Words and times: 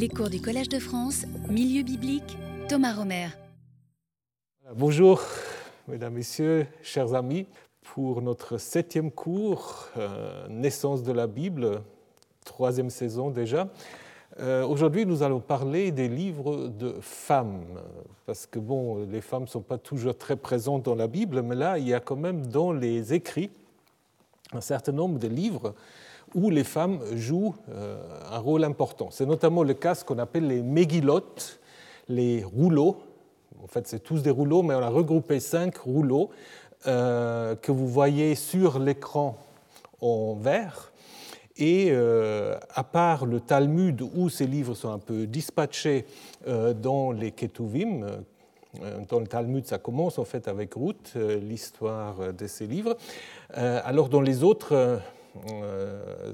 Les 0.00 0.08
cours 0.08 0.30
du 0.30 0.40
Collège 0.40 0.70
de 0.70 0.78
France, 0.78 1.26
Milieu 1.50 1.82
biblique, 1.82 2.38
Thomas 2.70 2.94
Romer. 2.94 3.26
Bonjour, 4.74 5.20
mesdames, 5.88 6.14
messieurs, 6.14 6.66
chers 6.82 7.12
amis, 7.12 7.46
pour 7.82 8.22
notre 8.22 8.56
septième 8.56 9.10
cours, 9.10 9.88
euh, 9.98 10.48
Naissance 10.48 11.02
de 11.02 11.12
la 11.12 11.26
Bible, 11.26 11.82
troisième 12.46 12.88
saison 12.88 13.28
déjà. 13.28 13.68
Euh, 14.38 14.64
Aujourd'hui, 14.64 15.04
nous 15.04 15.22
allons 15.22 15.40
parler 15.40 15.90
des 15.90 16.08
livres 16.08 16.68
de 16.68 16.94
femmes, 17.02 17.78
parce 18.24 18.46
que 18.46 18.58
bon, 18.58 19.04
les 19.04 19.20
femmes 19.20 19.42
ne 19.42 19.48
sont 19.48 19.60
pas 19.60 19.76
toujours 19.76 20.16
très 20.16 20.36
présentes 20.36 20.82
dans 20.82 20.94
la 20.94 21.08
Bible, 21.08 21.42
mais 21.42 21.56
là, 21.56 21.76
il 21.76 21.86
y 21.86 21.92
a 21.92 22.00
quand 22.00 22.16
même 22.16 22.46
dans 22.46 22.72
les 22.72 23.12
écrits 23.12 23.50
un 24.54 24.62
certain 24.62 24.92
nombre 24.92 25.18
de 25.18 25.28
livres 25.28 25.74
où 26.34 26.50
les 26.50 26.64
femmes 26.64 27.00
jouent 27.14 27.54
euh, 27.70 27.98
un 28.30 28.38
rôle 28.38 28.64
important. 28.64 29.08
C'est 29.10 29.26
notamment 29.26 29.62
le 29.62 29.74
cas 29.74 29.94
ce 29.94 30.04
qu'on 30.04 30.18
appelle 30.18 30.46
les 30.46 30.62
mégilotes, 30.62 31.60
les 32.08 32.44
rouleaux. 32.44 32.98
En 33.62 33.66
fait, 33.66 33.86
c'est 33.86 34.00
tous 34.00 34.22
des 34.22 34.30
rouleaux, 34.30 34.62
mais 34.62 34.74
on 34.74 34.82
a 34.82 34.88
regroupé 34.88 35.40
cinq 35.40 35.76
rouleaux 35.78 36.30
euh, 36.86 37.56
que 37.56 37.72
vous 37.72 37.88
voyez 37.88 38.34
sur 38.34 38.78
l'écran 38.78 39.36
en 40.00 40.34
vert. 40.34 40.92
Et 41.56 41.88
euh, 41.90 42.56
à 42.74 42.84
part 42.84 43.26
le 43.26 43.40
Talmud, 43.40 44.00
où 44.14 44.30
ces 44.30 44.46
livres 44.46 44.74
sont 44.74 44.90
un 44.90 44.98
peu 44.98 45.26
dispatchés 45.26 46.06
dans 46.46 47.12
les 47.12 47.32
Ketuvim, 47.32 48.06
dans 49.10 49.20
le 49.20 49.26
Talmud, 49.26 49.66
ça 49.66 49.78
commence 49.78 50.18
en 50.18 50.24
fait 50.24 50.48
avec 50.48 50.72
Ruth, 50.74 51.16
l'histoire 51.16 52.32
de 52.32 52.46
ces 52.46 52.66
livres. 52.66 52.96
Alors 53.52 54.08
dans 54.08 54.22
les 54.22 54.42
autres 54.42 55.02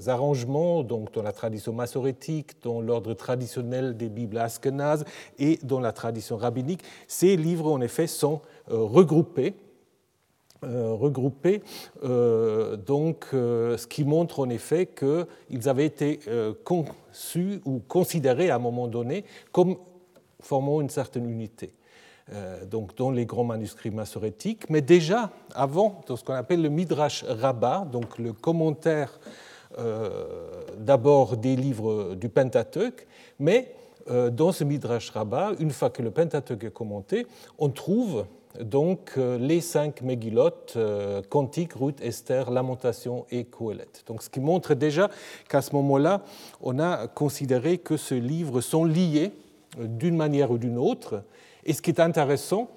arrangements, 0.07 0.83
donc 0.83 1.13
dans 1.13 1.23
la 1.23 1.31
tradition 1.31 1.73
massorétique, 1.73 2.61
dans 2.63 2.81
l'ordre 2.81 3.13
traditionnel 3.13 3.97
des 3.97 4.09
Bibles 4.09 4.37
askenazes 4.37 5.05
et 5.39 5.59
dans 5.63 5.79
la 5.79 5.91
tradition 5.91 6.37
rabbinique, 6.37 6.83
ces 7.07 7.37
livres 7.37 7.71
en 7.71 7.81
effet 7.81 8.07
sont 8.07 8.41
euh, 8.71 8.77
regroupés. 8.83 9.55
Euh, 10.63 10.93
regroupés, 10.93 11.61
donc, 12.01 13.27
ce 13.31 13.85
qui 13.85 14.03
montre 14.03 14.39
en 14.39 14.49
effet 14.49 14.87
qu'ils 14.87 15.69
avaient 15.69 15.85
été 15.85 16.19
conçus 16.63 17.61
ou 17.63 17.79
considérés 17.87 18.49
à 18.49 18.55
un 18.55 18.59
moment 18.59 18.87
donné 18.87 19.23
comme 19.51 19.77
formant 20.39 20.81
une 20.81 20.89
certaine 20.89 21.29
unité. 21.29 21.76
Euh, 22.33 22.65
donc 22.65 22.95
dans 22.97 23.09
les 23.09 23.25
grands 23.25 23.45
manuscrits 23.45 23.91
massorétiques, 23.91 24.69
mais 24.69 24.81
déjà 24.81 25.31
avant, 25.55 26.01
dans 26.07 26.17
ce 26.17 26.25
qu'on 26.25 26.33
appelle 26.33 26.61
le 26.61 26.69
Midrash 26.69 27.23
Rabbah, 27.23 27.87
donc 27.89 28.17
le 28.17 28.33
commentaire 28.33 29.17
euh, 29.79 30.09
d'abord 30.77 31.37
des 31.37 31.55
livres 31.55 32.15
du 32.15 32.27
Pentateuque, 32.27 33.07
mais 33.39 33.73
euh, 34.09 34.29
dans 34.29 34.51
ce 34.51 34.65
Midrash 34.65 35.09
Rabbah, 35.11 35.53
une 35.59 35.71
fois 35.71 35.89
que 35.89 36.01
le 36.01 36.11
Pentateuque 36.11 36.65
est 36.65 36.73
commenté, 36.73 37.27
on 37.59 37.69
trouve 37.69 38.25
donc 38.59 39.17
les 39.17 39.61
cinq 39.61 40.01
Megillot, 40.01 40.49
Cantique, 41.29 41.73
Ruth, 41.73 42.01
Esther, 42.01 42.49
Lamentation 42.49 43.27
et 43.29 43.43
Coëlet. 43.43 43.87
Donc 44.07 44.23
ce 44.23 44.31
qui 44.31 44.39
montre 44.39 44.73
déjà 44.73 45.11
qu'à 45.47 45.61
ce 45.61 45.75
moment-là, 45.75 46.23
on 46.63 46.79
a 46.79 47.07
considéré 47.07 47.77
que 47.77 47.97
ces 47.97 48.19
livres 48.19 48.61
sont 48.61 48.83
liés 48.83 49.31
d'une 49.77 50.15
manière 50.15 50.49
ou 50.49 50.57
d'une 50.57 50.79
autre 50.79 51.21
et 51.67 51.73
ce 51.73 51.81
qui 51.81 51.91
est 51.91 51.99
intéressant, 51.99 52.69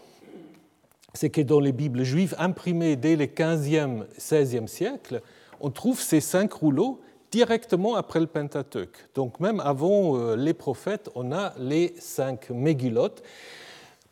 c'est 1.14 1.30
que 1.30 1.40
dans 1.40 1.60
les 1.60 1.72
Bibles 1.72 2.02
juives 2.02 2.34
imprimées 2.38 2.96
dès 2.96 3.16
le 3.16 3.26
15e, 3.26 4.04
16e 4.18 4.66
siècle, 4.66 5.22
on 5.60 5.70
trouve 5.70 6.00
ces 6.00 6.20
cinq 6.20 6.52
rouleaux 6.52 7.00
directement 7.30 7.94
après 7.94 8.18
le 8.20 8.26
Pentateuque. 8.26 9.08
Donc 9.14 9.38
même 9.38 9.60
avant 9.60 10.16
euh, 10.16 10.36
les 10.36 10.54
prophètes, 10.54 11.08
on 11.14 11.32
a 11.32 11.54
les 11.58 11.94
cinq 11.98 12.50
Megillot, 12.50 13.14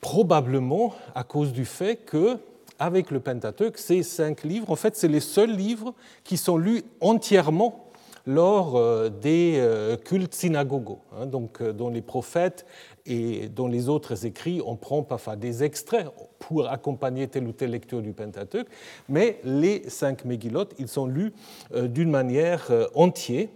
probablement 0.00 0.94
à 1.14 1.24
cause 1.24 1.52
du 1.52 1.64
fait 1.64 1.96
que 1.96 2.38
avec 2.78 3.10
le 3.10 3.18
Pentateuque, 3.18 3.78
ces 3.78 4.04
cinq 4.04 4.44
livres, 4.44 4.70
en 4.70 4.77
fait, 4.77 4.96
c'est 4.96 5.08
les 5.08 5.18
seuls 5.18 5.50
livres 5.50 5.94
qui 6.22 6.36
sont 6.36 6.56
lus 6.56 6.84
entièrement 7.00 7.87
lors 8.28 8.77
euh, 8.77 9.08
des 9.08 9.55
euh, 9.56 9.96
cultes 9.96 10.34
synagogaux. 10.34 11.00
Hein. 11.16 11.27
donc, 11.27 11.62
dans 11.62 11.89
les 11.89 12.02
prophètes 12.02 12.66
et 13.06 13.48
dans 13.48 13.66
les 13.66 13.89
autres 13.89 14.27
écrits, 14.27 14.61
on 14.64 14.77
prend 14.77 15.02
parfois 15.02 15.34
des 15.34 15.64
extraits 15.64 16.06
pour 16.38 16.68
accompagner 16.68 17.27
telle 17.27 17.46
ou 17.46 17.52
telle 17.52 17.70
lecture 17.70 18.02
du 18.02 18.12
Pentateuque, 18.12 18.68
mais 19.08 19.40
les 19.44 19.88
cinq 19.88 20.24
Megillot, 20.24 20.67
ils 20.78 20.88
sont 20.88 21.06
lus 21.06 21.33
euh, 21.74 21.88
d'une 21.88 22.11
manière 22.11 22.67
euh, 22.70 22.86
entière, 22.94 23.48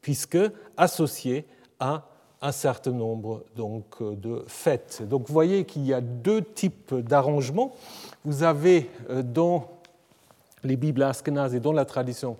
puisque 0.00 0.38
associés 0.76 1.44
à 1.80 2.06
un 2.40 2.52
certain 2.52 2.92
nombre 2.92 3.44
donc, 3.56 3.84
euh, 4.00 4.14
de 4.14 4.44
fêtes. 4.46 5.02
Donc 5.08 5.26
vous 5.26 5.34
voyez 5.34 5.64
qu'il 5.64 5.84
y 5.84 5.92
a 5.92 6.00
deux 6.00 6.42
types 6.42 6.94
d'arrangements. 6.94 7.74
Vous 8.24 8.42
avez 8.42 8.90
dans 9.24 9.79
les 10.64 10.76
Bibles 10.76 11.02
askenazes 11.02 11.54
et 11.54 11.60
dans 11.60 11.72
la 11.72 11.84
tradition 11.84 12.36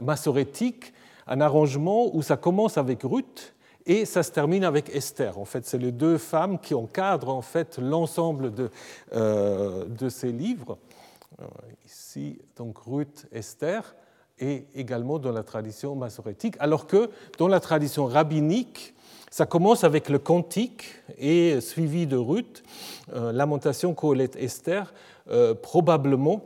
massorétique 0.00 0.92
un 1.30 1.40
arrangement 1.40 2.14
où 2.14 2.22
ça 2.22 2.36
commence 2.36 2.76
avec 2.76 3.02
Ruth 3.04 3.54
et 3.86 4.04
ça 4.04 4.22
se 4.22 4.30
termine 4.30 4.64
avec 4.64 4.94
Esther. 4.94 5.38
En 5.38 5.44
fait, 5.44 5.64
c'est 5.64 5.78
les 5.78 5.92
deux 5.92 6.18
femmes 6.18 6.58
qui 6.58 6.74
encadrent 6.74 7.30
en 7.30 7.40
fait 7.40 7.78
l'ensemble 7.78 8.52
de, 8.52 8.70
euh, 9.14 9.86
de 9.86 10.08
ces 10.08 10.32
livres. 10.32 10.76
Euh, 11.40 11.46
ici, 11.86 12.38
donc 12.56 12.78
Ruth, 12.78 13.26
Esther, 13.32 13.94
et 14.38 14.66
également 14.74 15.18
dans 15.18 15.32
la 15.32 15.42
tradition 15.42 15.94
massorétique, 15.94 16.56
alors 16.58 16.86
que 16.86 17.10
dans 17.38 17.48
la 17.48 17.60
tradition 17.60 18.06
rabbinique, 18.06 18.94
ça 19.30 19.46
commence 19.46 19.84
avec 19.84 20.08
le 20.08 20.18
cantique 20.18 20.92
et 21.16 21.60
suivi 21.60 22.06
de 22.06 22.16
Ruth, 22.16 22.64
euh, 23.14 23.32
Lamentation, 23.32 23.94
Colette, 23.94 24.36
Esther, 24.36 24.92
probablement 25.62 26.42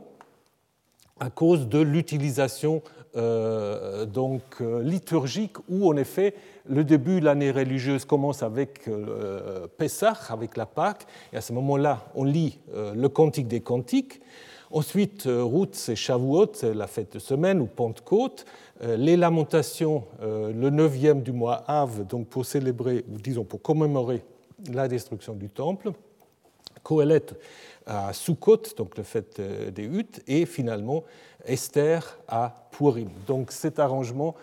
à 1.19 1.29
cause 1.29 1.67
de 1.67 1.79
l'utilisation 1.79 2.81
donc 3.15 4.59
liturgique 4.59 5.55
où 5.69 5.89
en 5.89 5.95
effet 5.95 6.33
le 6.67 6.83
début 6.83 7.19
de 7.19 7.25
l'année 7.25 7.51
religieuse 7.51 8.05
commence 8.05 8.43
avec 8.43 8.87
euh, 8.87 9.67
Pessah, 9.77 10.17
avec 10.29 10.57
la 10.57 10.65
Pâque, 10.65 11.05
et 11.31 11.37
à 11.37 11.41
ce 11.41 11.53
moment-là, 11.53 12.05
on 12.15 12.23
lit 12.23 12.59
euh, 12.73 12.93
le 12.95 13.09
Cantique 13.09 13.47
des 13.47 13.61
Cantiques. 13.61 14.21
Ensuite, 14.71 15.27
euh, 15.27 15.43
Ruth, 15.43 15.75
c'est 15.75 15.95
Shavuot, 15.95 16.47
c'est 16.53 16.73
la 16.73 16.87
fête 16.87 17.13
de 17.13 17.19
semaine 17.19 17.61
ou 17.61 17.65
Pentecôte. 17.65 18.45
Les 18.81 19.15
lamentations, 19.15 20.03
le 20.21 20.69
neuvième 20.69 21.21
du 21.21 21.31
mois 21.31 21.63
Av, 21.65 22.05
donc 22.05 22.27
pour 22.27 22.45
célébrer, 22.45 23.05
ou 23.09 23.17
disons 23.17 23.45
pour 23.45 23.61
commémorer 23.61 24.21
la 24.73 24.89
destruction 24.89 25.33
du 25.33 25.47
temple. 25.47 25.93
Kohelet 26.83 27.25
à 27.85 28.13
Sukkot, 28.13 28.61
donc 28.77 28.97
le 28.97 29.03
fête 29.03 29.39
des 29.39 29.83
huttes, 29.83 30.23
et 30.27 30.45
finalement 30.45 31.03
Esther 31.45 32.17
à 32.27 32.67
Purim. 32.71 33.09
Donc 33.27 33.51
cet 33.51 33.79
arrangement 33.79 34.35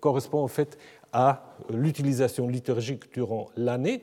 correspond 0.00 0.42
en 0.42 0.48
fait 0.48 0.78
à 1.12 1.42
l'utilisation 1.70 2.46
liturgique 2.46 3.12
durant 3.12 3.48
l'année. 3.56 4.02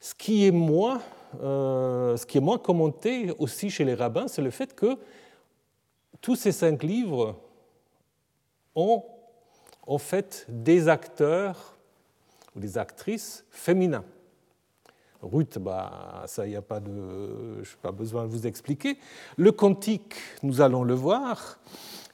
Ce 0.00 0.14
qui 0.14 0.46
est 0.46 0.50
moins, 0.50 1.00
euh, 1.42 2.16
ce 2.18 2.26
qui 2.26 2.36
est 2.36 2.42
moins 2.42 2.58
commenté 2.58 3.32
aussi 3.38 3.70
chez 3.70 3.84
les 3.84 3.94
rabbins, 3.94 4.28
c'est 4.28 4.42
le 4.42 4.50
fait 4.50 4.74
que 4.74 4.98
tous 6.20 6.36
ces 6.36 6.52
cinq 6.52 6.82
livres 6.82 7.36
ont 8.74 9.02
en 9.86 9.98
fait 9.98 10.44
des 10.48 10.88
acteurs 10.88 11.78
ou 12.54 12.60
des 12.60 12.76
actrices 12.76 13.44
féminins. 13.50 14.04
Ruth, 15.24 15.58
bah, 15.58 16.22
ça, 16.26 16.46
il 16.46 16.50
n'y 16.50 16.56
a 16.56 16.62
pas 16.62 16.80
de, 16.80 17.62
je 17.62 17.76
pas 17.80 17.92
besoin 17.92 18.24
de 18.24 18.28
vous 18.28 18.46
expliquer. 18.46 18.98
Le 19.36 19.52
cantique, 19.52 20.14
nous 20.42 20.60
allons 20.60 20.84
le 20.84 20.94
voir, 20.94 21.58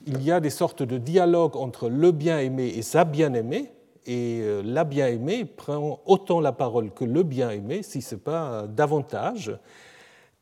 il 0.06 0.22
y 0.22 0.30
a 0.30 0.40
des 0.40 0.50
sortes 0.50 0.82
de 0.82 0.98
dialogues 0.98 1.56
entre 1.56 1.88
le 1.88 2.12
bien-aimé 2.12 2.72
et 2.76 2.82
sa 2.82 3.04
bien-aimée, 3.04 3.72
et 4.06 4.40
euh, 4.42 4.62
la 4.64 4.84
bien-aimée 4.84 5.44
prend 5.44 6.00
autant 6.06 6.40
la 6.40 6.52
parole 6.52 6.90
que 6.92 7.04
le 7.04 7.22
bien-aimé, 7.22 7.82
si 7.82 8.00
ce 8.00 8.14
n'est 8.14 8.20
pas 8.20 8.66
davantage. 8.66 9.56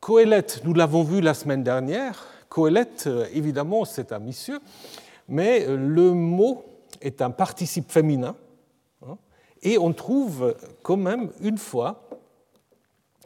Coëlette, 0.00 0.62
nous 0.64 0.74
l'avons 0.74 1.02
vu 1.02 1.20
la 1.20 1.34
semaine 1.34 1.64
dernière, 1.64 2.24
Coëlette, 2.48 3.04
euh, 3.06 3.26
évidemment, 3.32 3.84
c'est 3.84 4.12
un 4.12 4.20
monsieur, 4.20 4.60
mais 5.28 5.66
euh, 5.66 5.76
le 5.76 6.12
mot 6.12 6.64
est 7.00 7.20
un 7.20 7.30
participe 7.30 7.90
féminin, 7.90 8.36
hein, 9.06 9.18
et 9.62 9.76
on 9.78 9.92
trouve 9.92 10.54
quand 10.82 10.96
même 10.96 11.30
une 11.40 11.58
fois, 11.58 12.07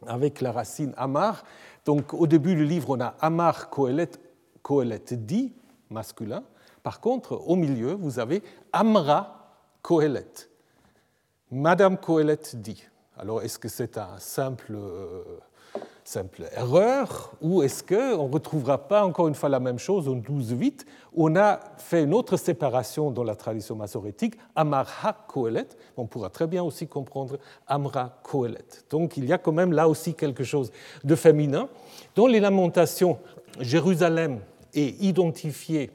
avec 0.06 0.40
la 0.40 0.52
racine 0.52 0.92
Amar, 0.96 1.44
donc 1.84 2.14
au 2.14 2.26
début 2.26 2.54
du 2.54 2.64
livre, 2.64 2.90
on 2.90 3.00
a 3.00 3.14
Amar 3.20 3.70
Coëlette, 3.70 4.20
Coëlette 4.62 5.26
dit, 5.26 5.52
masculin, 5.90 6.42
par 6.82 7.00
contre, 7.00 7.40
au 7.46 7.56
milieu, 7.56 7.92
vous 7.92 8.18
avez 8.18 8.42
Amra 8.72 9.56
Coëlette. 9.82 10.50
Madame 11.50 11.96
Coëlette 11.98 12.56
dit. 12.56 12.84
Alors, 13.16 13.42
est-ce 13.42 13.58
que 13.58 13.68
c'est 13.68 13.98
un 13.98 14.18
simple 14.18 14.74
euh, 14.74 15.22
simple 16.04 16.44
erreur 16.56 17.32
ou 17.40 17.62
est-ce 17.62 17.82
qu'on 17.82 18.26
ne 18.28 18.32
retrouvera 18.32 18.88
pas 18.88 19.04
encore 19.04 19.28
une 19.28 19.34
fois 19.34 19.48
la 19.48 19.60
même 19.60 19.78
chose 19.78 20.08
au 20.08 20.16
12-8 20.16 20.80
On 21.14 21.36
a 21.36 21.60
fait 21.78 22.02
une 22.04 22.14
autre 22.14 22.36
séparation 22.36 23.10
dans 23.10 23.24
la 23.24 23.36
tradition 23.36 23.76
massorétique, 23.76 24.34
Amar 24.56 25.26
kohelet 25.26 25.68
on 25.96 26.06
pourra 26.06 26.30
très 26.30 26.46
bien 26.46 26.62
aussi 26.62 26.86
comprendre 26.86 27.38
Amra 27.66 28.18
kohelet. 28.22 28.64
Donc 28.90 29.16
il 29.16 29.26
y 29.26 29.32
a 29.32 29.38
quand 29.38 29.52
même 29.52 29.72
là 29.72 29.88
aussi 29.88 30.14
quelque 30.14 30.44
chose 30.44 30.72
de 31.04 31.14
féminin. 31.14 31.68
Dans 32.14 32.26
les 32.26 32.40
lamentations, 32.40 33.18
Jérusalem 33.60 34.40
est 34.74 35.00
identifiée 35.02 35.90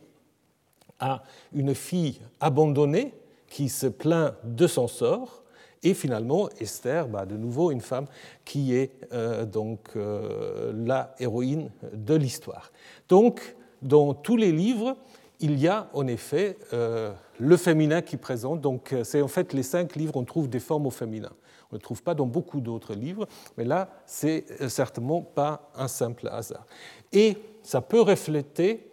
à 1.00 1.24
une 1.54 1.76
fille 1.76 2.20
abandonnée 2.40 3.14
qui 3.50 3.70
se 3.70 3.88
plaint 3.88 4.34
de 4.44 4.68
son 4.68 4.88
sort, 4.88 5.44
et 5.88 5.94
finalement, 5.94 6.50
Esther, 6.60 7.08
bah, 7.08 7.26
de 7.26 7.38
nouveau 7.38 7.72
une 7.72 7.80
femme 7.80 8.08
qui 8.44 8.76
est 8.76 8.92
euh, 9.14 9.46
donc 9.46 9.80
euh, 9.96 10.74
la 10.86 11.16
héroïne 11.18 11.70
de 11.94 12.14
l'histoire. 12.14 12.74
Donc, 13.08 13.56
dans 13.82 14.14
tous 14.14 14.36
les 14.36 14.52
livres, 14.52 14.98
il 15.40 15.58
y 15.58 15.70
a 15.70 15.90
en 15.94 16.06
effet 16.08 16.58
euh, 16.74 17.14
le 17.40 17.56
féminin 17.56 18.02
qui 18.02 18.18
présente. 18.18 18.60
Donc, 18.60 18.94
c'est 19.04 19.22
en 19.22 19.30
fait 19.30 19.54
les 19.54 19.64
cinq 19.64 19.96
livres, 19.96 20.18
on 20.18 20.26
trouve 20.26 20.50
des 20.50 20.60
formes 20.60 20.88
au 20.88 20.92
féminin. 20.92 21.32
On 21.72 21.78
ne 21.78 21.82
trouve 21.82 22.04
pas 22.04 22.14
dans 22.14 22.26
beaucoup 22.26 22.60
d'autres 22.60 22.94
livres, 22.94 23.26
mais 23.58 23.64
là, 23.64 23.90
c'est 24.06 24.46
certainement 24.70 25.22
pas 25.22 25.70
un 25.74 25.88
simple 25.88 26.28
hasard. 26.28 26.66
Et 27.14 27.38
ça 27.64 27.80
peut 27.80 28.02
refléter, 28.02 28.90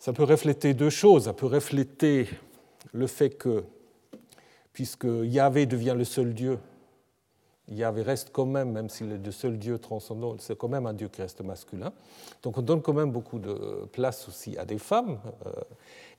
ça 0.00 0.12
peut 0.12 0.24
refléter 0.24 0.74
deux 0.74 0.90
choses. 0.90 1.24
Ça 1.24 1.32
peut 1.32 1.46
refléter 1.46 2.28
le 2.92 3.06
fait 3.06 3.30
que 3.30 3.64
puisque 4.76 5.06
Yahvé 5.22 5.64
devient 5.64 5.94
le 5.96 6.04
seul 6.04 6.34
Dieu, 6.34 6.58
Yahvé 7.66 8.02
reste 8.02 8.28
quand 8.30 8.44
même, 8.44 8.72
même 8.72 8.90
s'il 8.90 9.10
est 9.10 9.24
le 9.24 9.32
seul 9.32 9.56
Dieu 9.58 9.78
transcendant, 9.78 10.36
c'est 10.38 10.58
quand 10.58 10.68
même 10.68 10.84
un 10.84 10.92
Dieu 10.92 11.08
qui 11.08 11.22
reste 11.22 11.40
masculin. 11.40 11.94
Donc 12.42 12.58
on 12.58 12.60
donne 12.60 12.82
quand 12.82 12.92
même 12.92 13.10
beaucoup 13.10 13.38
de 13.38 13.88
place 13.92 14.28
aussi 14.28 14.58
à 14.58 14.66
des 14.66 14.76
femmes. 14.76 15.18
Euh, 15.46 15.50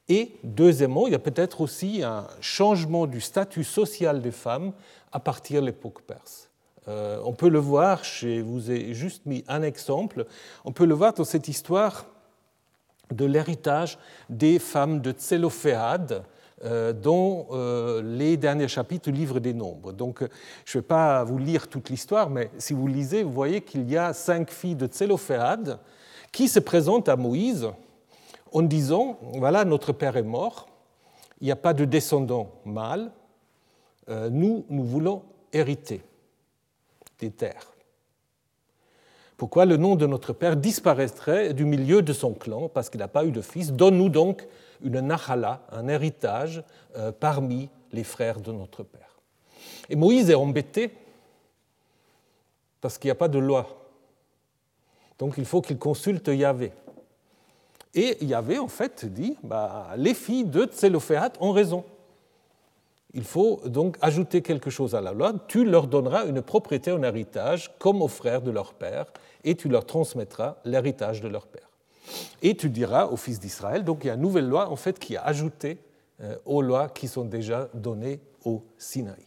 et 0.10 0.38
deuxièmement, 0.44 1.06
il 1.06 1.12
y 1.12 1.16
a 1.16 1.20
peut-être 1.20 1.62
aussi 1.62 2.02
un 2.02 2.26
changement 2.42 3.06
du 3.06 3.22
statut 3.22 3.64
social 3.64 4.24
des 4.24 4.32
femmes 4.32 4.74
à 5.12 5.20
partir 5.20 5.62
de 5.62 5.68
l'époque 5.68 6.02
perse. 6.02 6.50
Euh, 6.88 7.22
on 7.26 7.34
peut 7.34 7.50
le 7.50 7.60
voir, 7.60 8.04
je 8.04 8.42
vous 8.42 8.72
ai 8.72 8.96
juste 8.96 9.28
mis 9.28 9.44
un 9.48 9.62
exemple, 9.62 10.26
on 10.66 10.72
peut 10.72 10.88
le 10.88 10.96
voir 10.96 11.14
dans 11.14 11.26
cette 11.26 11.48
histoire 11.48 12.08
de 13.12 13.26
l'héritage 13.26 14.00
des 14.32 14.58
femmes 14.58 15.00
de 15.00 15.12
Tselophéade, 15.12 16.24
dans 16.64 17.48
euh, 17.52 18.02
les 18.02 18.36
derniers 18.36 18.68
chapitres 18.68 19.12
du 19.12 19.18
livre 19.18 19.40
des 19.40 19.54
Nombres. 19.54 19.94
Donc, 19.94 20.24
je 20.66 20.78
ne 20.78 20.82
vais 20.82 20.88
pas 20.88 21.24
vous 21.24 21.38
lire 21.38 21.68
toute 21.68 21.90
l'histoire, 21.90 22.30
mais 22.30 22.50
si 22.58 22.74
vous 22.74 22.88
lisez, 22.88 23.24
vous 23.24 23.32
voyez 23.32 23.62
qu'il 23.62 23.90
y 23.90 23.96
a 23.96 24.14
cinq 24.14 24.50
filles 24.50 24.76
de 24.76 24.88
Tsélophéade 24.88 25.80
qui 26.32 26.48
se 26.48 26.60
présentent 26.60 27.10
à 27.10 27.16
Moïse 27.16 27.70
en 28.52 28.64
disant 28.64 29.20
Voilà, 29.36 29.66
notre 29.66 29.94
père 29.94 30.18
est 30.18 30.24
mort, 30.24 30.68
il 31.42 31.46
n'y 31.46 31.52
a 31.52 31.56
pas 31.56 31.74
de 31.74 31.86
descendant 31.86 32.50
mâle, 32.66 33.12
euh, 34.10 34.30
nous, 34.30 34.66
nous 34.70 34.84
voulons 34.84 35.24
hériter 35.54 36.02
des 37.20 37.32
terres. 37.32 37.74
Pourquoi 39.38 39.66
le 39.66 39.78
nom 39.78 39.96
de 39.96 40.08
notre 40.08 40.34
père 40.34 40.56
disparaîtrait 40.56 41.54
du 41.54 41.66
milieu 41.66 42.02
de 42.02 42.14
son 42.14 42.34
clan? 42.34 42.70
Parce 42.70 42.90
qu'il 42.90 43.00
n'a 43.00 43.08
pas 43.08 43.26
eu 43.26 43.32
de 43.32 43.42
fils 43.42 43.72
Donne-nous 43.72 44.10
donc 44.10 44.48
une 44.82 45.00
nahala, 45.00 45.62
un 45.72 45.88
héritage 45.88 46.64
euh, 46.96 47.12
parmi 47.12 47.70
les 47.92 48.04
frères 48.04 48.40
de 48.40 48.52
notre 48.52 48.84
Père. 48.84 49.20
Et 49.90 49.96
Moïse 49.96 50.30
est 50.30 50.36
embêté 50.36 50.92
parce 52.82 52.98
qu'il 52.98 53.08
n'y 53.08 53.14
a 53.14 53.16
pas 53.16 53.28
de 53.28 53.40
loi. 53.40 53.88
Donc 55.18 55.36
il 55.38 55.46
faut 55.46 55.62
qu'il 55.62 55.78
consulte 55.78 56.28
Yahvé. 56.28 56.72
Et 57.94 58.24
Yahvé, 58.24 58.60
en 58.60 58.68
fait, 58.68 59.06
dit 59.06 59.38
bah, 59.44 59.90
les 59.98 60.14
filles 60.14 60.46
de 60.46 60.66
Tselophéat 60.66 61.34
ont 61.40 61.52
raison. 61.52 61.84
Il 63.14 63.24
faut 63.24 63.62
donc 63.66 63.98
ajouter 64.02 64.42
quelque 64.42 64.70
chose 64.70 64.94
à 64.94 65.02
la 65.02 65.12
loi. 65.12 65.34
Tu 65.48 65.66
leur 65.66 65.88
donneras 65.88 66.26
une 66.26 66.42
propriété 66.42 66.92
en 66.92 67.02
héritage 67.02 67.72
comme 67.80 68.02
aux 68.02 68.08
frères 68.08 68.42
de 68.42 68.52
leur 68.52 68.74
père, 68.74 69.06
et 69.44 69.56
tu 69.56 69.70
leur 69.70 69.86
transmettras 69.86 70.58
l'héritage 70.66 71.22
de 71.22 71.28
leur 71.28 71.48
père. 71.48 71.68
Et 72.42 72.56
tu 72.56 72.70
diras 72.70 73.06
aux 73.06 73.18
fils 73.18 73.40
d'Israël, 73.40 73.84
donc 73.84 74.04
il 74.04 74.08
y 74.08 74.10
a 74.10 74.14
une 74.14 74.22
nouvelle 74.22 74.48
loi 74.48 74.70
en 74.70 74.76
fait 74.76 75.00
qui 75.00 75.16
est 75.16 75.20
ajoutée 75.20 75.78
euh, 76.22 76.36
aux 76.46 76.62
lois 76.62 76.90
qui 76.90 77.08
sont 77.08 77.26
déjà 77.26 77.70
données 77.74 78.20
au 78.44 78.64
Sinaï. 78.78 79.26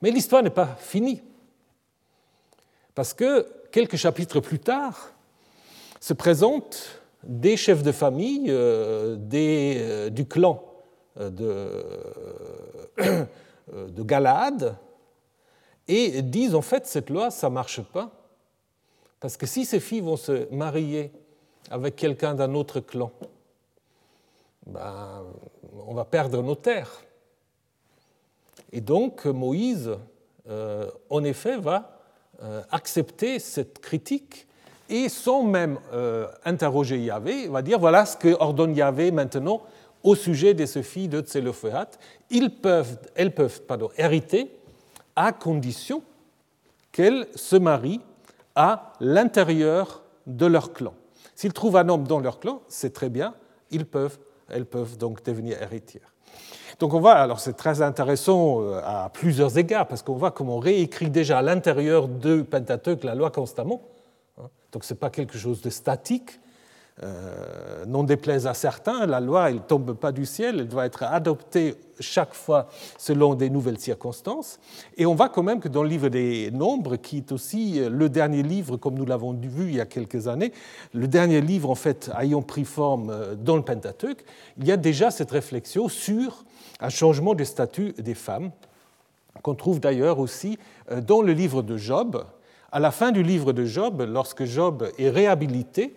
Mais 0.00 0.10
l'histoire 0.10 0.42
n'est 0.42 0.50
pas 0.50 0.76
finie, 0.78 1.22
parce 2.94 3.14
que 3.14 3.46
quelques 3.70 3.96
chapitres 3.96 4.40
plus 4.40 4.58
tard 4.58 5.12
se 6.00 6.12
présentent 6.12 7.00
des 7.22 7.56
chefs 7.56 7.82
de 7.82 7.92
famille 7.92 8.46
euh, 8.50 9.16
euh, 9.32 10.10
du 10.10 10.26
clan 10.26 10.64
de, 11.16 11.84
de 13.72 14.02
Galaad 14.02 14.76
et 15.86 16.22
disent 16.22 16.54
en 16.54 16.62
fait 16.62 16.86
cette 16.86 17.10
loi 17.10 17.30
ça 17.30 17.48
marche 17.50 17.80
pas 17.80 18.21
parce 19.22 19.36
que 19.36 19.46
si 19.46 19.64
ces 19.64 19.78
filles 19.78 20.00
vont 20.00 20.16
se 20.16 20.52
marier 20.52 21.12
avec 21.70 21.94
quelqu'un 21.94 22.34
d'un 22.34 22.54
autre 22.54 22.80
clan, 22.80 23.12
ben, 24.66 25.22
on 25.86 25.94
va 25.94 26.04
perdre 26.04 26.42
nos 26.42 26.56
terres. 26.56 27.04
Et 28.72 28.80
donc 28.80 29.24
Moïse, 29.26 29.92
euh, 30.48 30.90
en 31.08 31.22
effet, 31.22 31.56
va 31.56 32.00
euh, 32.42 32.62
accepter 32.72 33.38
cette 33.38 33.78
critique 33.78 34.48
et 34.88 35.08
sans 35.08 35.44
même 35.44 35.78
euh, 35.92 36.26
interroger 36.44 36.98
Yahvé, 36.98 37.46
va 37.46 37.62
dire 37.62 37.78
voilà 37.78 38.04
ce 38.04 38.16
que 38.16 38.34
ordonne 38.40 38.74
Yahvé 38.74 39.12
maintenant 39.12 39.62
au 40.02 40.16
sujet 40.16 40.52
de 40.52 40.66
ces 40.66 40.82
filles 40.82 41.06
de 41.06 41.20
Tselophéat. 41.20 41.90
Peuvent, 42.60 42.98
elles 43.14 43.32
peuvent 43.32 43.62
pardon, 43.62 43.90
hériter 43.96 44.50
à 45.14 45.30
condition 45.30 46.02
qu'elles 46.90 47.28
se 47.36 47.54
marient 47.54 48.00
à 48.54 48.92
l'intérieur 49.00 50.02
de 50.26 50.46
leur 50.46 50.72
clan. 50.72 50.94
S'ils 51.34 51.52
trouvent 51.52 51.76
un 51.76 51.88
homme 51.88 52.06
dans 52.06 52.20
leur 52.20 52.38
clan, 52.40 52.62
c'est 52.68 52.92
très 52.92 53.08
bien, 53.08 53.34
ils 53.70 53.86
peuvent, 53.86 54.18
elles 54.48 54.66
peuvent 54.66 54.96
donc 54.96 55.24
devenir 55.24 55.60
héritières. 55.62 56.12
Donc 56.78 56.94
on 56.94 57.00
voit, 57.00 57.14
alors 57.14 57.40
c'est 57.40 57.52
très 57.52 57.82
intéressant 57.82 58.62
euh, 58.62 58.80
à 58.84 59.08
plusieurs 59.08 59.56
égards, 59.58 59.86
parce 59.86 60.02
qu'on 60.02 60.14
voit 60.14 60.30
comment 60.30 60.56
on 60.56 60.60
réécrit 60.60 61.10
déjà 61.10 61.38
à 61.38 61.42
l'intérieur 61.42 62.08
de 62.08 62.42
Pentateuque 62.42 63.04
la 63.04 63.14
loi 63.14 63.30
constamment. 63.30 63.82
Hein. 64.38 64.48
Donc 64.72 64.84
ce 64.84 64.92
n'est 64.92 64.98
pas 64.98 65.10
quelque 65.10 65.38
chose 65.38 65.60
de 65.60 65.70
statique, 65.70 66.40
euh, 67.02 67.84
non 67.86 68.04
déplaise 68.04 68.46
à 68.46 68.54
certains, 68.54 69.06
la 69.06 69.20
loi 69.20 69.50
ne 69.50 69.58
tombe 69.58 69.94
pas 69.94 70.12
du 70.12 70.24
ciel, 70.24 70.60
elle 70.60 70.68
doit 70.68 70.86
être 70.86 71.02
adoptée 71.02 71.74
chaque 72.00 72.34
fois 72.34 72.68
selon 72.98 73.34
des 73.34 73.50
nouvelles 73.50 73.78
circonstances. 73.78 74.58
Et 74.96 75.06
on 75.06 75.14
voit 75.14 75.28
quand 75.28 75.42
même 75.42 75.60
que 75.60 75.68
dans 75.68 75.82
le 75.82 75.88
livre 75.88 76.08
des 76.08 76.50
Nombres, 76.50 76.96
qui 76.96 77.18
est 77.18 77.32
aussi 77.32 77.80
le 77.88 78.08
dernier 78.08 78.42
livre, 78.42 78.76
comme 78.76 78.94
nous 78.94 79.06
l'avons 79.06 79.32
vu 79.32 79.68
il 79.68 79.76
y 79.76 79.80
a 79.80 79.86
quelques 79.86 80.28
années, 80.28 80.52
le 80.92 81.08
dernier 81.08 81.40
livre 81.40 81.70
en 81.70 81.74
fait 81.74 82.10
ayant 82.18 82.42
pris 82.42 82.64
forme 82.64 83.10
euh, 83.10 83.34
dans 83.34 83.56
le 83.56 83.62
Pentateuque, 83.62 84.24
il 84.58 84.66
y 84.66 84.72
a 84.72 84.76
déjà 84.76 85.10
cette 85.10 85.30
réflexion 85.30 85.88
sur 85.88 86.44
un 86.80 86.88
changement 86.88 87.34
de 87.34 87.44
statut 87.44 87.92
des 87.98 88.14
femmes, 88.14 88.50
qu'on 89.42 89.54
trouve 89.54 89.80
d'ailleurs 89.80 90.18
aussi 90.18 90.58
euh, 90.90 91.00
dans 91.00 91.22
le 91.22 91.32
livre 91.32 91.62
de 91.62 91.76
Job. 91.76 92.24
À 92.70 92.80
la 92.80 92.90
fin 92.90 93.12
du 93.12 93.22
livre 93.22 93.52
de 93.52 93.64
Job, 93.64 94.06
lorsque 94.08 94.44
Job 94.44 94.88
est 94.98 95.10
réhabilité, 95.10 95.94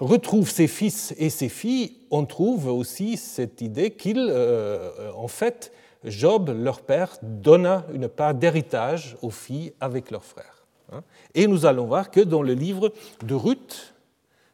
retrouve 0.00 0.50
ses 0.50 0.68
fils 0.68 1.14
et 1.18 1.30
ses 1.30 1.48
filles, 1.48 1.96
on 2.10 2.24
trouve 2.24 2.68
aussi 2.68 3.16
cette 3.16 3.60
idée 3.60 3.90
qu'il, 3.90 4.18
euh, 4.18 5.12
en 5.16 5.28
fait, 5.28 5.72
Job, 6.04 6.50
leur 6.56 6.82
père, 6.82 7.16
donna 7.22 7.84
une 7.92 8.08
part 8.08 8.34
d'héritage 8.34 9.16
aux 9.22 9.30
filles 9.30 9.72
avec 9.80 10.10
leurs 10.10 10.24
frères. 10.24 10.64
Hein. 10.92 11.02
Et 11.34 11.46
nous 11.46 11.66
allons 11.66 11.86
voir 11.86 12.10
que 12.10 12.20
dans 12.20 12.42
le 12.42 12.54
livre 12.54 12.92
de 13.24 13.34
Ruth, 13.34 13.94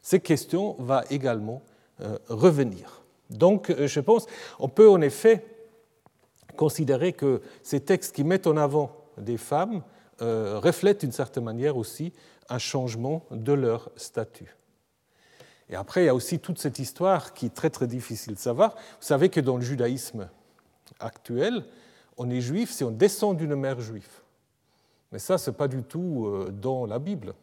ces 0.01 0.19
questions 0.19 0.75
vont 0.79 1.01
également 1.09 1.61
euh, 2.01 2.17
revenir. 2.27 3.03
Donc, 3.29 3.69
euh, 3.69 3.87
je 3.87 3.99
pense, 3.99 4.25
on 4.59 4.67
peut 4.67 4.89
en 4.89 5.01
effet 5.01 5.45
considérer 6.55 7.13
que 7.13 7.41
ces 7.61 7.81
textes 7.81 8.15
qui 8.15 8.23
mettent 8.23 8.47
en 8.47 8.57
avant 8.57 8.91
des 9.17 9.37
femmes 9.37 9.81
reflètent 10.19 11.01
d'une 11.01 11.11
certaine 11.11 11.43
manière 11.43 11.75
aussi 11.75 12.13
un 12.47 12.57
changement 12.57 13.25
de 13.31 13.51
leur 13.51 13.89
statut. 13.97 14.55
Et 15.69 15.75
après, 15.75 16.03
il 16.03 16.05
y 16.05 16.09
a 16.09 16.15
aussi 16.15 16.39
toute 16.39 16.59
cette 16.59 16.79
histoire 16.79 17.33
qui 17.33 17.47
est 17.47 17.53
très 17.53 17.69
très 17.69 17.87
difficile 17.87 18.35
de 18.35 18.39
savoir. 18.39 18.75
Vous 18.75 19.07
savez 19.07 19.29
que 19.29 19.39
dans 19.39 19.57
le 19.57 19.63
judaïsme 19.63 20.29
actuel, 20.99 21.65
on 22.17 22.29
est 22.29 22.41
juif 22.41 22.71
si 22.71 22.83
on 22.83 22.91
descend 22.91 23.37
d'une 23.37 23.55
mère 23.55 23.81
juive. 23.81 24.07
Mais 25.11 25.19
ça, 25.19 25.37
ce 25.37 25.49
n'est 25.49 25.55
pas 25.55 25.67
du 25.67 25.83
tout 25.83 26.25
euh, 26.27 26.51
dans 26.51 26.85
la 26.85 26.99
Bible. 26.99 27.33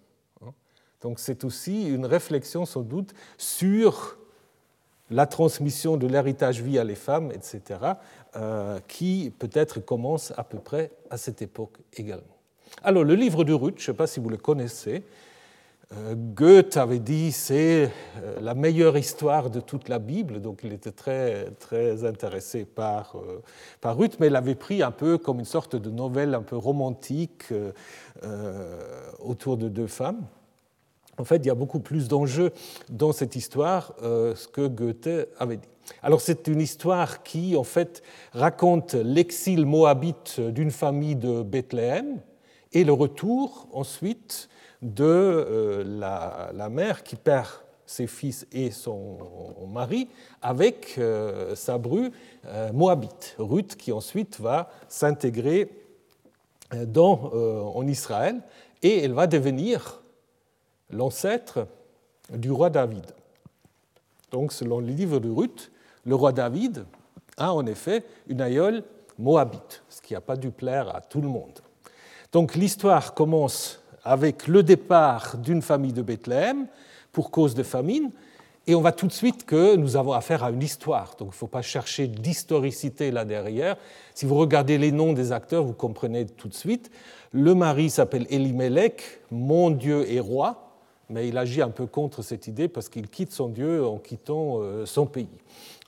Hein. 0.45 0.52
Donc 1.00 1.19
c'est 1.19 1.45
aussi 1.45 1.88
une 1.88 2.07
réflexion 2.07 2.64
sans 2.64 2.83
doute 2.83 3.12
sur 3.38 4.19
la 5.11 5.26
transmission 5.26 5.97
de 5.97 6.07
l'héritage 6.07 6.62
via 6.62 6.85
les 6.85 6.95
femmes, 6.95 7.33
etc., 7.33 7.81
euh, 8.37 8.79
qui 8.88 9.33
peut-être 9.38 9.81
commence 9.81 10.33
à 10.37 10.45
peu 10.45 10.59
près 10.59 10.91
à 11.11 11.19
cette 11.19 11.43
époque 11.43 11.79
également. 11.93 12.37
Alors, 12.83 13.05
le 13.05 13.14
livre 13.14 13.45
de 13.45 13.52
Ruth, 13.52 13.75
je 13.76 13.83
ne 13.83 13.87
sais 13.87 13.97
pas 13.97 14.07
si 14.07 14.21
vous 14.21 14.31
le 14.31 14.38
connaissez, 14.38 15.05
Goethe 16.35 16.77
avait 16.77 16.99
dit 16.99 17.33
c'est 17.33 17.91
euh, 18.17 18.41
la 18.41 18.55
meilleure 18.55 18.97
histoire 18.97 19.51
de 19.51 19.61
toute 19.61 19.89
la 19.89 19.99
Bible, 19.99 20.41
donc 20.41 20.61
il 20.65 20.73
était 20.73 20.93
très, 20.93 21.51
très 21.59 22.05
intéressé 22.05 22.65
par, 22.65 23.17
euh, 23.17 23.43
par 23.81 23.99
Ruth, 23.99 24.17
mais 24.19 24.29
il 24.29 24.33
l'avait 24.33 24.55
pris 24.55 24.83
un 24.83 24.91
peu 24.91 25.19
comme 25.19 25.39
une 25.39 25.45
sorte 25.45 25.77
de 25.77 25.91
novelle 25.91 26.35
un 26.35 26.43
peu 26.43 26.57
romantique 26.57 27.53
autour 29.19 29.57
de 29.57 29.69
deux 29.69 29.87
femmes. 29.87 30.25
En 31.19 31.25
fait, 31.25 31.37
il 31.37 31.47
y 31.47 31.51
a 31.51 31.55
beaucoup 31.55 31.81
plus 31.81 32.09
d'enjeux 32.09 32.53
dans 32.89 33.13
cette 33.13 33.37
histoire, 33.37 33.95
ce 34.01 34.49
que 34.49 34.67
Goethe 34.67 35.29
avait 35.39 35.59
dit. 35.59 35.69
Alors 36.03 36.21
c'est 36.21 36.49
une 36.49 36.61
histoire 36.61 37.23
qui, 37.23 37.57
en 37.57 37.65
fait, 37.65 38.03
raconte 38.33 38.95
l'exil 38.95 39.67
moabite 39.67 40.41
d'une 40.41 40.71
famille 40.71 41.17
de 41.17 41.43
Bethléem 41.43 42.21
et 42.73 42.85
le 42.85 42.93
retour 42.93 43.69
ensuite 43.73 44.49
de 44.83 45.05
euh, 45.05 46.53
la, 46.53 46.69
mère 46.69 47.05
qui 47.05 47.17
perd 47.17 47.49
ses 47.87 48.07
fils 48.07 48.47
et 48.53 48.71
son 48.71 49.19
mari 49.69 50.09
avec 50.41 50.97
euh, 50.99 51.55
sa 51.55 51.79
bru 51.79 52.11
euh, 52.47 52.73
moabite, 52.73 53.37
Ruth, 53.39 53.77
qui 53.77 53.93
ensuite 53.93 54.41
va 54.41 54.71
s'intégrer 54.89 55.71
en 56.75 57.87
Israël 57.87 58.41
et 58.83 59.05
elle 59.05 59.12
va 59.12 59.27
devenir 59.27 60.01
l'ancêtre 60.89 61.67
du 62.31 62.51
roi 62.51 62.71
David. 62.71 63.05
Donc, 64.31 64.53
selon 64.53 64.81
le 64.81 64.87
livre 64.87 65.19
de 65.19 65.29
Ruth, 65.29 65.71
le 66.07 66.15
roi 66.15 66.33
David 66.33 66.87
a 67.37 67.53
en 67.53 67.67
effet 67.67 68.05
une 68.27 68.41
aïeule 68.41 68.85
moabite, 69.19 69.83
ce 69.91 70.01
qui 70.01 70.15
n'a 70.15 70.23
pas 70.23 70.37
dû 70.37 70.51
plaire 70.51 70.97
à 70.97 71.03
tout 71.03 71.21
le 71.21 71.29
monde. 71.29 71.61
Donc, 72.33 72.55
l'histoire 72.55 73.12
commence 73.12 73.82
avec 74.04 74.49
le 74.49 74.62
départ 74.62 75.37
d'une 75.38 75.62
famille 75.62 75.92
de 75.92 76.02
Bethléem 76.02 76.66
pour 77.12 77.30
cause 77.30 77.54
de 77.54 77.62
famine, 77.62 78.11
et 78.66 78.75
on 78.76 78.80
voit 78.80 78.92
tout 78.92 79.09
de 79.09 79.12
suite 79.12 79.44
que 79.44 79.75
nous 79.75 79.97
avons 79.97 80.12
affaire 80.12 80.44
à 80.44 80.50
une 80.50 80.62
histoire. 80.62 81.16
Donc 81.18 81.28
il 81.28 81.35
ne 81.35 81.37
faut 81.37 81.49
pas 81.49 81.62
chercher 81.62 82.06
d'historicité 82.06 83.11
là 83.11 83.25
derrière. 83.25 83.76
Si 84.14 84.25
vous 84.25 84.37
regardez 84.37 84.78
les 84.78 84.92
noms 84.92 85.12
des 85.12 85.32
acteurs, 85.32 85.64
vous 85.64 85.73
comprenez 85.73 86.26
tout 86.26 86.49
de 86.49 86.54
suite. 86.54 86.90
Le 87.32 87.54
mari 87.54 87.90
s'appelle 87.90 88.26
Elimelech, 88.30 89.21
mon 89.30 89.71
Dieu 89.71 90.09
est 90.11 90.21
roi, 90.21 90.76
mais 91.09 91.28
il 91.28 91.38
agit 91.38 91.61
un 91.61 91.71
peu 91.71 91.87
contre 91.87 92.23
cette 92.23 92.47
idée 92.47 92.68
parce 92.68 92.88
qu'il 92.88 93.09
quitte 93.09 93.32
son 93.32 93.49
Dieu 93.49 93.85
en 93.85 93.99
quittant 93.99 94.59
euh, 94.61 94.87
son 94.87 95.06
pays. 95.06 95.28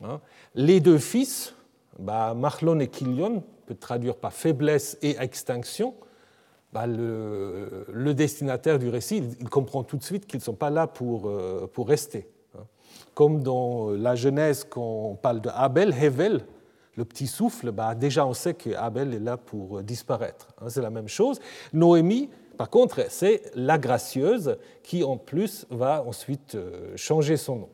Hein. 0.03 0.21
Les 0.57 0.81
deux 0.81 0.99
fils, 0.99 1.55
bah, 1.99 2.35
Marlon 2.35 2.81
et 2.81 2.89
Kilion, 2.89 3.45
peut 3.67 3.77
traduire 3.77 4.17
par 4.17 4.33
faiblesse 4.33 4.99
et 5.01 5.17
extinction, 5.19 5.95
bah, 6.75 6.89
le, 6.89 8.13
destinataire 8.15 8.81
du 8.81 8.89
récit, 8.89 9.23
il, 9.39 9.49
comprend 9.49 9.85
tout 9.85 9.97
de 9.97 10.03
suite 10.03 10.27
qu'ils 10.27 10.41
ne 10.41 10.45
sont 10.45 10.57
pas 10.57 10.71
là 10.71 10.89
pour, 10.89 11.29
euh, 11.29 11.71
pour 11.73 11.87
rester. 11.87 12.27
Hein. 12.59 12.65
Comme 13.15 13.45
dans 13.45 13.91
la 13.91 14.17
Genèse, 14.17 14.67
quand 14.69 15.11
on 15.11 15.15
parle 15.15 15.41
de 15.41 15.51
Abel, 15.55 15.95
Hevel, 15.95 16.45
le 16.97 17.05
petit 17.05 17.29
souffle, 17.29 17.71
bah, 17.71 17.95
déjà 17.95 18.27
on 18.27 18.35
sait 18.35 18.55
qu'Abel 18.55 19.15
est 19.15 19.21
là 19.21 19.37
pour 19.37 19.85
disparaître. 19.85 20.49
Hein. 20.61 20.67
C'est 20.69 20.83
la 20.83 20.91
même 20.91 21.07
chose. 21.07 21.39
Noémie, 21.73 22.29
par 22.59 22.71
contre, 22.71 23.07
c'est 23.09 23.43
la 23.55 23.79
gracieuse 23.79 24.59
qui 24.83 25.05
en 25.05 25.17
plus 25.17 25.67
va 25.71 26.03
ensuite 26.05 26.57
euh, 26.57 26.93
changer 26.97 27.37
son 27.37 27.57
nom. 27.57 27.69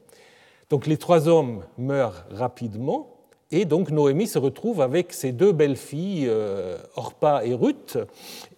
Donc 0.69 0.87
les 0.87 0.99
trois 0.99 1.27
hommes 1.27 1.65
meurent 1.79 2.27
rapidement 2.31 3.17
et 3.53 3.65
donc 3.65 3.91
Noémie 3.91 4.29
se 4.29 4.39
retrouve 4.39 4.81
avec 4.81 5.13
ses 5.13 5.33
deux 5.33 5.51
belles-filles, 5.51 6.27
euh, 6.29 6.79
Orpa 6.95 7.45
et 7.45 7.53
Ruth, 7.53 7.99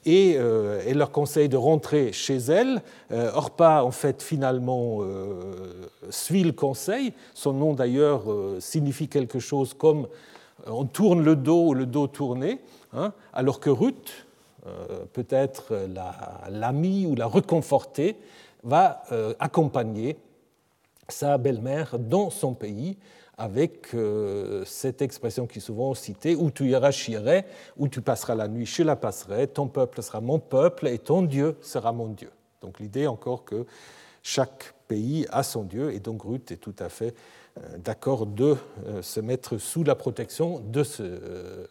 et 0.04 0.34
euh, 0.37 0.82
elle 0.87 0.99
leur 0.99 1.11
conseille 1.11 1.49
de 1.49 1.56
rentrer 1.56 2.12
chez 2.12 2.37
elle. 2.37 2.82
Euh, 3.11 3.30
Orpa, 3.34 3.82
en 3.84 3.90
fait, 3.90 4.22
finalement, 4.22 5.00
suit 6.11 6.44
le 6.44 6.52
conseil. 6.52 7.14
Son 7.32 7.54
nom, 7.54 7.72
d'ailleurs, 7.72 8.25
signifie 8.58 9.08
quelque 9.08 9.38
chose 9.38 9.72
comme 9.72 10.08
on 10.66 10.84
tourne 10.84 11.22
le 11.22 11.37
dos 11.37 11.68
ou 11.68 11.75
le 11.75 11.87
dos 11.87 12.06
tourné, 12.06 12.61
hein, 12.92 13.12
alors 13.32 13.61
que 13.61 13.70
Ruth, 13.70 14.26
peut-être 15.12 15.75
l'amie 16.50 17.06
ou 17.06 17.14
la 17.14 17.26
reconforter, 17.26 18.16
va 18.62 19.02
accompagner 19.40 20.16
sa 21.08 21.38
belle-mère 21.38 21.99
dans 21.99 22.30
son 22.30 22.52
pays 22.54 22.96
avec 23.38 23.94
euh, 23.94 24.64
cette 24.66 25.00
expression 25.00 25.46
qui 25.46 25.58
est 25.58 25.62
souvent 25.62 25.94
citée, 25.94 26.36
où 26.36 26.50
tu 26.50 26.66
iras, 26.68 26.90
j'irai, 26.90 27.44
où 27.76 27.88
tu 27.88 28.00
passeras 28.02 28.34
la 28.34 28.48
nuit, 28.48 28.66
je 28.66 28.82
la 28.82 28.96
passerai, 28.96 29.48
ton 29.48 29.68
peuple 29.68 30.02
sera 30.02 30.20
mon 30.20 30.38
peuple 30.38 30.86
et 30.86 30.98
ton 30.98 31.22
Dieu 31.22 31.56
sera 31.62 31.92
mon 31.92 32.08
Dieu. 32.08 32.30
Donc 32.60 32.78
l'idée 32.78 33.06
encore 33.06 33.44
que 33.44 33.66
chaque 34.22 34.74
pays 34.86 35.26
a 35.30 35.42
son 35.42 35.64
Dieu, 35.64 35.92
et 35.92 35.98
donc 35.98 36.22
Ruth 36.22 36.52
est 36.52 36.58
tout 36.58 36.76
à 36.78 36.88
fait 36.88 37.14
euh, 37.58 37.78
d'accord 37.78 38.26
de 38.26 38.56
euh, 38.86 39.02
se 39.02 39.20
mettre 39.20 39.58
sous 39.58 39.82
la 39.82 39.94
protection 39.94 40.60
de 40.60 40.84
ce, 40.84 41.68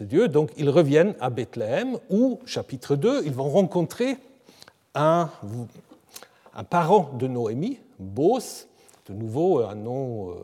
Dieu. 0.00 0.28
Donc 0.28 0.52
ils 0.56 0.70
reviennent 0.70 1.14
à 1.20 1.28
Bethléem, 1.28 1.98
où, 2.08 2.40
chapitre 2.46 2.94
2, 2.94 3.24
ils 3.26 3.34
vont 3.34 3.50
rencontrer 3.50 4.16
un, 4.94 5.28
un 6.54 6.64
parent 6.64 7.10
de 7.18 7.26
Noémie, 7.26 7.80
Bos, 7.98 8.66
de 9.08 9.14
nouveau 9.14 9.60
un 9.60 9.74
nom 9.74 10.34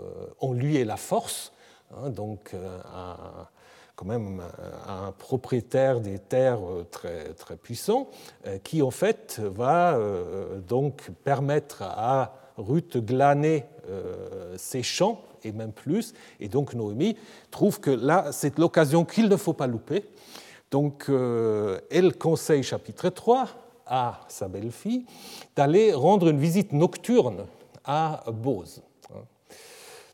en 0.40 0.52
euh, 0.52 0.56
lui 0.56 0.76
et 0.76 0.84
la 0.84 0.96
force, 0.96 1.52
hein, 1.96 2.10
donc 2.10 2.54
euh, 2.54 2.78
quand 3.96 4.06
même 4.06 4.40
un 4.88 5.12
propriétaire 5.12 6.00
des 6.00 6.18
terres 6.18 6.60
euh, 6.64 6.86
très, 6.90 7.34
très 7.34 7.56
puissant, 7.56 8.08
qui 8.62 8.82
en 8.82 8.90
fait 8.90 9.40
va 9.44 9.98
donc 10.66 11.10
permettre 11.24 11.82
à 11.82 12.34
Ruth 12.56 12.98
glaner 12.98 13.64
ses 14.56 14.82
champs 14.82 15.22
et 15.42 15.52
même 15.52 15.72
plus. 15.72 16.14
Et 16.40 16.48
donc 16.48 16.74
Noémie 16.74 17.16
trouve 17.50 17.80
que 17.80 17.90
là, 17.90 18.30
c'est 18.32 18.58
l'occasion 18.58 19.04
qu'il 19.04 19.28
ne 19.28 19.36
faut 19.36 19.52
pas 19.52 19.66
louper. 19.66 20.04
Donc 20.70 21.10
elle 21.90 22.16
conseille, 22.18 22.62
chapitre 22.62 23.08
3, 23.08 23.48
à 23.86 24.20
sa 24.28 24.48
belle-fille 24.48 25.06
d'aller 25.56 25.92
rendre 25.92 26.28
une 26.28 26.38
visite 26.38 26.72
nocturne 26.72 27.46
à 27.84 28.24
Bose. 28.30 28.82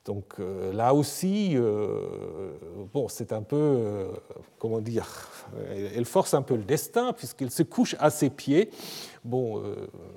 Donc 0.09 0.37
euh, 0.41 0.73
là 0.73 0.95
aussi, 0.95 1.51
euh, 1.55 2.01
bon, 2.95 3.09
c'est 3.09 3.31
un 3.35 3.43
peu, 3.43 3.57
euh, 3.57 4.07
comment 4.59 4.81
dire, 4.81 5.07
elle 5.95 6.07
force 6.07 6.33
un 6.33 6.41
peu 6.41 6.57
le 6.57 6.63
destin 6.63 7.13
puisqu'il 7.13 7.51
se 7.51 7.63
couche 7.63 7.95
à 8.01 8.09
ses 8.09 8.31
pieds. 8.31 8.71
Bon, 9.23 9.63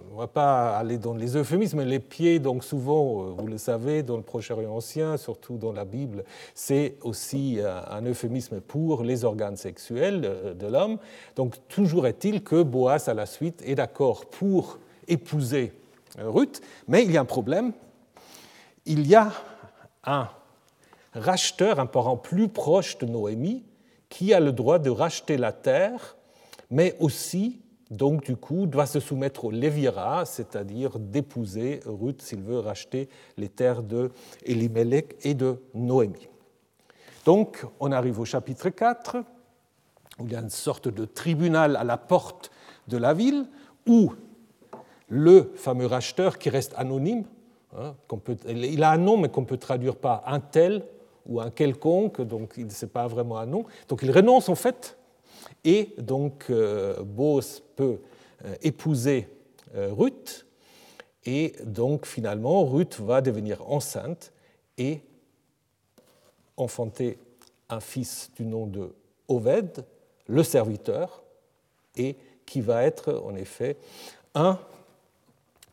on 0.10 0.14
ne 0.14 0.18
va 0.18 0.28
pas 0.28 0.78
aller 0.78 0.98
dans 0.98 1.14
les 1.14 1.36
euphémismes, 1.36 1.80
mais 1.80 1.86
les 1.86 2.00
pieds, 2.00 2.40
donc 2.40 2.64
souvent, 2.64 3.34
vous 3.38 3.48
le 3.48 3.58
savez, 3.58 4.02
dans 4.02 4.16
le 4.16 4.24
Proche-Orient 4.24 4.74
ancien, 4.74 5.18
surtout 5.18 5.58
dans 5.58 5.74
la 5.74 5.84
Bible, 5.84 6.24
c'est 6.56 6.96
aussi 7.02 7.60
un 7.62 8.02
euphémisme 8.06 8.62
pour 8.62 9.04
les 9.04 9.26
organes 9.26 9.58
sexuels 9.58 10.56
de 10.58 10.68
l'homme. 10.68 11.00
Donc 11.36 11.56
toujours 11.68 12.08
est-il 12.08 12.44
que 12.44 12.64
Boas, 12.64 13.10
à 13.10 13.14
la 13.14 13.26
suite, 13.26 13.62
est 13.66 13.76
d'accord 13.76 14.28
pour 14.28 14.78
épouser 15.10 15.74
Ruth, 16.18 16.62
mais 16.88 17.04
il 17.04 17.12
y 17.12 17.18
a 17.18 17.22
un 17.22 17.26
problème. 17.26 17.74
Il 18.86 19.08
y 19.08 19.16
a 19.16 19.32
un 20.04 20.30
racheteur, 21.14 21.80
un 21.80 21.86
parent 21.86 22.18
plus 22.18 22.48
proche 22.48 22.98
de 22.98 23.06
Noémie, 23.06 23.64
qui 24.10 24.34
a 24.34 24.40
le 24.40 24.52
droit 24.52 24.80
de 24.80 24.90
racheter 24.90 25.38
la 25.38 25.54
terre, 25.54 26.18
mais 26.70 26.96
aussi, 27.00 27.62
donc 27.90 28.26
du 28.26 28.36
coup, 28.36 28.66
doit 28.66 28.86
se 28.86 29.00
soumettre 29.00 29.46
au 29.46 29.52
lévira, 29.52 30.26
c'est-à-dire 30.26 31.00
d'épouser 31.00 31.82
Ruth 31.86 32.22
s'il 32.22 32.42
veut 32.42 32.60
racheter 32.60 33.10
les 33.38 33.50
terres 33.50 33.84
de 33.84 34.12
Elimelech 34.46 35.16
et 35.24 35.34
de 35.34 35.62
Noémie. 35.74 36.28
Donc, 37.26 37.66
on 37.80 37.92
arrive 37.92 38.20
au 38.20 38.26
chapitre 38.26 38.70
4, 38.70 39.18
où 40.20 40.26
il 40.26 40.32
y 40.32 40.36
a 40.36 40.40
une 40.40 40.50
sorte 40.50 40.88
de 40.88 41.06
tribunal 41.06 41.76
à 41.76 41.84
la 41.84 41.98
porte 41.98 42.52
de 42.88 42.98
la 42.98 43.14
ville, 43.14 43.46
où 43.88 44.14
le 45.12 45.52
fameux 45.56 45.88
racheteur 45.88 46.40
qui 46.40 46.50
reste 46.50 46.74
anonyme. 46.78 47.26
Hein, 47.78 47.96
il 48.48 48.82
a 48.82 48.92
un 48.92 48.98
nom, 48.98 49.18
mais 49.18 49.28
qu'on 49.28 49.44
peut 49.44 49.58
traduire 49.58 49.98
par 49.98 50.24
un 50.26 50.40
tel 50.40 50.86
ou 51.26 51.42
un 51.42 51.52
quelconque, 51.52 52.22
donc 52.22 52.54
il 52.58 52.66
ne 52.66 52.86
pas 52.88 53.08
vraiment 53.08 53.38
un 53.38 53.46
nom. 53.46 53.66
Donc 53.90 54.00
il 54.04 54.12
renonce 54.12 54.48
en 54.48 54.56
fait, 54.56 54.98
et 55.66 55.94
donc 55.98 56.46
euh, 56.50 57.04
Bose 57.04 57.62
peut 57.76 58.00
euh, 58.46 58.56
épouser 58.62 59.28
euh, 59.76 59.92
Ruth, 59.92 60.46
et 61.26 61.54
donc 61.66 62.06
finalement 62.06 62.64
Ruth 62.66 63.00
va 63.02 63.20
devenir 63.20 63.70
enceinte 63.70 64.32
et 64.78 65.02
enfanter 66.56 67.20
un 67.70 67.82
fils 67.82 68.32
du 68.36 68.46
nom 68.46 68.66
de 68.66 68.94
Oved, 69.28 69.86
le 70.28 70.44
serviteur, 70.44 71.22
et 71.98 72.16
qui 72.46 72.62
va 72.62 72.84
être 72.84 73.22
en 73.26 73.36
effet 73.36 73.76
un 74.36 74.58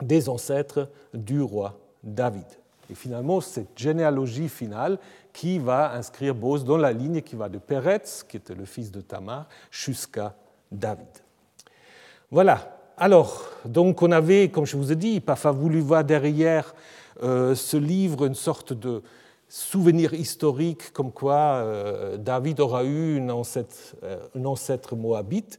des 0.02 0.28
ancêtres 0.28 0.88
du 1.14 1.40
roi 1.40 1.78
David. 2.02 2.46
Et 2.90 2.94
finalement, 2.94 3.40
cette 3.40 3.78
généalogie 3.78 4.48
finale 4.48 4.98
qui 5.32 5.58
va 5.58 5.92
inscrire 5.92 6.34
Bose 6.34 6.64
dans 6.64 6.78
la 6.78 6.92
ligne 6.92 7.20
qui 7.20 7.36
va 7.36 7.48
de 7.48 7.58
Peretz, 7.58 8.24
qui 8.26 8.38
était 8.38 8.54
le 8.54 8.64
fils 8.64 8.90
de 8.90 9.00
Tamar, 9.00 9.46
jusqu'à 9.70 10.34
David. 10.72 11.06
Voilà. 12.30 12.76
Alors, 12.96 13.44
donc 13.64 14.02
on 14.02 14.10
avait, 14.10 14.48
comme 14.48 14.66
je 14.66 14.76
vous 14.76 14.90
ai 14.90 14.96
dit, 14.96 15.20
parfois 15.20 15.52
voulu 15.52 15.80
voir 15.80 16.02
derrière 16.02 16.74
euh, 17.22 17.54
ce 17.54 17.76
livre 17.76 18.26
une 18.26 18.34
sorte 18.34 18.72
de 18.72 19.02
souvenir 19.48 20.12
historique 20.12 20.92
comme 20.92 21.10
quoi 21.10 21.34
euh, 21.34 22.16
David 22.16 22.60
aura 22.60 22.84
eu 22.84 23.18
un 23.18 23.30
ancêtre, 23.30 23.96
euh, 24.02 24.96
moabite. 24.96 25.58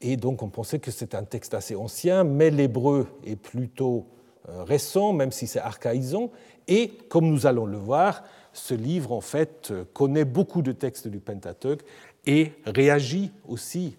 Et 0.00 0.16
donc 0.16 0.42
on 0.42 0.48
pensait 0.48 0.78
que 0.78 0.90
c'est 0.90 1.14
un 1.14 1.24
texte 1.24 1.54
assez 1.54 1.74
ancien, 1.74 2.24
mais 2.24 2.50
l'hébreu 2.50 3.06
est 3.24 3.36
plutôt 3.36 4.06
récent, 4.48 5.12
même 5.12 5.32
si 5.32 5.46
c'est 5.46 5.60
archaïsant. 5.60 6.30
Et 6.68 6.88
comme 7.08 7.28
nous 7.28 7.46
allons 7.46 7.66
le 7.66 7.78
voir, 7.78 8.22
ce 8.52 8.74
livre 8.74 9.12
en 9.12 9.20
fait 9.20 9.72
connaît 9.92 10.24
beaucoup 10.24 10.62
de 10.62 10.72
textes 10.72 11.08
du 11.08 11.18
Pentateuque 11.18 11.82
et 12.26 12.52
réagit 12.64 13.32
aussi 13.48 13.96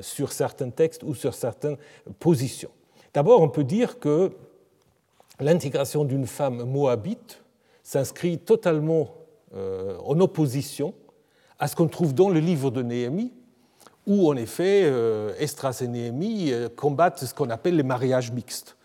sur 0.00 0.32
certains 0.32 0.70
textes 0.70 1.02
ou 1.04 1.14
sur 1.14 1.34
certaines 1.34 1.76
positions. 2.18 2.70
D'abord, 3.14 3.42
on 3.42 3.48
peut 3.48 3.64
dire 3.64 3.98
que 3.98 4.32
l'intégration 5.38 6.04
d'une 6.04 6.26
femme 6.26 6.64
moabite 6.64 7.42
s'inscrit 7.82 8.38
totalement 8.38 9.14
euh, 9.54 9.98
en 10.04 10.18
opposition 10.20 10.94
à 11.58 11.68
ce 11.68 11.76
qu'on 11.76 11.88
trouve 11.88 12.14
dans 12.14 12.30
le 12.30 12.40
livre 12.40 12.70
de 12.70 12.82
Néhémie, 12.82 13.32
où 14.06 14.28
en 14.28 14.36
effet 14.36 14.82
euh, 14.84 15.34
Estras 15.38 15.80
et 15.82 15.88
Néhémie 15.88 16.52
euh, 16.52 16.68
combattent 16.68 17.24
ce 17.24 17.34
qu'on 17.34 17.50
appelle 17.50 17.76
les 17.76 17.82
mariages 17.82 18.32
mixtes. 18.32 18.76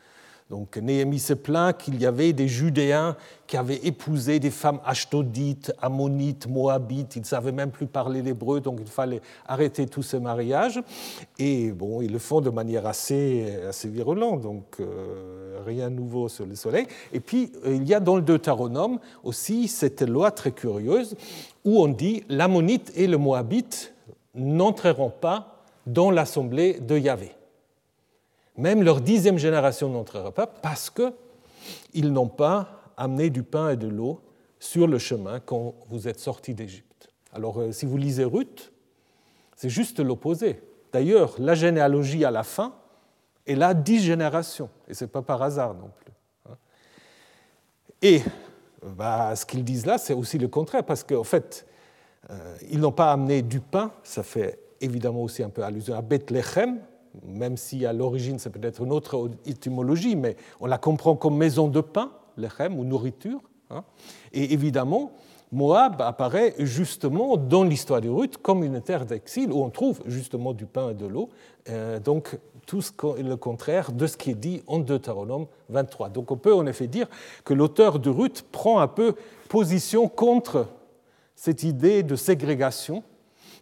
Donc 0.50 0.78
Néhémie 0.78 1.20
se 1.20 1.34
plaint 1.34 1.78
qu'il 1.78 2.00
y 2.00 2.06
avait 2.06 2.32
des 2.32 2.48
Judéens 2.48 3.18
qui 3.48 3.58
avaient 3.58 3.82
épousé 3.84 4.40
des 4.40 4.50
femmes 4.50 4.80
ashdodites, 4.86 5.74
ammonites, 5.82 6.48
moabites. 6.48 7.18
Ils 7.18 7.22
ne 7.22 7.26
savaient 7.26 7.52
même 7.52 7.70
plus 7.70 7.86
parler 7.86 8.22
l'hébreu, 8.22 8.62
donc 8.62 8.80
il 8.80 8.88
fallait 8.88 9.20
arrêter 9.46 9.88
tous 9.88 10.04
ces 10.04 10.22
mariages. 10.22 10.82
Et 11.38 11.72
bon, 11.72 12.02
ils 12.02 12.14
le 12.14 12.20
font 12.20 12.40
de 12.40 12.50
manière 12.50 12.86
assez, 12.86 13.60
virulente, 13.86 14.40
donc 14.40 14.64
euh, 14.80 15.60
rien 15.66 15.90
de 15.90 15.96
nouveau 15.96 16.30
sur 16.30 16.46
le 16.46 16.56
soleil. 16.56 16.88
Et 17.12 17.20
puis 17.20 17.52
il 17.66 17.86
y 17.86 17.94
a 17.94 18.00
dans 18.00 18.16
le 18.16 18.22
Deutéronome 18.22 19.00
aussi 19.26 19.68
cette 19.68 20.02
loi 20.02 20.32
très 20.32 20.52
curieuse 20.52 21.16
où 21.66 21.82
on 21.82 21.90
dit 21.90 22.24
l'ammonite 22.30 22.94
et 22.96 23.08
le 23.08 23.18
moabite 23.18 23.94
n'entreront 24.38 25.10
pas 25.10 25.64
dans 25.86 26.12
l'assemblée 26.12 26.80
de 26.80 26.98
Yahvé. 26.98 27.32
Même 28.56 28.84
leur 28.84 29.02
dixième 29.02 29.38
génération 29.38 29.90
n'entrera 29.90 30.32
pas 30.32 30.48
parce 30.48 30.90
qu'ils 30.90 32.14
n'ont 32.14 32.28
pas 32.28 32.82
amené 32.96 33.30
du 33.30 33.44
pain 33.44 33.72
et 33.72 33.78
de 33.78 33.88
l'eau 33.88 34.22
sur 34.60 34.88
le 34.88 34.98
chemin 34.98 35.40
quand 35.40 35.76
vous 35.90 36.08
êtes 36.08 36.20
sortis 36.20 36.54
d'Égypte. 36.54 37.10
Alors 37.34 37.60
euh, 37.60 37.72
si 37.72 37.86
vous 37.86 37.98
lisez 37.98 38.24
Ruth, 38.24 38.72
c'est 39.56 39.70
juste 39.70 40.00
l'opposé. 40.00 40.62
D'ailleurs, 40.92 41.36
la 41.40 41.54
généalogie 41.54 42.26
à 42.26 42.32
la 42.32 42.44
fin 42.44 42.74
est 43.46 43.56
là 43.56 43.74
dix 43.74 44.00
générations, 44.00 44.70
et 44.88 44.94
ce 44.94 45.04
n'est 45.04 45.10
pas 45.10 45.22
par 45.22 45.42
hasard 45.42 45.74
non 45.74 45.90
plus. 46.00 46.14
Hein. 46.50 46.56
Et 48.02 48.22
bah, 48.84 49.36
ce 49.36 49.46
qu'ils 49.46 49.64
disent 49.64 49.86
là, 49.86 49.98
c'est 49.98 50.14
aussi 50.14 50.38
le 50.38 50.48
contraire, 50.48 50.84
parce 50.84 51.04
qu'en 51.04 51.24
fait, 51.24 51.66
ils 52.70 52.80
n'ont 52.80 52.92
pas 52.92 53.12
amené 53.12 53.42
du 53.42 53.60
pain, 53.60 53.92
ça 54.04 54.24
fait 54.24 54.60
évidemment 54.82 55.24
aussi 55.24 55.44
un 55.44 55.50
peu 55.50 55.64
allusion 55.64 55.96
à 55.96 56.02
Bethléem, 56.02 56.80
même 57.26 57.58
si 57.58 57.86
à 57.86 57.94
l'origine 57.94 58.40
c'est 58.40 58.50
peut-être 58.50 58.82
une 58.84 58.92
autre 58.92 59.30
étymologie, 59.46 60.16
mais 60.16 60.36
on 60.60 60.66
la 60.66 60.78
comprend 60.78 61.16
comme 61.16 61.38
maison 61.38 61.68
de 61.68 61.82
pain, 61.82 62.12
lechem, 62.38 62.78
ou 62.78 62.84
nourriture. 62.84 63.42
Hein. 63.70 63.84
Et 64.34 64.54
évidemment, 64.54 65.12
Moab 65.52 66.02
apparaît 66.02 66.56
justement 66.60 67.38
dans 67.38 67.64
l'histoire 67.64 68.02
de 68.02 68.10
Ruth 68.10 68.38
comme 68.38 68.64
une 68.64 68.82
terre 68.82 69.06
d'exil 69.06 69.52
où 69.52 69.64
on 69.64 69.70
trouve 69.70 70.02
justement 70.06 70.54
du 70.54 70.66
pain 70.66 70.90
et 70.90 70.94
de 70.94 71.06
l'eau, 71.06 71.30
euh, 71.70 72.00
donc 72.00 72.38
tout 72.66 72.82
le 73.02 73.36
contraire 73.36 73.94
de 73.94 74.08
ce 74.08 74.18
qui 74.18 74.32
est 74.32 74.36
dit 74.36 74.62
en 74.68 74.80
Deutéronome 74.80 75.48
23. 75.70 76.10
Donc 76.10 76.32
on 76.32 76.38
peut 76.38 76.54
en 76.54 76.66
effet 76.66 76.88
dire 76.88 77.08
que 77.46 77.54
l'auteur 77.54 78.00
de 78.00 78.10
Ruth 78.10 78.46
prend 78.52 78.80
un 78.80 78.90
peu 78.90 79.16
position 79.48 80.10
contre 80.10 80.68
cette 81.38 81.62
idée 81.64 82.02
de 82.02 82.16
ségrégation 82.16 83.04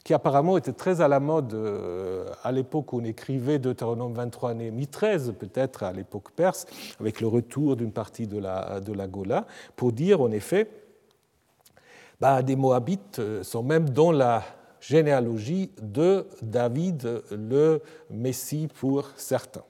qui 0.06 0.14
apparemment 0.14 0.58
était 0.58 0.72
très 0.72 1.02
à 1.02 1.08
la 1.08 1.20
mode 1.20 1.54
euh, 1.54 2.26
à 2.44 2.52
l'époque 2.52 2.94
où 2.94 3.02
on 3.02 3.04
écrivait 3.04 3.60
Deutéronome 3.60 4.14
23, 4.14 4.54
Néhémie 4.54 4.88
13, 4.88 5.34
peut-être 5.38 5.84
à 5.84 5.92
l'époque 5.92 6.32
perse, 6.32 6.68
avec 7.00 7.20
le 7.20 7.28
retour 7.28 7.76
d'une 7.76 7.92
partie 7.92 8.28
de 8.28 8.40
la, 8.40 8.80
de 8.80 8.94
la 8.94 9.08
Gola, 9.08 9.46
pour 9.76 9.92
dire 9.92 10.22
en 10.22 10.32
effet, 10.32 10.70
bah, 12.22 12.42
des 12.44 12.56
Moabites 12.56 13.20
euh, 13.20 13.44
sont 13.44 13.64
même 13.64 13.90
dans 13.90 14.12
la 14.12 14.44
généalogie 14.80 15.72
de 15.82 16.28
David, 16.42 17.24
le 17.32 17.82
Messie 18.10 18.70
pour 18.80 19.10
certains. 19.18 19.64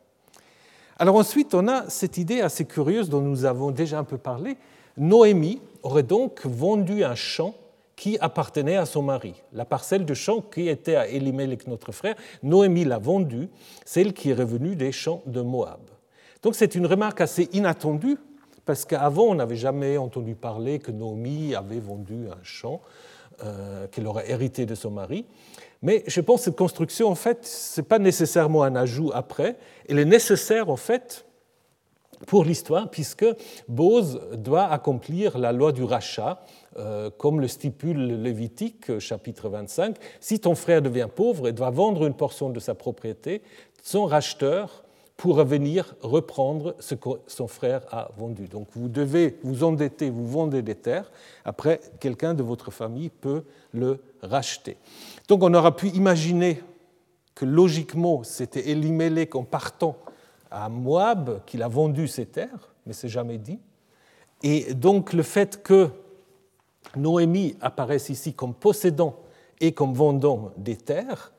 Alors 1.00 1.16
ensuite, 1.16 1.56
on 1.56 1.68
a 1.68 1.90
cette 1.90 2.18
idée 2.18 2.42
assez 2.42 2.66
curieuse 2.66 3.10
dont 3.10 3.22
nous 3.22 3.46
avons 3.46 3.72
déjà 3.72 3.98
un 3.98 4.04
peu 4.04 4.18
parlé. 4.18 4.58
Noémie 4.98 5.62
aurait 5.82 6.04
donc 6.04 6.46
vendu 6.46 7.04
un 7.04 7.16
champ 7.16 7.56
qui 7.96 8.18
appartenait 8.20 8.78
à 8.78 8.86
son 8.86 9.02
mari. 9.02 9.42
La 9.54 9.66
parcelle 9.66 10.06
de 10.06 10.14
champ 10.14 10.42
qui 10.42 10.68
était 10.68 10.96
à 10.96 11.08
Elimelech, 11.08 11.68
notre 11.68 11.92
frère, 11.92 12.16
Noémie 12.44 12.86
l'a 12.86 13.00
vendue, 13.00 13.50
celle 13.86 14.14
qui 14.14 14.32
est 14.32 14.34
revenue 14.34 14.76
des 14.76 14.92
champs 14.92 15.22
de 15.26 15.42
Moab. 15.42 15.80
Donc 16.42 16.56
c'est 16.56 16.76
une 16.76 16.86
remarque 16.86 17.22
assez 17.22 17.50
inattendue, 17.54 18.18
parce 18.66 18.84
qu'avant, 18.84 19.26
on 19.26 19.36
n'avait 19.36 19.56
jamais 19.56 19.98
entendu 19.98 20.36
parler 20.36 20.80
que 20.80 20.92
Noémie 20.92 21.56
avait 21.56 21.80
vendu 21.80 22.28
un 22.32 22.44
champ 22.44 22.82
euh, 23.44 23.88
qu'elle 23.88 24.08
aurait 24.08 24.30
hérité 24.30 24.66
de 24.66 24.76
son 24.76 24.92
mari. 24.92 25.26
Mais 25.82 26.04
je 26.08 26.20
pense 26.20 26.42
que 26.42 26.46
cette 26.46 26.56
construction, 26.56 27.10
en 27.10 27.16
fait, 27.16 27.46
ce 27.46 27.80
n'est 27.80 27.86
pas 27.86 28.00
nécessairement 28.00 28.64
un 28.64 28.76
ajout 28.76 29.12
après. 29.14 29.58
Elle 29.88 30.00
est 30.00 30.06
nécessaire, 30.06 30.70
en 30.70 30.78
fait, 30.78 31.26
pour 32.26 32.44
l'histoire, 32.44 32.90
puisque 32.90 33.26
Bose 33.68 34.22
doit 34.34 34.66
accomplir 34.66 35.38
la 35.38 35.52
loi 35.52 35.72
du 35.72 35.84
rachat, 35.84 36.42
euh, 36.78 37.10
comme 37.18 37.40
le 37.40 37.48
stipule 37.48 38.08
le 38.08 38.16
Lévitique, 38.16 39.00
chapitre 39.00 39.50
25. 39.50 39.96
Si 40.20 40.40
ton 40.40 40.56
frère 40.56 40.82
devient 40.82 41.08
pauvre 41.14 41.48
et 41.48 41.54
doit 41.54 41.70
vendre 41.70 42.06
une 42.06 42.14
portion 42.14 42.50
de 42.50 42.60
sa 42.60 42.74
propriété, 42.76 43.42
son 43.82 44.06
racheteur 44.06 44.84
pourra 45.18 45.44
venir 45.44 45.96
reprendre 46.02 46.76
ce 46.80 46.96
que 46.96 47.10
son 47.28 47.48
frère 47.48 47.82
a 47.92 48.10
vendu. 48.18 48.48
Donc 48.48 48.68
vous 48.76 48.90
devez 48.90 49.38
vous 49.44 49.64
endetter, 49.64 50.10
vous 50.10 50.28
vendez 50.28 50.62
des 50.62 50.76
terres, 50.76 51.12
après 51.46 51.80
quelqu'un 52.00 52.34
de 52.34 52.44
votre 52.44 52.72
famille 52.72 53.10
peut 53.10 53.44
le 53.72 54.02
racheter. 54.22 54.78
Donc 55.28 55.44
on 55.44 55.54
aura 55.54 55.76
pu 55.76 55.88
imaginer 55.90 56.62
que 57.34 57.46
logiquement 57.46 58.24
c'était 58.24 58.70
Elimelech 58.70 59.36
en 59.36 59.44
partant 59.44 59.98
à 60.56 60.70
Moab 60.70 61.42
qu'il 61.46 61.62
a 61.62 61.68
vendu 61.68 62.08
ses 62.08 62.26
terres, 62.26 62.74
mais 62.86 62.94
c'est 62.94 63.10
jamais 63.10 63.38
dit. 63.38 63.60
Et 64.42 64.74
donc 64.74 65.12
le 65.12 65.22
fait 65.22 65.62
que 65.62 65.90
Noémie 66.96 67.58
apparaisse 67.60 68.10
ici 68.10 68.34
comme 68.34 68.54
possédant 68.54 69.18
et 69.60 69.74
comme 69.74 69.94
vendant 69.94 70.52
des 70.58 70.78
terres 70.78 71.34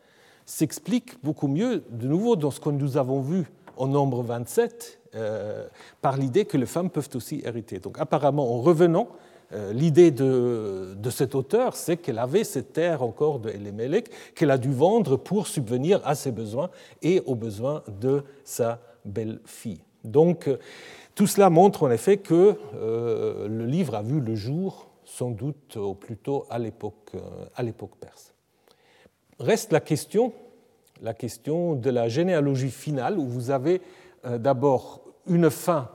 s'explique 0.45 1.23
beaucoup 1.25 1.49
mieux, 1.49 1.83
de 1.91 2.07
nouveau, 2.07 2.37
dans 2.37 2.51
ce 2.51 2.61
que 2.61 2.69
nous 2.69 2.97
avons 2.97 3.21
vu 3.21 3.47
au 3.77 3.89
nombre 3.89 4.23
27, 4.23 5.01
euh, 5.15 5.67
par 6.03 6.17
l'idée 6.17 6.45
que 6.45 6.57
les 6.57 6.67
femmes 6.67 6.91
peuvent 6.91 7.09
aussi 7.15 7.43
hériter. 7.45 7.79
Donc 7.79 7.99
apparemment, 7.99 8.55
en 8.55 8.61
revenant, 8.61 9.09
euh, 9.53 9.73
l'idée 9.73 10.11
de, 10.11 10.95
de, 10.97 11.11
cet 11.11 11.35
auteur, 11.35 11.75
c'est 11.75 11.97
qu'elle 11.97 12.19
avait 12.19 12.45
cette 12.45 12.73
terre 12.73 13.03
encore 13.03 13.39
de 13.39 13.49
Elimelech 13.49 14.11
qu'elle 14.35 14.51
a 14.51 14.59
dû 14.59 14.73
vendre 14.73 15.17
pour 15.17 15.47
subvenir 15.47 16.01
à 16.05 16.15
ses 16.15 16.33
besoins 16.33 16.71
et 17.03 17.23
aux 17.27 17.37
besoins 17.37 17.83
de 18.01 18.25
sa 18.45 18.81
belle-fille. 19.07 19.81
Donc 20.05 20.51
tout 21.15 21.27
cela 21.27 21.49
montre 21.49 21.85
en 21.85 21.91
effet 21.91 22.19
que 22.19 22.57
euh, 22.75 23.49
le 23.49 23.65
livre 23.65 23.95
a 23.95 24.03
vu 24.03 24.21
le 24.21 24.35
jour 24.35 24.87
sans 25.07 25.31
doute 25.31 25.77
au 25.77 25.95
plus 25.95 26.17
tôt 26.17 26.45
à 26.51 26.59
l'époque, 26.59 27.13
euh, 27.15 27.47
à 27.55 27.63
l'époque 27.63 27.97
perse. 27.99 28.35
Reste 29.39 29.73
la 29.73 29.81
question, 29.81 30.33
la 31.01 31.15
question 31.15 31.75
de 31.75 31.89
la 31.91 32.09
généalogie 32.09 32.71
finale, 32.71 33.19
où 33.19 33.27
vous 33.27 33.51
avez 33.51 33.81
euh, 34.27 34.37
d'abord 34.37 35.01
une 35.27 35.49
fin 35.49 35.89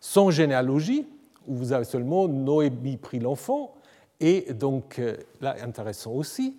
sans 0.00 0.30
généalogie, 0.30 1.06
où 1.46 1.54
vous 1.54 1.72
avez 1.72 1.84
seulement 1.84 2.26
Noémie 2.26 2.96
prit 2.96 3.20
l'enfant, 3.20 3.74
et 4.18 4.52
donc 4.54 4.98
euh, 4.98 5.16
là, 5.40 5.56
intéressant 5.62 6.12
aussi, 6.12 6.56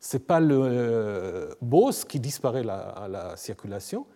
ce 0.00 0.16
n'est 0.16 0.22
pas 0.22 0.38
le 0.38 1.56
boss 1.60 2.04
qui 2.04 2.20
disparaît 2.20 2.64
à 2.68 3.08
la 3.10 3.36
circulation, 3.36 4.06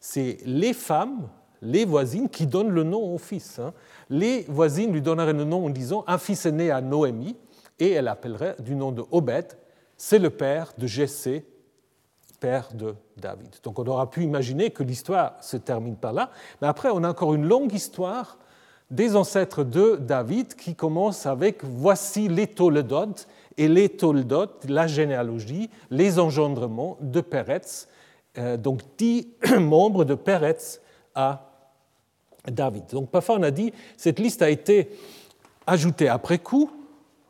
c'est 0.00 0.38
les 0.44 0.72
femmes 0.72 1.28
les 1.62 1.84
voisines 1.84 2.28
qui 2.28 2.46
donnent 2.46 2.70
le 2.70 2.82
nom 2.82 3.14
au 3.14 3.18
fils. 3.18 3.58
Hein. 3.58 3.72
Les 4.10 4.42
voisines 4.48 4.92
lui 4.92 5.02
donneraient 5.02 5.32
le 5.32 5.44
nom 5.44 5.66
en 5.66 5.70
disant 5.70 6.04
un 6.06 6.18
fils 6.18 6.46
est 6.46 6.52
né 6.52 6.70
à 6.70 6.80
Noémie, 6.80 7.36
et 7.78 7.90
elle 7.90 8.08
appellerait 8.08 8.56
du 8.58 8.74
nom 8.74 8.92
de 8.92 9.04
Obed, 9.10 9.46
c'est 9.96 10.18
le 10.18 10.30
père 10.30 10.72
de 10.78 10.86
Jessé, 10.86 11.44
père 12.40 12.68
de 12.74 12.94
David. 13.16 13.48
Donc 13.62 13.78
on 13.78 13.86
aura 13.86 14.10
pu 14.10 14.22
imaginer 14.22 14.70
que 14.70 14.82
l'histoire 14.82 15.34
se 15.42 15.56
termine 15.56 15.96
par 15.96 16.12
là, 16.12 16.30
mais 16.60 16.68
après 16.68 16.88
on 16.92 17.04
a 17.04 17.10
encore 17.10 17.34
une 17.34 17.46
longue 17.46 17.72
histoire 17.72 18.38
des 18.90 19.16
ancêtres 19.16 19.64
de 19.64 19.96
David 19.96 20.54
qui 20.54 20.74
commencent 20.74 21.26
avec 21.26 21.64
Voici 21.64 22.28
les 22.28 22.46
Toledot 22.46 23.14
et 23.56 23.68
les 23.68 23.88
Toledot, 23.88 24.46
la 24.68 24.86
généalogie, 24.86 25.70
les 25.90 26.18
engendrements 26.18 26.96
de 27.00 27.20
Peretz, 27.20 27.88
euh, 27.88 27.95
donc 28.58 28.82
dix 28.98 29.28
membres 29.58 30.04
de 30.04 30.14
Peretz 30.14 30.80
à 31.14 31.50
David. 32.46 32.84
Donc 32.92 33.10
parfois 33.10 33.36
on 33.36 33.42
a 33.42 33.50
dit 33.50 33.72
cette 33.96 34.18
liste 34.18 34.42
a 34.42 34.50
été 34.50 34.90
ajoutée 35.66 36.08
après 36.08 36.38
coup, 36.38 36.70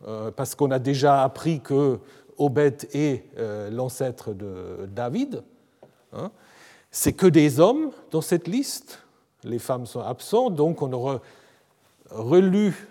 euh, 0.07 0.31
parce 0.31 0.55
qu'on 0.55 0.71
a 0.71 0.79
déjà 0.79 1.23
appris 1.23 1.61
que 1.61 1.99
Obed 2.38 2.87
est 2.92 3.25
euh, 3.38 3.71
l'ancêtre 3.71 4.35
de 4.35 4.87
David. 4.95 5.42
Hein. 6.12 6.31
C'est 6.90 7.14
que 7.14 7.27
des 7.27 7.61
hommes 7.61 7.90
dans 8.11 8.21
cette 8.21 8.47
liste, 8.47 9.03
les 9.42 9.59
femmes 9.59 9.87
sont 9.87 10.01
absentes, 10.01 10.55
donc 10.55 10.83
on 10.83 10.92
aurait 10.92 11.21
relu 12.11 12.88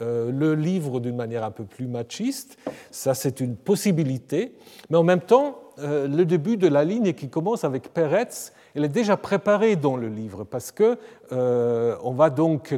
euh, 0.00 0.32
le 0.32 0.54
livre 0.54 0.98
d'une 0.98 1.16
manière 1.16 1.44
un 1.44 1.50
peu 1.50 1.64
plus 1.64 1.86
machiste. 1.86 2.56
Ça, 2.90 3.14
c'est 3.14 3.40
une 3.40 3.56
possibilité. 3.56 4.54
Mais 4.88 4.96
en 4.96 5.02
même 5.02 5.20
temps, 5.20 5.60
le 5.82 6.24
début 6.24 6.56
de 6.56 6.68
la 6.68 6.84
ligne 6.84 7.12
qui 7.12 7.28
commence 7.28 7.64
avec 7.64 7.92
Peretz, 7.92 8.52
elle 8.74 8.84
est 8.84 8.88
déjà 8.88 9.16
préparée 9.16 9.76
dans 9.76 9.96
le 9.96 10.08
livre 10.08 10.44
parce 10.44 10.72
que 10.72 10.98
on 11.30 12.12
va 12.12 12.30
donc 12.30 12.74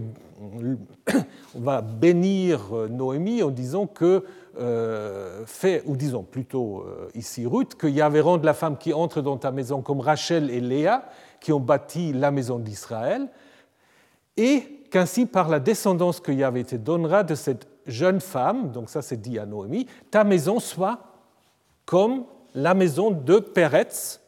on 1.54 1.60
va 1.60 1.82
bénir 1.82 2.60
Noémie 2.90 3.42
en 3.42 3.50
disant 3.50 3.86
que 3.86 4.24
euh, 4.58 5.44
fait, 5.46 5.82
ou 5.86 5.96
disons 5.96 6.24
plutôt 6.24 6.80
euh, 6.80 7.08
ici 7.14 7.46
Ruth, 7.46 7.74
que 7.74 7.86
Yahvé 7.86 8.20
rende 8.20 8.44
la 8.44 8.52
femme 8.52 8.76
qui 8.76 8.92
entre 8.92 9.22
dans 9.22 9.38
ta 9.38 9.50
maison 9.50 9.80
comme 9.80 10.00
Rachel 10.00 10.50
et 10.50 10.60
Léa, 10.60 11.08
qui 11.40 11.52
ont 11.52 11.60
bâti 11.60 12.12
la 12.12 12.30
maison 12.30 12.58
d'Israël, 12.58 13.28
et 14.36 14.84
qu'ainsi 14.90 15.24
par 15.24 15.48
la 15.48 15.58
descendance 15.58 16.20
que 16.20 16.32
Yahvé 16.32 16.64
te 16.64 16.76
donnera 16.76 17.22
de 17.24 17.34
cette 17.34 17.66
jeune 17.86 18.20
femme, 18.20 18.72
donc 18.72 18.90
ça 18.90 19.00
c'est 19.00 19.16
dit 19.16 19.38
à 19.38 19.46
Noémie, 19.46 19.86
ta 20.10 20.22
maison 20.22 20.60
soit 20.60 20.98
comme 21.86 22.24
la 22.54 22.74
maison 22.74 23.10
de 23.10 23.38
Péretz 23.38 24.20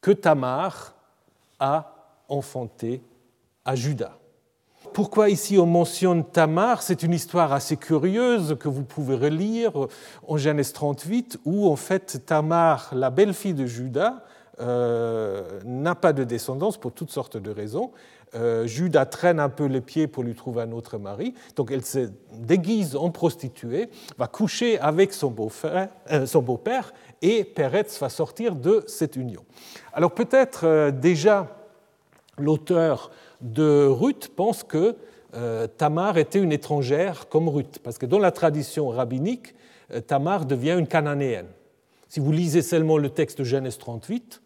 que 0.00 0.10
Tamar 0.10 0.94
a 1.58 1.94
enfanté 2.28 3.02
à 3.64 3.74
Judas. 3.74 4.16
Pourquoi 4.92 5.28
ici 5.28 5.58
on 5.58 5.66
mentionne 5.66 6.24
Tamar? 6.24 6.82
C'est 6.82 7.02
une 7.02 7.12
histoire 7.12 7.52
assez 7.52 7.76
curieuse 7.76 8.56
que 8.58 8.68
vous 8.68 8.84
pouvez 8.84 9.16
relire 9.16 9.72
en 10.26 10.36
Genèse 10.36 10.72
38, 10.72 11.40
où 11.44 11.68
en 11.68 11.76
fait 11.76 12.24
Tamar, 12.24 12.90
la 12.92 13.10
belle-fille 13.10 13.54
de 13.54 13.66
Judas, 13.66 14.22
euh, 14.60 15.60
n'a 15.64 15.94
pas 15.94 16.12
de 16.12 16.24
descendance 16.24 16.78
pour 16.78 16.92
toutes 16.92 17.10
sortes 17.10 17.36
de 17.36 17.50
raisons. 17.50 17.92
Euh, 18.34 18.66
Judas 18.66 19.06
traîne 19.06 19.40
un 19.40 19.48
peu 19.48 19.66
les 19.66 19.80
pieds 19.80 20.06
pour 20.06 20.22
lui 20.22 20.34
trouver 20.34 20.62
un 20.62 20.72
autre 20.72 20.98
mari, 20.98 21.34
donc 21.56 21.70
elle 21.70 21.84
se 21.84 22.10
déguise 22.34 22.96
en 22.96 23.10
prostituée, 23.10 23.88
va 24.18 24.26
coucher 24.26 24.78
avec 24.80 25.12
son 25.12 25.34
euh, 25.64 26.26
son 26.26 26.42
beau-père 26.42 26.92
et 27.22 27.44
Peretz 27.44 27.98
va 28.00 28.08
sortir 28.08 28.54
de 28.54 28.84
cette 28.86 29.16
union. 29.16 29.44
Alors 29.92 30.12
peut-être 30.12 30.90
déjà 30.90 31.48
l'auteur 32.38 33.10
de 33.40 33.86
Ruth 33.86 34.28
pense 34.34 34.62
que 34.62 34.96
euh, 35.34 35.66
Tamar 35.66 36.16
était 36.18 36.38
une 36.38 36.52
étrangère 36.52 37.28
comme 37.28 37.48
Ruth, 37.48 37.80
parce 37.82 37.98
que 37.98 38.06
dans 38.06 38.18
la 38.18 38.30
tradition 38.30 38.88
rabbinique, 38.88 39.54
euh, 39.92 40.00
Tamar 40.00 40.46
devient 40.46 40.76
une 40.78 40.86
cananéenne. 40.86 41.48
Si 42.08 42.20
vous 42.20 42.32
lisez 42.32 42.62
seulement 42.62 42.96
le 42.96 43.10
texte 43.10 43.38
de 43.38 43.44
Genèse 43.44 43.76
38, 43.78 44.40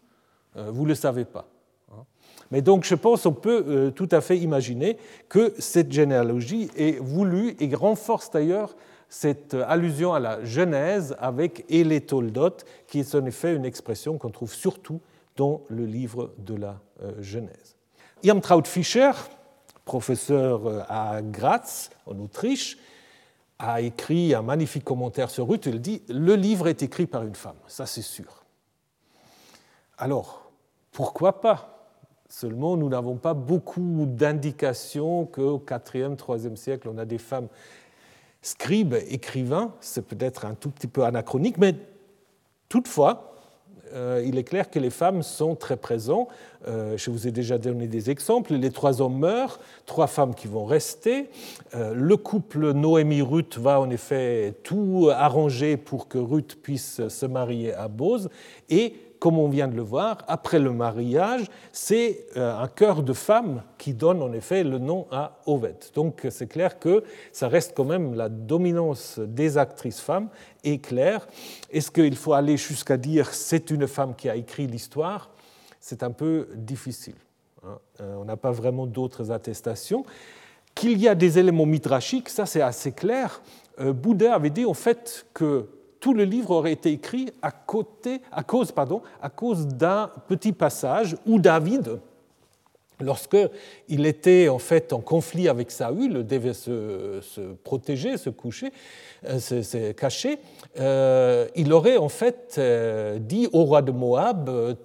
euh, 0.57 0.69
vous 0.71 0.83
ne 0.83 0.89
le 0.89 0.95
savez 0.95 1.23
pas. 1.23 1.47
Hein. 1.91 2.03
Mais 2.51 2.61
donc 2.61 2.83
je 2.83 2.95
pense 2.95 3.23
qu'on 3.23 3.31
peut 3.31 3.91
tout 3.95 4.09
à 4.11 4.19
fait 4.19 4.37
imaginer 4.37 4.97
que 5.29 5.53
cette 5.57 5.91
généalogie 5.91 6.69
est 6.75 6.99
voulue 6.99 7.55
et 7.59 7.73
renforce 7.73 8.29
d'ailleurs 8.29 8.75
cette 9.13 9.53
allusion 9.53 10.15
à 10.15 10.19
la 10.19 10.43
Genèse 10.43 11.15
avec 11.19 11.65
et 11.69 11.83
les 11.83 12.01
Toldot, 12.01 12.57
qui 12.87 13.01
est 13.01 13.13
en 13.13 13.23
effet 13.27 13.55
une 13.55 13.63
expression 13.63 14.17
qu'on 14.17 14.31
trouve 14.31 14.51
surtout 14.51 15.01
dans 15.35 15.61
le 15.67 15.85
livre 15.85 16.33
de 16.39 16.55
la 16.55 16.79
Genèse. 17.19 17.75
Irmtraut 18.23 18.63
Fischer, 18.63 19.11
professeur 19.85 20.65
euh, 20.65 20.81
à 20.89 21.21
Graz, 21.21 21.89
en 22.07 22.17
Autriche, 22.19 22.79
a 23.59 23.81
écrit 23.81 24.33
un 24.33 24.41
magnifique 24.41 24.83
commentaire 24.83 25.29
sur 25.29 25.47
Ruth. 25.47 25.67
Il 25.67 25.79
dit 25.79 26.01
Le 26.09 26.35
livre 26.35 26.67
est 26.67 26.81
écrit 26.81 27.05
par 27.05 27.23
une 27.23 27.35
femme, 27.35 27.57
ça 27.67 27.85
c'est 27.85 28.01
sûr. 28.01 28.43
Alors, 29.99 30.51
pourquoi 30.91 31.39
pas? 31.39 31.69
Seulement, 32.29 32.77
nous 32.77 32.89
n'avons 32.89 33.17
pas 33.17 33.35
beaucoup 33.35 34.05
d'indications 34.07 35.27
qu'au 35.27 35.59
4e, 35.59 36.15
3e 36.15 36.55
siècle, 36.55 36.89
on 36.91 36.97
a 36.97 37.05
des 37.05 37.19
femmes 37.19 37.47
scribes, 38.43 38.95
écrivains. 39.09 39.73
C'est 39.81 40.05
peut-être 40.05 40.45
un 40.45 40.53
tout 40.53 40.69
petit 40.69 40.87
peu 40.87 41.03
anachronique, 41.03 41.57
mais 41.57 41.73
toutefois, 42.69 43.33
euh, 43.93 44.23
il 44.25 44.37
est 44.37 44.43
clair 44.43 44.69
que 44.69 44.79
les 44.79 44.89
femmes 44.89 45.23
sont 45.23 45.55
très 45.55 45.77
présentes. 45.77 46.27
Euh, 46.67 46.97
je 46.97 47.11
vous 47.11 47.27
ai 47.27 47.31
déjà 47.31 47.57
donné 47.57 47.87
des 47.87 48.09
exemples. 48.09 48.53
Les 48.53 48.71
trois 48.71 49.01
hommes 49.01 49.19
meurent, 49.19 49.59
trois 49.85 50.07
femmes 50.07 50.33
qui 50.33 50.47
vont 50.47 50.65
rester. 50.65 51.29
Euh, 51.75 51.93
le 51.93 52.17
couple 52.17 52.71
Noémie-Ruth 52.71 53.57
va 53.57 53.79
en 53.79 53.89
effet 53.89 54.55
tout 54.63 55.09
arranger 55.13 55.77
pour 55.77 56.07
que 56.07 56.17
Ruth 56.17 56.57
puisse 56.61 57.07
se 57.07 57.25
marier 57.25 57.73
à 57.73 57.87
Bose. 57.87 58.29
Et 58.69 58.95
comme 59.23 59.39
on 59.39 59.47
vient 59.47 59.69
de 59.69 59.75
le 59.77 59.81
voir, 59.81 60.17
après 60.27 60.59
le 60.59 60.73
mariage, 60.73 61.45
c'est 61.71 62.25
euh, 62.35 62.57
un 62.59 62.67
cœur 62.67 63.03
de 63.03 63.13
femme 63.13 63.63
qui 63.77 63.93
donne 63.93 64.21
en 64.21 64.33
effet 64.33 64.65
le 64.65 64.79
nom 64.79 65.07
à 65.11 65.39
Oved. 65.45 65.77
Donc 65.95 66.27
c'est 66.29 66.47
clair 66.47 66.77
que 66.77 67.05
ça 67.31 67.47
reste 67.47 67.71
quand 67.73 67.85
même 67.85 68.15
la 68.15 68.27
dominance 68.27 69.19
des 69.19 69.57
actrices 69.57 70.01
femmes 70.01 70.27
est 70.65 70.79
claire. 70.79 71.25
Est-ce 71.71 71.89
qu'il 71.89 72.17
faut 72.17 72.33
aller 72.33 72.57
jusqu'à 72.57 72.97
dire 72.97 73.33
c'est 73.33 73.69
une 73.69 73.87
femme 73.87 74.13
qui 74.13 74.27
a 74.27 74.35
écrit 74.35 74.67
l'histoire? 74.67 75.29
C'est 75.79 76.03
un 76.03 76.11
peu 76.11 76.49
difficile. 76.55 77.15
Hein. 77.65 77.77
Euh, 78.01 78.17
on 78.19 78.25
n'a 78.25 78.35
pas 78.35 78.51
vraiment 78.51 78.85
d'autres 78.85 79.31
attestations. 79.31 80.03
Qu'il 80.75 80.99
y 80.99 81.07
a 81.07 81.15
des 81.15 81.39
éléments 81.39 81.65
midrashiques, 81.65 82.27
ça 82.27 82.45
c'est 82.45 82.61
assez 82.61 82.91
clair. 82.91 83.41
Euh, 83.79 83.93
Bouddha 83.93 84.35
avait 84.35 84.49
dit 84.49 84.65
en 84.65 84.73
fait 84.73 85.27
que 85.33 85.69
tout 86.03 86.13
le 86.13 86.25
livre 86.25 86.51
aurait 86.51 86.73
été 86.73 86.91
écrit 86.91 87.29
à, 87.41 87.49
côté, 87.49 88.19
à 88.29 88.43
cause, 88.43 88.73
pardon, 88.73 89.01
à 89.21 89.29
cause 89.29 89.65
d'un 89.65 90.11
petit 90.27 90.51
passage 90.51 91.15
où 91.25 91.39
David, 91.39 91.97
lorsqu'il 92.99 94.05
était 94.05 94.49
en 94.49 94.59
fait 94.59 94.91
en 94.91 94.99
conflit 94.99 95.47
avec 95.47 95.71
Saül, 95.71 96.27
devait 96.27 96.51
se, 96.51 97.21
protéger, 97.63 98.17
se 98.17 98.29
coucher, 98.29 98.73
euh, 99.29 99.39
se, 99.39 99.93
cacher, 99.93 100.39
euh, 100.77 101.47
il 101.55 101.71
aurait 101.71 101.95
en 101.95 102.09
fait 102.09 102.55
euh, 102.57 103.17
dit 103.17 103.47
au 103.53 103.63
roi 103.63 103.81
de 103.81 103.93
Moab 103.93 104.75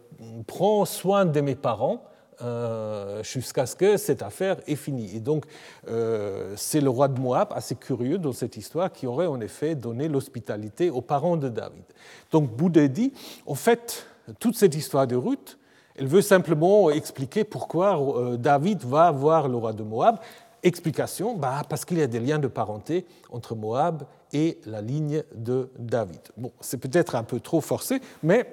Prends 0.46 0.84
soin 0.84 1.24
de 1.24 1.40
mes 1.40 1.56
parents 1.56 2.04
euh, 2.40 3.22
jusqu'à 3.22 3.66
ce 3.66 3.74
que 3.74 3.96
cette 3.96 4.22
affaire 4.22 4.58
est 4.66 4.76
finie. 4.76 5.16
Et 5.16 5.20
donc, 5.20 5.44
euh, 5.88 6.54
c'est 6.56 6.80
le 6.80 6.88
roi 6.88 7.08
de 7.08 7.18
Moab, 7.18 7.48
assez 7.52 7.74
curieux 7.74 8.18
dans 8.18 8.32
cette 8.32 8.56
histoire, 8.56 8.92
qui 8.92 9.06
aurait 9.06 9.26
en 9.26 9.40
effet 9.40 9.74
donné 9.74 10.08
l'hospitalité 10.08 10.90
aux 10.90 11.00
parents 11.00 11.36
de 11.36 11.48
David. 11.48 11.82
Donc, 12.30 12.50
Bouddha 12.50 12.86
dit, 12.86 13.12
en 13.46 13.54
fait, 13.54 14.06
toute 14.38 14.56
cette 14.56 14.76
histoire 14.76 15.06
de 15.06 15.16
Ruth, 15.16 15.58
elle 15.96 16.06
veut 16.06 16.22
simplement 16.22 16.90
expliquer 16.90 17.42
pourquoi 17.42 18.00
euh, 18.00 18.36
David 18.36 18.84
va 18.84 19.10
voir 19.10 19.48
le 19.48 19.56
roi 19.56 19.72
de 19.72 19.82
Moab. 19.82 20.18
Explication, 20.62 21.34
bah, 21.34 21.62
parce 21.68 21.84
qu'il 21.84 21.98
y 21.98 22.02
a 22.02 22.06
des 22.06 22.20
liens 22.20 22.38
de 22.38 22.46
parenté 22.48 23.04
entre 23.30 23.56
Moab 23.56 24.04
et 24.32 24.58
la 24.64 24.80
ligne 24.80 25.24
de 25.34 25.70
David. 25.78 26.20
Bon, 26.36 26.52
c'est 26.60 26.78
peut-être 26.78 27.16
un 27.16 27.24
peu 27.24 27.40
trop 27.40 27.60
forcé, 27.60 28.00
mais 28.22 28.46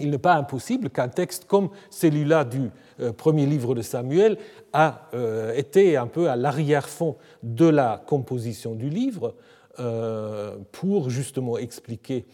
il 0.00 0.10
n'est 0.10 0.18
pas 0.18 0.34
impossible 0.34 0.90
qu'un 0.90 1.08
texte 1.08 1.46
comme 1.46 1.70
celui-là 1.90 2.44
du 2.44 2.70
euh, 3.00 3.12
premier 3.12 3.46
livre 3.46 3.74
de 3.74 3.82
Samuel 3.82 4.38
a 4.72 5.08
euh, 5.14 5.54
été 5.54 5.96
un 5.96 6.06
peu 6.06 6.28
à 6.28 6.36
l'arrière-fond 6.36 7.16
de 7.42 7.66
la 7.66 8.02
composition 8.06 8.74
du 8.74 8.88
livre 8.88 9.34
euh, 9.78 10.56
pour 10.72 11.10
justement 11.10 11.58
expliquer 11.58 12.26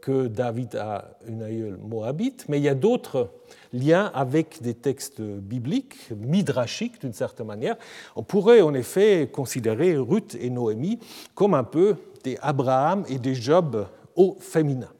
que 0.00 0.28
David 0.28 0.76
a 0.76 1.16
une 1.26 1.42
aïeule 1.42 1.78
moabite, 1.78 2.44
mais 2.48 2.58
il 2.58 2.62
y 2.62 2.68
a 2.68 2.74
d'autres 2.74 3.30
liens 3.72 4.12
avec 4.14 4.62
des 4.62 4.74
textes 4.74 5.20
bibliques, 5.20 6.10
midrashiques 6.14 7.00
d'une 7.00 7.14
certaine 7.14 7.46
manière. 7.46 7.76
On 8.14 8.22
pourrait 8.22 8.60
en 8.60 8.74
effet 8.74 9.28
considérer 9.32 9.96
Ruth 9.96 10.36
et 10.40 10.50
Noémie 10.50 11.00
comme 11.34 11.54
un 11.54 11.64
peu 11.64 11.96
des 12.22 12.38
Abraham 12.42 13.04
et 13.08 13.18
des 13.18 13.34
Job 13.34 13.88
au 14.14 14.36
féminin. 14.38 14.90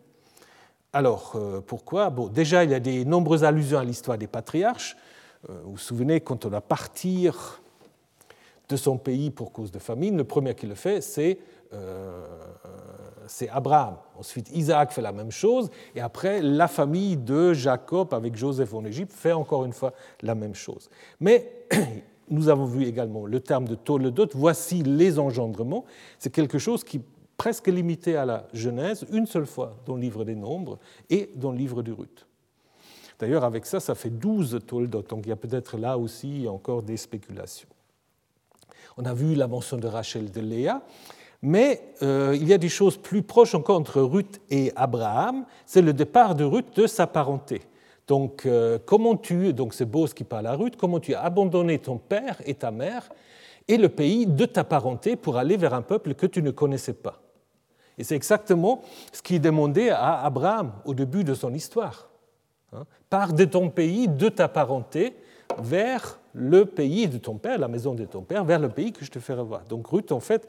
Alors, 0.94 1.32
euh, 1.34 1.60
pourquoi? 1.60 2.08
Bon, 2.08 2.28
Déjà, 2.28 2.62
il 2.62 2.70
y 2.70 2.74
a 2.74 2.78
de 2.78 3.02
nombreuses 3.02 3.42
allusions 3.42 3.80
à 3.80 3.84
l'histoire 3.84 4.16
des 4.16 4.28
patriarches. 4.28 4.96
Euh, 5.50 5.52
vous 5.64 5.72
vous 5.72 5.76
souvenez, 5.76 6.20
quand 6.20 6.46
on 6.46 6.48
va 6.48 6.60
partir 6.60 7.60
de 8.68 8.76
son 8.76 8.96
pays 8.96 9.32
pour 9.32 9.50
cause 9.50 9.72
de 9.72 9.80
famine, 9.80 10.16
le 10.16 10.22
premier 10.22 10.54
qui 10.54 10.68
le 10.68 10.76
fait, 10.76 11.00
c'est 11.00 11.38
euh, 11.72 12.22
Abraham. 13.50 13.96
Ensuite, 14.16 14.50
Isaac 14.54 14.92
fait 14.92 15.02
la 15.02 15.10
même 15.10 15.32
chose. 15.32 15.68
Et 15.96 16.00
après, 16.00 16.40
la 16.40 16.68
famille 16.68 17.16
de 17.16 17.52
Jacob 17.54 18.14
avec 18.14 18.36
Joseph 18.36 18.72
en 18.72 18.84
Égypte 18.84 19.12
fait 19.12 19.32
encore 19.32 19.64
une 19.64 19.72
fois 19.72 19.94
la 20.22 20.36
même 20.36 20.54
chose. 20.54 20.88
Mais 21.18 21.66
nous 22.30 22.48
avons 22.48 22.66
vu 22.66 22.84
également 22.84 23.26
le 23.26 23.40
terme 23.40 23.66
de 23.66 23.74
Toledot, 23.74 24.28
voici 24.34 24.84
les 24.84 25.18
engendrements. 25.18 25.86
C'est 26.20 26.30
quelque 26.30 26.58
chose 26.58 26.84
qui 26.84 27.00
presque 27.36 27.68
limité 27.68 28.16
à 28.16 28.24
la 28.24 28.46
Genèse, 28.52 29.04
une 29.10 29.26
seule 29.26 29.46
fois 29.46 29.76
dans 29.86 29.94
le 29.94 30.00
livre 30.00 30.24
des 30.24 30.34
Nombres 30.34 30.78
et 31.10 31.30
dans 31.34 31.52
le 31.52 31.58
livre 31.58 31.82
du 31.82 31.92
Ruth. 31.92 32.26
D'ailleurs, 33.18 33.44
avec 33.44 33.66
ça, 33.66 33.80
ça 33.80 33.94
fait 33.94 34.10
12 34.10 34.60
Toledot, 34.66 35.02
donc 35.02 35.26
il 35.26 35.28
y 35.28 35.32
a 35.32 35.36
peut-être 35.36 35.78
là 35.78 35.98
aussi 35.98 36.46
encore 36.48 36.82
des 36.82 36.96
spéculations. 36.96 37.68
On 38.96 39.04
a 39.04 39.14
vu 39.14 39.34
la 39.34 39.46
mention 39.46 39.76
de 39.76 39.86
Rachel 39.86 40.30
de 40.30 40.40
Léa, 40.40 40.82
mais 41.42 41.94
euh, 42.02 42.36
il 42.40 42.48
y 42.48 42.52
a 42.52 42.58
des 42.58 42.68
choses 42.68 42.96
plus 42.96 43.22
proches 43.22 43.54
encore 43.54 43.78
entre 43.78 44.00
Ruth 44.00 44.40
et 44.50 44.72
Abraham. 44.76 45.44
C'est 45.66 45.82
le 45.82 45.92
départ 45.92 46.34
de 46.34 46.44
Ruth 46.44 46.76
de 46.76 46.86
sa 46.86 47.06
parenté. 47.06 47.62
Donc, 48.06 48.46
euh, 48.46 48.78
comment 48.84 49.16
tu, 49.16 49.52
donc 49.52 49.74
c'est 49.74 49.84
Bose 49.84 50.14
qui 50.14 50.24
parle 50.24 50.46
à 50.46 50.54
Ruth, 50.54 50.76
comment 50.76 51.00
tu 51.00 51.14
as 51.14 51.22
abandonné 51.22 51.78
ton 51.78 51.98
père 51.98 52.40
et 52.44 52.54
ta 52.54 52.70
mère 52.70 53.08
et 53.66 53.78
le 53.78 53.88
pays 53.88 54.26
de 54.26 54.44
ta 54.44 54.62
parenté 54.64 55.16
pour 55.16 55.36
aller 55.36 55.56
vers 55.56 55.74
un 55.74 55.82
peuple 55.82 56.14
que 56.14 56.26
tu 56.26 56.42
ne 56.42 56.50
connaissais 56.50 56.92
pas? 56.92 57.23
Et 57.98 58.04
c'est 58.04 58.16
exactement 58.16 58.82
ce 59.12 59.22
qui 59.22 59.36
est 59.36 59.40
demandé 59.40 59.90
à 59.90 60.24
Abraham 60.24 60.72
au 60.84 60.94
début 60.94 61.24
de 61.24 61.34
son 61.34 61.54
histoire. 61.54 62.08
Hein. 62.72 62.84
Pars 63.08 63.32
de 63.32 63.44
ton 63.44 63.70
pays, 63.70 64.08
de 64.08 64.28
ta 64.28 64.48
parenté, 64.48 65.14
vers 65.58 66.18
le 66.32 66.64
pays 66.66 67.06
de 67.06 67.18
ton 67.18 67.36
père, 67.36 67.58
la 67.58 67.68
maison 67.68 67.94
de 67.94 68.04
ton 68.04 68.22
père, 68.22 68.44
vers 68.44 68.58
le 68.58 68.68
pays 68.68 68.92
que 68.92 69.04
je 69.04 69.10
te 69.10 69.20
ferai 69.20 69.42
voir. 69.42 69.64
Donc 69.64 69.86
Ruth, 69.86 70.10
en 70.10 70.20
fait, 70.20 70.48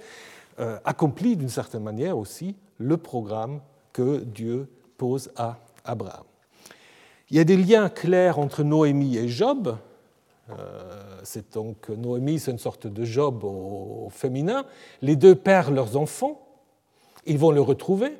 euh, 0.59 0.77
accomplit 0.85 1.35
d'une 1.35 1.49
certaine 1.49 1.83
manière 1.83 2.17
aussi 2.17 2.55
le 2.77 2.97
programme 2.97 3.61
que 3.93 4.19
Dieu 4.19 4.67
pose 4.97 5.31
à 5.35 5.57
Abraham. 5.83 6.23
Il 7.29 7.37
y 7.37 7.39
a 7.39 7.43
des 7.43 7.57
liens 7.57 7.89
clairs 7.89 8.39
entre 8.39 8.63
Noémie 8.63 9.17
et 9.17 9.27
Job. 9.27 9.77
Euh, 10.49 11.19
c'est 11.23 11.53
donc 11.53 11.89
Noémie, 11.89 12.39
c'est 12.39 12.51
une 12.51 12.59
sorte 12.59 12.87
de 12.87 13.03
Job 13.03 13.43
au, 13.43 14.09
féminin. 14.11 14.65
Les 15.01 15.15
deux 15.15 15.35
perdent 15.35 15.73
leurs 15.73 15.97
enfants. 15.97 16.44
Ils 17.25 17.37
vont 17.37 17.51
le 17.51 17.61
retrouver. 17.61 18.17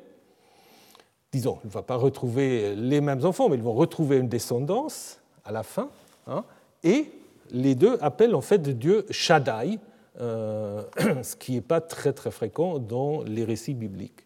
Disons, 1.32 1.58
il 1.64 1.68
ne 1.68 1.72
va 1.72 1.82
pas 1.82 1.96
retrouver 1.96 2.74
les 2.74 3.00
mêmes 3.00 3.24
enfants, 3.24 3.48
mais 3.48 3.56
ils 3.56 3.62
vont 3.62 3.74
retrouver 3.74 4.16
une 4.18 4.28
descendance 4.28 5.20
à 5.44 5.52
la 5.52 5.62
fin. 5.62 5.88
Hein. 6.28 6.44
et 6.82 7.12
les 7.52 7.76
deux 7.76 7.98
appellent 8.00 8.34
en 8.34 8.40
fait 8.40 8.60
Dieu 8.76 9.06
Shaddai, 9.10 9.78
euh, 10.20 10.82
ce 11.22 11.36
qui 11.36 11.52
n'est 11.52 11.60
pas 11.60 11.80
très 11.80 12.12
très 12.12 12.32
fréquent 12.32 12.78
dans 12.78 13.22
les 13.22 13.44
récits 13.44 13.74
bibliques. 13.74 14.24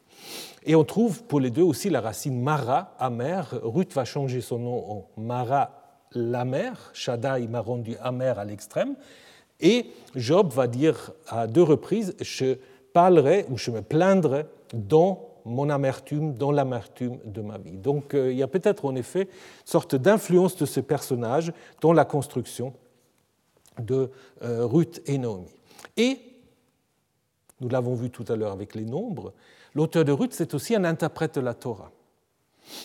Et 0.64 0.74
on 0.74 0.84
trouve 0.84 1.22
pour 1.24 1.40
les 1.40 1.50
deux 1.50 1.62
aussi 1.62 1.90
la 1.90 2.00
racine 2.00 2.40
Mara, 2.40 2.94
amer. 2.98 3.58
Ruth 3.62 3.92
va 3.94 4.04
changer 4.04 4.40
son 4.40 4.58
nom 4.58 4.90
en 4.90 5.20
Mara, 5.20 5.70
l'amer. 6.12 6.90
Shaddai 6.92 7.46
m'a 7.48 7.60
rendu 7.60 7.96
amer 8.02 8.38
à 8.38 8.44
l'extrême. 8.44 8.94
Et 9.60 9.86
Job 10.14 10.52
va 10.52 10.66
dire 10.66 11.12
à 11.28 11.46
deux 11.46 11.62
reprises 11.62 12.14
Je 12.20 12.56
parlerai 12.92 13.46
ou 13.50 13.58
je 13.58 13.70
me 13.70 13.82
plaindrai 13.82 14.46
dans 14.72 15.30
mon 15.44 15.70
amertume, 15.70 16.34
dans 16.34 16.52
l'amertume 16.52 17.18
de 17.24 17.40
ma 17.40 17.58
vie. 17.58 17.76
Donc 17.76 18.14
euh, 18.14 18.30
il 18.30 18.38
y 18.38 18.42
a 18.42 18.48
peut-être 18.48 18.84
en 18.84 18.94
effet 18.94 19.22
une 19.22 19.28
sorte 19.64 19.94
d'influence 19.94 20.56
de 20.56 20.66
ce 20.66 20.80
personnage 20.80 21.52
dans 21.80 21.92
la 21.92 22.04
construction 22.04 22.74
de 23.78 24.10
euh, 24.42 24.66
Ruth 24.66 25.02
et 25.06 25.18
Naomi. 25.18 25.50
Et, 25.96 26.18
nous 27.60 27.68
l'avons 27.68 27.94
vu 27.94 28.10
tout 28.10 28.24
à 28.28 28.36
l'heure 28.36 28.52
avec 28.52 28.74
les 28.74 28.84
nombres, 28.84 29.32
l'auteur 29.74 30.04
de 30.04 30.12
Ruth, 30.12 30.32
c'est 30.32 30.54
aussi 30.54 30.74
un 30.74 30.84
interprète 30.84 31.36
de 31.36 31.40
la 31.40 31.54
Torah. 31.54 31.90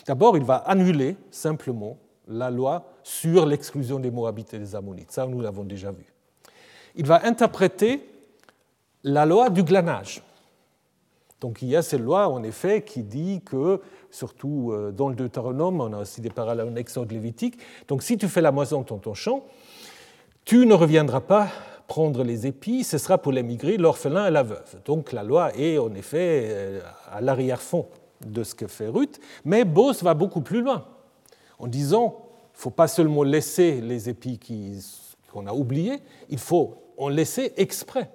D'abord, 0.08 0.38
il 0.38 0.43
va 0.43 0.58
annuler 0.58 1.15
simplement 1.32 1.98
la 2.28 2.50
loi 2.50 2.93
sur 3.04 3.45
l'exclusion 3.45 4.00
des 4.00 4.12
Moabites 4.12 4.54
et 4.54 4.60
des 4.60 4.76
Ammonites. 4.76 5.12
Ça, 5.12 5.28
nous 5.28 5.41
l'avons 5.41 5.63
déjà 5.63 5.91
vu. 5.91 6.06
Il 6.95 7.06
va 7.06 7.26
interpréter 7.26 8.10
la 9.04 9.26
loi 9.26 9.50
du 9.50 9.63
glanage. 9.63 10.24
Donc 11.45 11.62
il 11.62 11.67
y 11.67 11.75
a 11.75 11.84
cette 11.84 12.01
loi, 12.01 12.27
en 12.27 12.41
effet, 12.41 12.81
qui 12.81 13.03
dit 13.03 13.39
que, 13.45 13.79
surtout 14.10 14.71
euh, 14.71 14.91
dans 14.91 15.10
le 15.10 15.15
Deutéronome, 15.15 15.79
on 15.79 15.93
a 15.93 15.99
aussi 15.99 16.19
des 16.19 16.31
parallèles 16.31 16.67
en 16.67 16.75
Exode 16.75 17.12
lévitique, 17.12 17.60
donc 17.88 18.01
si 18.01 18.17
tu 18.17 18.27
fais 18.27 18.41
la 18.41 18.51
moisson 18.51 18.77
dans 18.81 18.97
ton 18.97 19.13
champ, 19.13 19.43
tu 20.43 20.65
ne 20.65 20.73
reviendras 20.73 21.21
pas 21.21 21.49
prendre 21.88 22.23
les 22.23 22.47
épis, 22.47 22.84
ce 22.84 22.97
sera 22.97 23.19
pour 23.19 23.31
l'émigré, 23.31 23.77
l'orphelin 23.77 24.25
et 24.25 24.31
la 24.31 24.41
veuve. 24.41 24.81
Donc 24.86 25.12
la 25.12 25.21
loi 25.21 25.55
est 25.55 25.77
en 25.77 25.93
effet 25.93 26.47
euh, 26.47 26.79
à 27.12 27.21
l'arrière-fond 27.21 27.86
de 28.25 28.43
ce 28.43 28.55
que 28.55 28.65
fait 28.65 28.88
Ruth, 28.88 29.19
mais 29.43 29.65
Bose 29.65 30.01
va 30.01 30.15
beaucoup 30.15 30.41
plus 30.41 30.63
loin 30.63 30.88
en 31.60 31.67
disant 31.67 32.25
il 32.53 32.58
ne 32.58 32.62
faut 32.62 32.71
pas 32.71 32.88
seulement 32.88 33.21
laisser 33.21 33.81
les 33.81 34.10
épis 34.10 34.39
qu'on 35.31 35.45
a 35.45 35.53
oubliés, 35.53 35.99
il 36.27 36.39
faut 36.39 36.73
en 36.97 37.08
laisser 37.08 37.53
exprès 37.58 38.10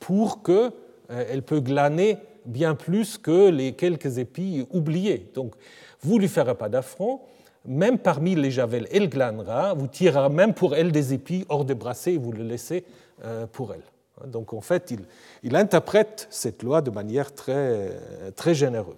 pour 0.00 0.42
qu'elle 0.42 0.72
euh, 1.10 1.40
puisse 1.40 1.62
glaner 1.62 2.18
bien 2.44 2.74
plus 2.74 3.18
que 3.18 3.48
les 3.48 3.72
quelques 3.72 4.18
épis 4.18 4.66
oubliés. 4.70 5.30
Donc 5.34 5.54
vous 6.00 6.16
ne 6.16 6.20
lui 6.20 6.28
ferez 6.28 6.54
pas 6.54 6.68
d'affront, 6.68 7.20
même 7.64 7.98
parmi 7.98 8.34
les 8.34 8.50
javels, 8.50 8.86
elle 8.92 9.08
glanera, 9.08 9.74
vous 9.74 9.86
tirerez 9.86 10.28
même 10.28 10.54
pour 10.54 10.74
elle 10.74 10.92
des 10.92 11.14
épis 11.14 11.46
hors 11.48 11.64
des 11.64 11.74
brassées 11.74 12.12
et 12.12 12.18
vous 12.18 12.32
le 12.32 12.44
laissez 12.44 12.84
euh, 13.24 13.46
pour 13.46 13.72
elle. 13.72 14.28
Donc 14.28 14.52
en 14.52 14.60
fait, 14.60 14.94
il, 15.42 15.56
interprète 15.56 16.26
cette 16.30 16.62
loi 16.62 16.82
de 16.82 16.90
manière 16.90 17.34
très, 17.34 17.90
très 18.36 18.54
généreuse. 18.54 18.94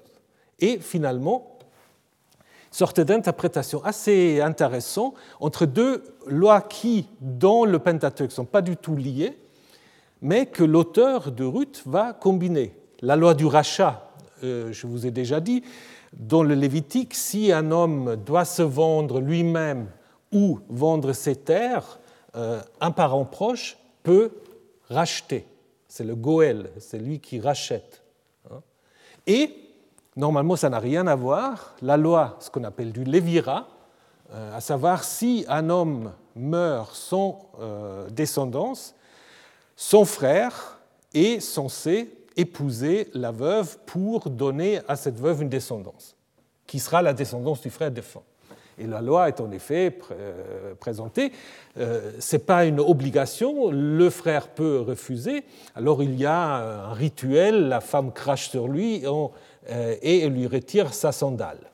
Et 0.58 0.78
finalement, 0.78 1.56
sorte 2.70 3.00
d'interprétation 3.00 3.82
assez 3.84 4.40
intéressante 4.40 5.14
entre 5.40 5.64
deux 5.64 6.04
lois 6.26 6.60
qui, 6.60 7.08
dans 7.20 7.64
le 7.64 7.78
Pentateuque, 7.78 8.30
ne 8.30 8.34
sont 8.34 8.44
pas 8.44 8.62
du 8.62 8.76
tout 8.76 8.96
liées, 8.96 9.38
mais 10.20 10.46
que 10.46 10.64
l'auteur 10.64 11.32
de 11.32 11.44
Ruth 11.44 11.82
va 11.86 12.12
combiner. 12.12 12.74
La 13.02 13.14
loi 13.14 13.34
du 13.34 13.44
rachat, 13.44 14.10
euh, 14.42 14.72
je 14.72 14.86
vous 14.86 15.06
ai 15.06 15.10
déjà 15.10 15.40
dit, 15.40 15.62
dans 16.14 16.42
le 16.42 16.54
Lévitique, 16.54 17.14
si 17.14 17.52
un 17.52 17.70
homme 17.70 18.16
doit 18.16 18.46
se 18.46 18.62
vendre 18.62 19.20
lui-même 19.20 19.88
ou 20.32 20.60
vendre 20.70 21.12
ses 21.12 21.36
terres, 21.36 21.98
euh, 22.36 22.58
un 22.80 22.90
parent 22.92 23.26
proche 23.26 23.76
peut 24.02 24.30
racheter. 24.88 25.46
C'est 25.88 26.04
le 26.04 26.14
Goël, 26.14 26.70
c'est 26.78 26.98
lui 26.98 27.20
qui 27.20 27.38
rachète. 27.38 28.02
Hein. 28.50 28.60
Et 29.26 29.54
normalement, 30.16 30.56
ça 30.56 30.70
n'a 30.70 30.78
rien 30.78 31.06
à 31.06 31.16
voir. 31.16 31.76
La 31.82 31.98
loi, 31.98 32.38
ce 32.40 32.48
qu'on 32.48 32.64
appelle 32.64 32.92
du 32.92 33.04
Lévira, 33.04 33.68
euh, 34.32 34.56
à 34.56 34.62
savoir 34.62 35.04
si 35.04 35.44
un 35.48 35.68
homme 35.68 36.12
meurt 36.34 36.94
sans 36.94 37.50
descendance, 38.10 38.94
son 39.74 40.06
frère 40.06 40.78
est 41.12 41.40
censé 41.40 42.10
épouser 42.36 43.08
la 43.14 43.30
veuve 43.32 43.78
pour 43.86 44.30
donner 44.30 44.80
à 44.88 44.96
cette 44.96 45.18
veuve 45.18 45.42
une 45.42 45.48
descendance, 45.48 46.16
qui 46.66 46.78
sera 46.78 47.02
la 47.02 47.12
descendance 47.12 47.60
du 47.62 47.70
frère 47.70 47.90
défunt. 47.90 48.22
Et 48.78 48.86
la 48.86 49.00
loi 49.00 49.28
est 49.28 49.40
en 49.40 49.50
effet 49.52 49.98
euh, 50.10 50.74
présentée. 50.74 51.32
Euh, 51.78 52.12
Ce 52.18 52.36
n'est 52.36 52.42
pas 52.42 52.66
une 52.66 52.80
obligation, 52.80 53.70
le 53.70 54.10
frère 54.10 54.48
peut 54.48 54.80
refuser. 54.80 55.44
Alors 55.74 56.02
il 56.02 56.14
y 56.16 56.26
a 56.26 56.88
un 56.88 56.92
rituel, 56.92 57.68
la 57.68 57.80
femme 57.80 58.12
crache 58.12 58.50
sur 58.50 58.68
lui 58.68 59.02
euh, 59.06 59.96
et 60.02 60.28
lui 60.28 60.46
retire 60.46 60.92
sa 60.92 61.12
sandale. 61.12 61.70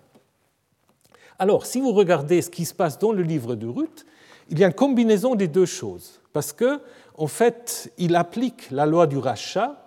Alors, 1.42 1.66
si 1.66 1.80
vous 1.80 1.92
regardez 1.92 2.40
ce 2.40 2.50
qui 2.50 2.64
se 2.64 2.72
passe 2.72 3.00
dans 3.00 3.10
le 3.10 3.24
livre 3.24 3.56
de 3.56 3.66
Ruth, 3.66 4.06
il 4.48 4.60
y 4.60 4.64
a 4.64 4.68
une 4.68 4.72
combinaison 4.72 5.34
des 5.34 5.48
deux 5.48 5.66
choses. 5.66 6.20
Parce 6.32 6.52
que, 6.52 6.80
en 7.18 7.26
fait, 7.26 7.92
il 7.98 8.14
applique 8.14 8.70
la 8.70 8.86
loi 8.86 9.08
du 9.08 9.18
rachat 9.18 9.81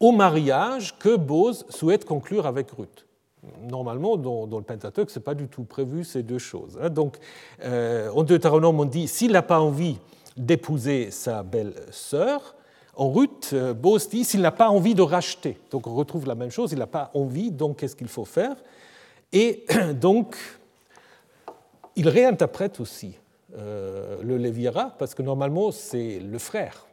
au 0.00 0.12
mariage 0.12 0.98
que 0.98 1.16
Bose 1.16 1.66
souhaite 1.68 2.04
conclure 2.04 2.46
avec 2.46 2.70
Ruth 2.70 3.08
normalement, 3.62 4.16
dans, 4.16 4.46
le 4.46 4.64
Pentateuque, 4.64 5.10
ce 5.10 5.18
n'est 5.18 5.22
pas 5.22 5.34
du 5.34 5.48
tout 5.48 5.64
prévu 5.64 6.04
ces 6.04 6.22
deux 6.22 6.38
choses. 6.38 6.78
Hein. 6.80 6.90
Donc, 6.90 7.18
euh, 7.64 8.10
en 8.10 8.22
Deutéronome, 8.22 8.80
on 8.80 8.84
dit 8.84 9.08
s'il 9.08 9.32
n'a 9.32 9.42
pas 9.42 9.60
envie 9.60 9.98
d'épouser 10.36 11.10
sa 11.10 11.42
belle-sœur, 11.42 12.54
en 12.96 13.12
Ruth, 13.12 13.50
euh, 13.52 13.74
Bose 13.74 14.08
dit 14.08 14.24
s'il 14.24 14.40
n'a 14.40 14.50
pas 14.50 14.70
envie 14.70 14.94
de 14.94 15.02
racheter. 15.02 15.58
Donc, 15.70 15.86
on 15.86 15.94
retrouve 15.94 16.26
la 16.26 16.34
même 16.34 16.50
chose 16.50 16.72
il 16.72 16.78
n'a 16.78 16.86
pas 16.86 17.10
envie, 17.14 17.50
donc 17.50 17.78
qu'est-ce 17.78 17.96
qu'il 17.96 18.08
faut 18.08 18.24
faire? 18.24 18.56
Et 19.32 19.64
donc, 19.94 20.36
il 21.96 22.08
réinterprète 22.08 22.80
aussi 22.80 23.14
euh, 23.56 24.18
le 24.22 24.36
Lévira, 24.36 24.94
parce 24.98 25.14
que 25.14 25.22
normalement, 25.22 25.70
c'est 25.70 26.18
le 26.18 26.38
frère 26.38 26.87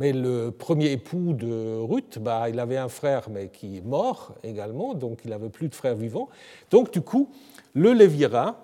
mais 0.00 0.14
le 0.14 0.50
premier 0.50 0.92
époux 0.92 1.34
de 1.34 1.78
Ruth, 1.78 2.18
bah, 2.18 2.48
il 2.48 2.58
avait 2.58 2.78
un 2.78 2.88
frère, 2.88 3.28
mais 3.30 3.48
qui 3.48 3.76
est 3.76 3.84
mort 3.84 4.34
également, 4.42 4.94
donc 4.94 5.18
il 5.26 5.30
n'avait 5.30 5.50
plus 5.50 5.68
de 5.68 5.74
frère 5.74 5.94
vivant. 5.94 6.30
Donc 6.70 6.90
du 6.90 7.02
coup, 7.02 7.30
le 7.74 7.92
Lévira 7.92 8.56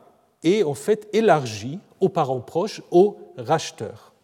est 0.42 0.62
en 0.62 0.72
fait 0.72 1.06
élargi 1.12 1.78
aux 2.00 2.08
parents 2.08 2.40
proches, 2.40 2.80
aux 2.90 3.18
racheteurs. 3.36 4.14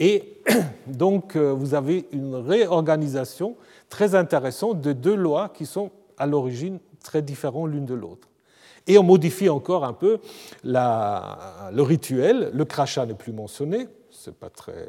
Et 0.00 0.42
donc 0.88 1.36
euh, 1.36 1.52
vous 1.52 1.74
avez 1.74 2.08
une 2.10 2.34
réorganisation 2.34 3.54
très 3.88 4.16
intéressante 4.16 4.80
de 4.80 4.92
deux 4.92 5.14
lois 5.14 5.48
qui 5.48 5.64
sont 5.64 5.92
à 6.18 6.26
l'origine 6.26 6.80
très 7.04 7.22
différentes 7.22 7.70
l'une 7.70 7.86
de 7.86 7.94
l'autre. 7.94 8.26
Et 8.88 8.98
on 8.98 9.04
modifie 9.04 9.48
encore 9.48 9.84
un 9.84 9.92
peu 9.92 10.18
le 10.64 11.82
rituel, 11.82 12.50
le 12.52 12.64
crachat 12.64 13.06
n'est 13.06 13.14
plus 13.14 13.32
mentionné, 13.32 13.86
c'est 14.10 14.34
pas 14.34 14.50
très 14.50 14.88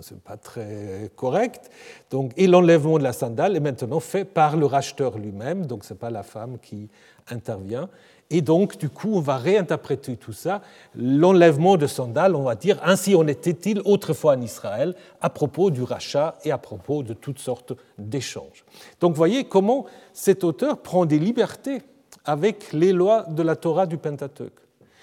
c'est 0.00 0.20
pas 0.20 0.36
très 0.36 1.10
correct. 1.16 1.70
Donc, 2.10 2.32
et 2.36 2.46
l'enlèvement 2.46 2.98
de 2.98 3.02
la 3.02 3.12
sandale 3.12 3.56
est 3.56 3.60
maintenant 3.60 4.00
fait 4.00 4.24
par 4.24 4.56
le 4.56 4.66
racheteur 4.66 5.18
lui-même, 5.18 5.66
donc 5.66 5.84
ce 5.84 5.92
n'est 5.92 5.98
pas 5.98 6.10
la 6.10 6.22
femme 6.22 6.58
qui 6.60 6.88
intervient. 7.28 7.88
Et 8.30 8.40
donc, 8.40 8.78
du 8.78 8.88
coup, 8.88 9.10
on 9.14 9.20
va 9.20 9.36
réinterpréter 9.36 10.16
tout 10.16 10.32
ça. 10.32 10.62
L'enlèvement 10.94 11.76
de 11.76 11.86
sandales, 11.86 12.34
on 12.34 12.44
va 12.44 12.54
dire, 12.54 12.80
ainsi 12.82 13.14
en 13.14 13.26
était-il 13.26 13.82
autrefois 13.84 14.36
en 14.36 14.40
Israël, 14.40 14.94
à 15.20 15.28
propos 15.28 15.70
du 15.70 15.82
rachat 15.82 16.38
et 16.42 16.50
à 16.50 16.56
propos 16.56 17.02
de 17.02 17.12
toutes 17.12 17.38
sortes 17.38 17.74
d'échanges. 17.98 18.64
Donc, 19.00 19.14
voyez 19.14 19.44
comment 19.44 19.84
cet 20.14 20.44
auteur 20.44 20.78
prend 20.78 21.04
des 21.04 21.18
libertés 21.18 21.82
avec 22.24 22.72
les 22.72 22.92
lois 22.92 23.24
de 23.28 23.42
la 23.42 23.54
Torah 23.54 23.84
du 23.84 23.98
Pentateuque. 23.98 24.58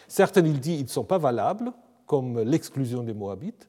Certains, 0.08 0.44
il 0.44 0.60
dit, 0.60 0.78
ils 0.78 0.84
ne 0.84 0.88
sont 0.88 1.04
pas 1.04 1.20
valables, 1.20 1.72
comme 2.08 2.42
l'exclusion 2.42 3.04
des 3.04 3.14
Moabites. 3.14 3.69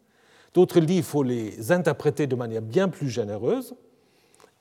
D'autres, 0.55 0.81
dit, 0.81 0.97
il 0.97 1.03
faut 1.03 1.23
les 1.23 1.73
interpréter 1.73 2.27
de 2.27 2.35
manière 2.35 2.63
bien 2.63 2.89
plus 2.89 3.09
généreuse. 3.09 3.75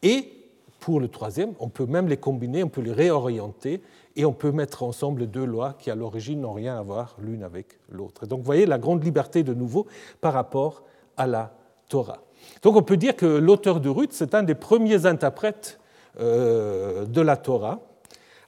Et 0.03 0.31
pour 0.79 0.99
le 0.99 1.07
troisième, 1.07 1.53
on 1.59 1.67
peut 1.69 1.85
même 1.85 2.07
les 2.07 2.17
combiner, 2.17 2.63
on 2.63 2.69
peut 2.69 2.81
les 2.81 2.93
réorienter 2.93 3.81
et 4.15 4.25
on 4.25 4.33
peut 4.33 4.51
mettre 4.51 4.83
ensemble 4.83 5.27
deux 5.27 5.45
lois 5.45 5.75
qui 5.77 5.91
à 5.91 5.95
l'origine 5.95 6.41
n'ont 6.41 6.53
rien 6.53 6.77
à 6.77 6.81
voir 6.81 7.15
l'une 7.21 7.43
avec 7.43 7.79
l'autre. 7.89 8.25
Donc 8.25 8.39
vous 8.39 8.45
voyez 8.45 8.65
la 8.65 8.77
grande 8.77 9.03
liberté 9.03 9.43
de 9.43 9.53
nouveau 9.53 9.87
par 10.21 10.33
rapport 10.33 10.83
à 11.17 11.27
la 11.27 11.53
Torah. 11.89 12.19
Donc 12.61 12.75
on 12.75 12.81
peut 12.81 12.97
dire 12.97 13.15
que 13.15 13.25
l'auteur 13.25 13.81
de 13.81 13.89
Ruth, 13.89 14.13
c'est 14.13 14.33
un 14.35 14.43
des 14.43 14.55
premiers 14.55 15.05
interprètes 15.05 15.79
euh, 16.19 17.05
de 17.05 17.21
la 17.21 17.35
Torah, 17.37 17.81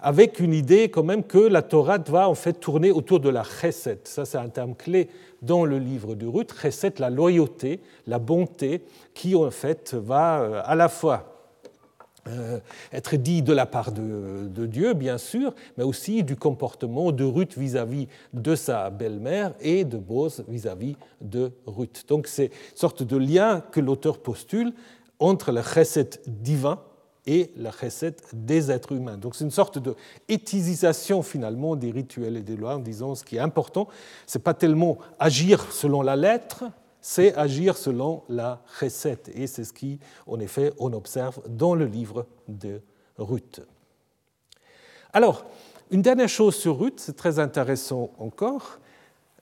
avec 0.01 0.39
une 0.39 0.53
idée 0.53 0.89
quand 0.89 1.03
même 1.03 1.23
que 1.23 1.37
la 1.37 1.61
Torah 1.61 1.99
va 1.99 2.27
en 2.27 2.35
fait 2.35 2.53
tourner 2.53 2.91
autour 2.91 3.19
de 3.19 3.29
la 3.29 3.43
chesed. 3.43 3.99
Ça, 4.03 4.25
c'est 4.25 4.37
un 4.37 4.49
terme 4.49 4.75
clé 4.75 5.09
dans 5.41 5.63
le 5.63 5.77
livre 5.77 6.15
de 6.15 6.25
Ruth. 6.25 6.53
Chesed, 6.59 6.99
la 6.99 7.09
loyauté, 7.09 7.79
la 8.07 8.19
bonté, 8.19 8.83
qui 9.13 9.35
en 9.35 9.51
fait 9.51 9.93
va 9.93 10.41
euh, 10.41 10.61
à 10.65 10.75
la 10.75 10.89
fois 10.89 11.31
euh, 12.27 12.59
être 12.93 13.15
dit 13.15 13.41
de 13.41 13.53
la 13.53 13.65
part 13.65 13.91
de, 13.91 14.65
Dieu, 14.67 14.93
bien 14.93 15.17
sûr, 15.17 15.53
mais 15.77 15.83
aussi 15.83 16.23
du 16.23 16.35
comportement 16.35 17.11
de 17.11 17.23
Ruth 17.23 17.57
vis-à-vis 17.57 18.07
de 18.33 18.55
sa 18.55 18.89
belle-mère 18.91 19.53
et 19.59 19.85
de 19.85 19.97
Boz 19.97 20.43
vis-à-vis 20.47 20.95
de 21.19 21.51
Ruth. 21.65 22.05
Donc 22.07 22.27
c'est 22.27 22.45
une 22.45 22.75
sorte 22.77 23.01
de 23.01 23.17
lien 23.17 23.61
que 23.71 23.79
l'auteur 23.79 24.19
postule 24.19 24.73
entre 25.19 25.51
le 25.51 25.61
chesed 25.61 26.19
divin 26.27 26.79
et 27.25 27.51
la 27.55 27.71
chesed 27.71 28.15
des 28.34 28.71
êtres 28.71 28.93
humains. 28.93 29.17
Donc 29.17 29.36
c'est 29.36 29.43
une 29.43 29.51
sorte 29.51 29.77
de 29.77 29.95
éthisisation 30.27 31.21
finalement 31.21 31.75
des 31.75 31.91
rituels 31.91 32.38
et 32.38 32.41
des 32.41 32.55
lois 32.55 32.75
en 32.75 32.79
disant 32.79 33.15
ce 33.15 33.23
qui 33.23 33.38
est 33.38 33.39
important, 33.39 33.88
c'est 34.25 34.43
pas 34.43 34.53
tellement 34.53 34.97
agir 35.19 35.71
selon 35.71 36.01
la 36.01 36.15
lettre, 36.15 36.63
c'est 36.99 37.36
agir 37.36 37.77
selon 37.77 38.23
la 38.29 38.62
recette. 38.79 39.31
Et 39.34 39.47
c'est 39.47 39.63
ce 39.63 39.73
qui, 39.73 39.99
en 40.27 40.39
effet, 40.39 40.73
on 40.79 40.93
observe 40.93 41.41
dans 41.47 41.75
le 41.75 41.86
livre 41.86 42.27
de 42.47 42.81
Ruth. 43.17 43.62
Alors, 45.13 45.45
une 45.89 46.01
dernière 46.01 46.29
chose 46.29 46.55
sur 46.55 46.79
Ruth, 46.79 46.99
c'est 46.99 47.17
très 47.17 47.39
intéressant 47.39 48.12
encore. 48.17 48.79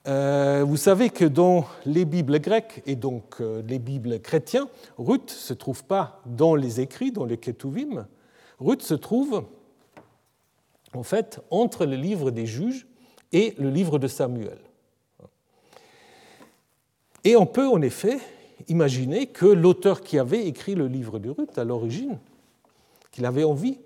Euh, 0.09 0.63
vous 0.65 0.77
savez 0.77 1.11
que 1.11 1.25
dans 1.25 1.67
les 1.85 2.03
Bibles 2.03 2.39
grecques 2.39 2.81
et 2.87 2.95
donc 2.95 3.41
euh, 3.41 3.61
les 3.67 3.77
Bibles 3.77 4.19
chrétiens, 4.19 4.67
Ruth 4.97 5.29
ne 5.29 5.29
se 5.29 5.53
trouve 5.53 5.83
pas 5.83 6.23
dans 6.25 6.55
les 6.55 6.81
écrits, 6.81 7.11
dans 7.11 7.25
les 7.25 7.37
Ketuvim. 7.37 8.07
Ruth 8.59 8.81
se 8.81 8.95
trouve 8.95 9.45
en 10.95 11.03
fait 11.03 11.39
entre 11.51 11.85
le 11.85 11.95
livre 11.95 12.31
des 12.31 12.47
juges 12.47 12.87
et 13.33 13.53
le 13.59 13.69
livre 13.69 13.99
de 13.99 14.07
Samuel. 14.07 14.57
Et 17.23 17.35
on 17.35 17.45
peut 17.45 17.67
en 17.67 17.81
effet 17.83 18.17
imaginer 18.67 19.27
que 19.27 19.45
l'auteur 19.45 20.01
qui 20.01 20.17
avait 20.17 20.47
écrit 20.47 20.73
le 20.73 20.87
livre 20.87 21.19
de 21.19 21.29
Ruth 21.29 21.55
à 21.59 21.63
l'origine, 21.63 22.17
qu'il 23.11 23.27
avait 23.27 23.43
envie 23.43 23.77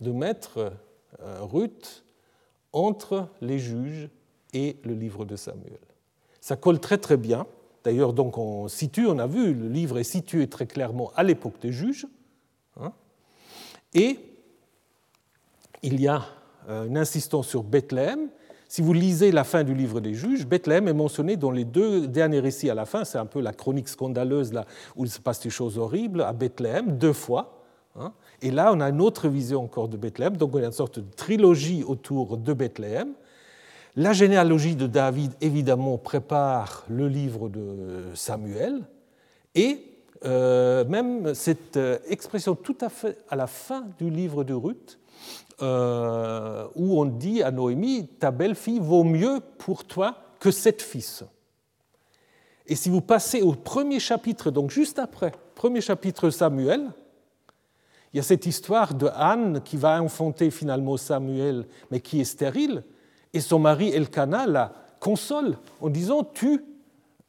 de 0.00 0.12
mettre 0.12 0.72
euh, 1.20 1.40
Ruth 1.42 2.04
entre 2.72 3.28
les 3.42 3.58
juges 3.58 4.08
et 4.56 4.76
le 4.84 4.94
livre 4.94 5.24
de 5.24 5.36
Samuel. 5.36 5.78
Ça 6.40 6.56
colle 6.56 6.80
très 6.80 6.98
très 6.98 7.16
bien. 7.16 7.46
D'ailleurs, 7.84 8.12
donc 8.12 8.38
on 8.38 8.68
situe, 8.68 9.06
on 9.06 9.18
a 9.18 9.26
vu, 9.26 9.52
le 9.52 9.68
livre 9.68 9.98
est 9.98 10.04
situé 10.04 10.48
très 10.48 10.66
clairement 10.66 11.12
à 11.14 11.22
l'époque 11.22 11.60
des 11.60 11.72
juges. 11.72 12.06
Hein. 12.78 12.92
et 13.94 14.18
il 15.82 15.98
y 15.98 16.08
a 16.08 16.26
euh, 16.68 16.84
une 16.84 16.98
insistance 16.98 17.48
sur 17.48 17.62
Bethléem, 17.62 18.28
si 18.68 18.82
vous 18.82 18.92
lisez 18.92 19.30
la 19.30 19.44
fin 19.44 19.62
du 19.62 19.74
livre 19.74 20.00
des 20.00 20.14
juges, 20.14 20.46
Bethléem 20.46 20.88
est 20.88 20.92
mentionné 20.92 21.36
dans 21.36 21.52
les 21.52 21.64
deux 21.64 22.08
derniers 22.08 22.40
récits 22.40 22.68
à 22.68 22.74
la 22.74 22.84
fin. 22.84 23.04
C'est 23.04 23.18
un 23.18 23.26
peu 23.26 23.40
la 23.40 23.52
chronique 23.52 23.88
scandaleuse 23.88 24.52
là, 24.52 24.66
où 24.96 25.04
il 25.04 25.10
se 25.10 25.20
passe 25.20 25.40
des 25.40 25.50
choses 25.50 25.78
horribles 25.78 26.22
à 26.22 26.32
Bethléem, 26.32 26.98
deux 26.98 27.12
fois. 27.12 27.62
Hein. 27.94 28.12
Et 28.42 28.50
là, 28.50 28.72
on 28.74 28.80
a 28.80 28.88
une 28.88 29.00
autre 29.00 29.28
vision 29.28 29.62
encore 29.62 29.88
de 29.88 29.96
Bethléem. 29.96 30.36
Donc, 30.36 30.54
on 30.54 30.58
a 30.58 30.66
une 30.66 30.72
sorte 30.72 30.98
de 30.98 31.14
trilogie 31.14 31.84
autour 31.84 32.36
de 32.36 32.52
Bethléem. 32.52 33.12
La 33.98 34.12
généalogie 34.12 34.76
de 34.76 34.86
David, 34.86 35.32
évidemment, 35.40 35.96
prépare 35.96 36.84
le 36.90 37.08
livre 37.08 37.48
de 37.48 38.04
Samuel. 38.12 38.82
Et 39.54 39.80
euh, 40.26 40.84
même 40.84 41.34
cette 41.34 41.78
euh, 41.78 41.98
expression 42.06 42.54
tout 42.54 42.76
à 42.82 42.90
fait 42.90 43.16
à 43.30 43.36
la 43.36 43.46
fin 43.46 43.86
du 43.98 44.10
livre 44.10 44.44
de 44.44 44.52
Ruth, 44.52 44.98
euh, 45.62 46.66
où 46.74 47.00
on 47.00 47.06
dit 47.06 47.42
à 47.42 47.50
Noémie, 47.50 48.06
ta 48.06 48.30
belle-fille 48.30 48.80
vaut 48.80 49.02
mieux 49.02 49.40
pour 49.56 49.84
toi 49.84 50.18
que 50.40 50.50
sept 50.50 50.82
fils. 50.82 51.24
Et 52.66 52.74
si 52.74 52.90
vous 52.90 53.00
passez 53.00 53.40
au 53.40 53.52
premier 53.52 53.98
chapitre, 53.98 54.50
donc 54.50 54.70
juste 54.70 54.98
après, 54.98 55.32
premier 55.54 55.80
chapitre 55.80 56.28
Samuel, 56.28 56.90
il 58.12 58.18
y 58.18 58.20
a 58.20 58.22
cette 58.22 58.44
histoire 58.44 58.92
de 58.92 59.08
Anne 59.14 59.62
qui 59.64 59.78
va 59.78 60.02
enfanter 60.02 60.50
finalement 60.50 60.98
Samuel, 60.98 61.66
mais 61.90 62.00
qui 62.00 62.20
est 62.20 62.24
stérile, 62.24 62.82
et 63.36 63.40
son 63.40 63.58
mari 63.58 63.90
Elkanah 63.90 64.46
la 64.46 64.72
console 64.98 65.58
en 65.80 65.90
disant 65.90 66.24
Tu, 66.24 66.64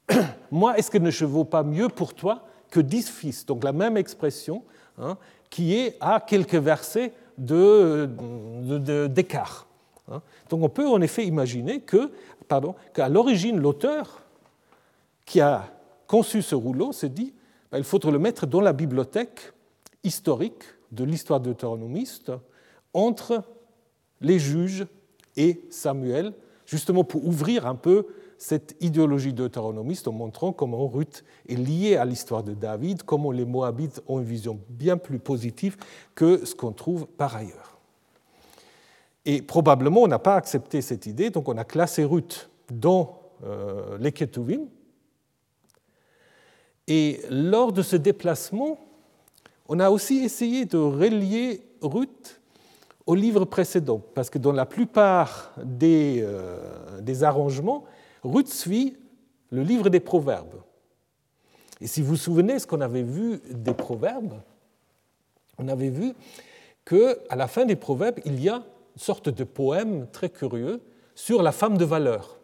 moi, 0.51 0.77
est-ce 0.77 0.89
que 0.89 0.97
ne 0.97 1.11
je 1.11 1.25
vaux 1.25 1.43
pas 1.43 1.63
mieux 1.63 1.89
pour 1.89 2.13
toi 2.13 2.45
que 2.71 2.79
dix 2.79 3.09
fils? 3.09 3.45
Donc 3.45 3.65
la 3.65 3.73
même 3.73 3.97
expression 3.97 4.63
hein, 4.97 5.17
qui 5.49 5.75
est 5.75 5.97
à 5.99 6.21
quelques 6.21 6.55
versets 6.55 7.11
d'écart. 7.37 8.07
Hein. 10.09 10.21
Donc 10.49 10.63
on 10.63 10.69
peut 10.69 10.87
en 10.87 11.01
effet 11.01 11.25
imaginer 11.25 11.81
que, 11.81 12.09
pardon, 12.47 12.73
qu'à 12.93 13.09
l'origine, 13.09 13.59
l'auteur 13.59 14.21
qui 15.25 15.41
a 15.41 15.65
conçu 16.07 16.41
ce 16.41 16.55
rouleau 16.55 16.93
s'est 16.93 17.09
dit 17.09 17.33
ben, 17.69 17.79
il 17.79 17.83
faudrait 17.83 18.13
le 18.13 18.19
mettre 18.19 18.47
dans 18.47 18.61
la 18.61 18.71
bibliothèque 18.71 19.51
historique 20.05 20.63
de 20.93 21.03
l'histoire 21.03 21.41
deutéronomiste 21.41 22.31
entre 22.93 23.43
les 24.21 24.39
juges 24.39 24.85
et 25.38 25.62
Samuel, 25.69 26.34
justement 26.65 27.04
pour 27.04 27.26
ouvrir 27.26 27.65
un 27.65 27.76
peu 27.76 28.08
cette 28.38 28.76
idéologie 28.82 29.34
deutéronomiste 29.34 30.08
en 30.08 30.12
montrant 30.12 30.52
comment 30.52 30.88
Ruth 30.88 31.23
est 31.50 31.56
liée 31.56 31.95
à 31.95 32.06
l'histoire 32.06 32.43
de 32.43 32.54
David, 32.54 33.04
comment 33.04 33.32
les 33.32 33.45
Moabites 33.45 34.02
ont 34.08 34.19
une 34.19 34.26
vision 34.26 34.60
bien 34.69 34.97
plus 34.97 35.19
positive 35.19 35.78
que 36.13 36.45
ce 36.45 36.54
qu'on 36.54 36.71
trouve 36.71 37.08
par 37.08 37.36
ailleurs. 37.36 37.80
Et 39.26 39.41
probablement, 39.41 40.04
on 40.04 40.08
n'a 40.08 40.19
pas 40.19 40.36
accepté 40.36 40.82
cette 40.82 41.06
idée, 41.06 41.30
donc 41.30 41.50
on 41.50 41.58
a 41.58 41.65
classé 41.65 42.04
Ruth 42.04 42.50
dans 42.71 43.19
euh, 43.43 43.97
les 44.00 44.12
Ketuvim. 44.12 44.67
Et 46.88 47.21
lors 47.30 47.73
de 47.73 47.82
ce 47.82 47.95
déplacement, 47.95 48.80
on 49.67 49.80
a 49.80 49.89
aussi 49.89 50.19
essayé 50.19 50.65
de 50.65 50.78
relier 50.78 51.62
Ruth 51.82 52.37
au 53.07 53.15
livre 53.15 53.45
précédent, 53.45 54.01
parce 54.13 54.29
que 54.29 54.37
dans 54.37 54.51
la 54.51 54.65
plupart 54.65 55.53
des, 55.63 56.19
euh, 56.21 56.99
des 57.01 57.23
arrangements, 57.23 57.85
Ruth 58.23 58.49
suit 58.49 58.97
le 59.49 59.63
livre 59.63 59.89
des 59.89 60.01
Proverbes. 60.01 60.61
Et 61.79 61.87
si 61.87 62.01
vous 62.01 62.09
vous 62.09 62.15
souvenez 62.17 62.59
ce 62.59 62.67
qu'on 62.67 62.81
avait 62.81 63.03
vu 63.03 63.39
des 63.49 63.73
Proverbes, 63.73 64.41
on 65.57 65.69
avait 65.69 65.89
vu 65.89 66.13
qu'à 66.83 67.35
la 67.35 67.47
fin 67.47 67.65
des 67.65 67.77
Proverbes, 67.77 68.19
il 68.25 68.41
y 68.43 68.49
a 68.49 68.55
une 68.55 69.01
sorte 69.01 69.29
de 69.29 69.43
poème 69.45 70.07
très 70.11 70.29
curieux 70.29 70.81
sur 71.15 71.41
la 71.41 71.53
femme 71.53 71.77
de 71.77 71.85
valeur. 71.85 72.37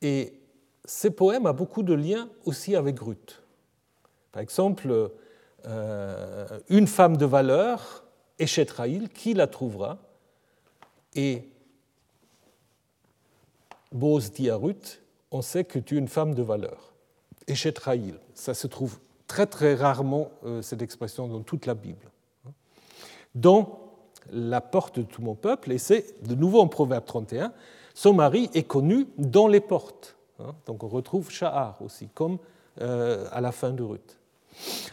Et 0.00 0.32
ces 0.84 1.10
poèmes 1.10 1.46
ont 1.46 1.52
beaucoup 1.52 1.82
de 1.82 1.94
liens 1.94 2.30
aussi 2.46 2.74
avec 2.74 2.98
Ruth. 3.00 3.42
Par 4.32 4.40
exemple, 4.40 5.10
une 5.64 6.86
femme 6.86 7.16
de 7.16 7.26
valeur, 7.26 8.04
Eshetraïl, 8.38 9.08
qui 9.08 9.34
la 9.34 9.46
trouvera 9.46 9.98
Et 11.14 11.48
Bose 13.92 14.32
dit 14.32 14.50
à 14.50 14.56
Ruth, 14.56 15.02
on 15.30 15.42
sait 15.42 15.64
que 15.64 15.78
tu 15.78 15.96
es 15.96 15.98
une 15.98 16.08
femme 16.08 16.34
de 16.34 16.42
valeur. 16.42 16.92
Et 17.46 17.54
ça 18.34 18.54
se 18.54 18.66
trouve 18.66 18.98
très 19.26 19.46
très 19.46 19.74
rarement, 19.74 20.30
euh, 20.44 20.62
cette 20.62 20.82
expression, 20.82 21.28
dans 21.28 21.40
toute 21.40 21.66
la 21.66 21.74
Bible. 21.74 22.10
Dans 23.34 23.80
la 24.30 24.60
porte 24.60 24.98
de 24.98 25.04
tout 25.04 25.22
mon 25.22 25.34
peuple, 25.34 25.72
et 25.72 25.78
c'est 25.78 26.22
de 26.26 26.34
nouveau 26.34 26.60
en 26.60 26.68
Proverbe 26.68 27.04
31, 27.06 27.52
son 27.94 28.12
mari 28.12 28.50
est 28.54 28.64
connu 28.64 29.06
dans 29.16 29.48
les 29.48 29.60
portes. 29.60 30.16
Hein. 30.38 30.54
Donc 30.66 30.84
on 30.84 30.88
retrouve 30.88 31.30
Shahar 31.30 31.80
aussi, 31.80 32.08
comme 32.14 32.38
à 32.80 33.40
la 33.40 33.50
fin 33.50 33.72
de 33.72 33.82
Ruth. 33.82 34.17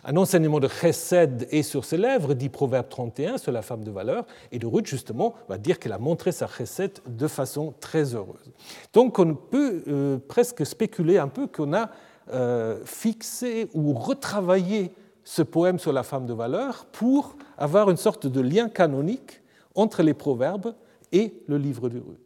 Un 0.03 0.15
enseignement 0.17 0.59
de 0.59 0.67
Chesed 0.67 1.47
est 1.51 1.63
sur 1.63 1.85
ses 1.85 1.97
lèvres, 1.97 2.33
dit 2.33 2.49
Proverbe 2.49 2.87
31 2.89 3.37
sur 3.37 3.51
la 3.51 3.61
femme 3.61 3.83
de 3.83 3.91
valeur, 3.91 4.25
et 4.51 4.59
de 4.59 4.67
Ruth, 4.67 4.85
justement, 4.85 5.33
va 5.49 5.57
dire 5.57 5.79
qu'elle 5.79 5.93
a 5.93 5.97
montré 5.97 6.31
sa 6.31 6.47
Chesed 6.47 6.99
de 7.07 7.27
façon 7.27 7.73
très 7.79 8.13
heureuse. 8.13 8.51
Donc 8.93 9.17
on 9.17 9.33
peut 9.33 9.83
euh, 9.87 10.17
presque 10.27 10.65
spéculer 10.65 11.17
un 11.17 11.27
peu 11.27 11.47
qu'on 11.47 11.73
a 11.73 11.89
euh, 12.31 12.79
fixé 12.85 13.69
ou 13.73 13.93
retravaillé 13.93 14.91
ce 15.23 15.41
poème 15.41 15.79
sur 15.79 15.91
la 15.91 16.03
femme 16.03 16.27
de 16.27 16.33
valeur 16.33 16.85
pour 16.91 17.35
avoir 17.57 17.89
une 17.89 17.97
sorte 17.97 18.27
de 18.27 18.41
lien 18.41 18.69
canonique 18.69 19.41
entre 19.73 20.03
les 20.03 20.13
proverbes 20.13 20.75
et 21.11 21.33
le 21.47 21.57
livre 21.57 21.89
de 21.89 21.97
Ruth. 21.97 22.19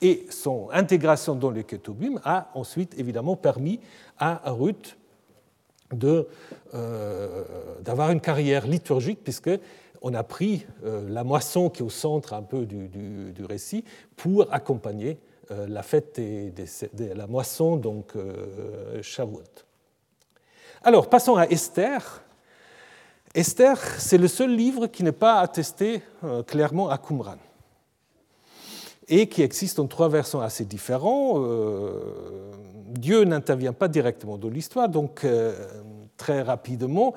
Et 0.00 0.26
son 0.30 0.68
intégration 0.72 1.34
dans 1.34 1.50
le 1.50 1.62
Ketubim 1.62 2.20
a 2.22 2.50
ensuite 2.54 2.98
évidemment 2.98 3.34
permis 3.34 3.80
à 4.18 4.40
Ruth 4.52 4.97
euh, 6.74 7.44
d'avoir 7.80 8.10
une 8.10 8.20
carrière 8.20 8.66
liturgique, 8.66 9.20
puisque 9.24 9.50
on 10.02 10.12
a 10.12 10.22
pris 10.22 10.66
euh, 10.84 11.08
la 11.08 11.24
moisson 11.24 11.70
qui 11.70 11.80
est 11.80 11.84
au 11.84 11.90
centre 11.90 12.34
un 12.34 12.42
peu 12.42 12.66
du, 12.66 13.44
récit 13.44 13.84
pour 14.14 14.52
accompagner 14.52 15.18
euh, 15.50 15.66
la 15.66 15.82
fête 15.82 16.20
de 16.20 17.14
la 17.14 17.26
moisson, 17.26 17.76
donc 17.76 18.12
Shavuot. 19.00 19.42
Alors, 20.82 21.08
passons 21.08 21.36
à 21.36 21.46
Esther. 21.46 22.22
Esther, 23.34 23.78
c'est 23.98 24.18
le 24.18 24.28
seul 24.28 24.54
livre 24.54 24.88
qui 24.88 25.02
n'est 25.02 25.12
pas 25.12 25.40
attesté 25.40 26.02
clairement 26.46 26.90
à 26.90 26.98
Qumran 26.98 27.36
et 29.08 29.28
qui 29.28 29.42
existe 29.42 29.78
en 29.78 29.86
trois 29.86 30.08
versants 30.08 30.40
assez 30.40 30.64
différents. 30.64 31.42
Dieu 32.88 33.24
n'intervient 33.24 33.72
pas 33.72 33.88
directement 33.88 34.38
dans 34.38 34.48
l'histoire, 34.48 34.88
donc 34.88 35.24
euh, 35.24 35.54
très 36.16 36.42
rapidement, 36.42 37.14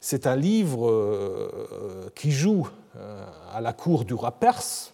c'est 0.00 0.26
un 0.26 0.36
livre 0.36 0.88
euh, 0.88 2.10
qui 2.14 2.30
joue 2.30 2.68
euh, 2.96 3.24
à 3.52 3.60
la 3.60 3.72
cour 3.72 4.04
du 4.04 4.14
roi 4.14 4.32
perse, 4.32 4.93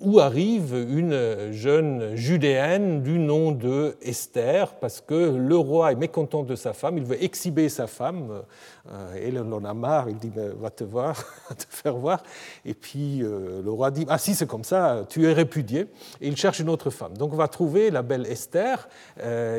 où 0.00 0.20
arrive 0.20 0.74
une 0.74 1.52
jeune 1.52 2.14
judéenne 2.16 3.02
du 3.02 3.18
nom 3.18 3.50
de 3.50 3.96
Esther, 4.02 4.74
parce 4.74 5.00
que 5.00 5.14
le 5.14 5.56
roi 5.56 5.92
est 5.92 5.96
mécontent 5.96 6.42
de 6.42 6.54
sa 6.54 6.72
femme, 6.72 6.98
il 6.98 7.04
veut 7.04 7.22
exhiber 7.22 7.68
sa 7.68 7.86
femme, 7.86 8.42
euh, 8.92 9.16
et 9.16 9.28
elle 9.28 9.38
en 9.38 9.64
a 9.64 9.74
marre, 9.74 10.10
il 10.10 10.18
dit 10.18 10.30
va 10.60 10.70
te 10.70 10.84
voir, 10.84 11.16
te 11.48 11.64
faire 11.68 11.96
voir, 11.96 12.22
et 12.64 12.74
puis 12.74 13.22
euh, 13.22 13.62
le 13.62 13.70
roi 13.70 13.90
dit 13.90 14.04
ah 14.08 14.18
si 14.18 14.34
c'est 14.34 14.46
comme 14.46 14.64
ça, 14.64 15.04
tu 15.08 15.26
es 15.26 15.32
répudié, 15.32 15.86
et 16.20 16.28
il 16.28 16.36
cherche 16.36 16.60
une 16.60 16.68
autre 16.68 16.90
femme. 16.90 17.16
Donc 17.16 17.32
on 17.32 17.36
va 17.36 17.48
trouver 17.48 17.90
la 17.90 18.02
belle 18.02 18.26
Esther, 18.26 18.88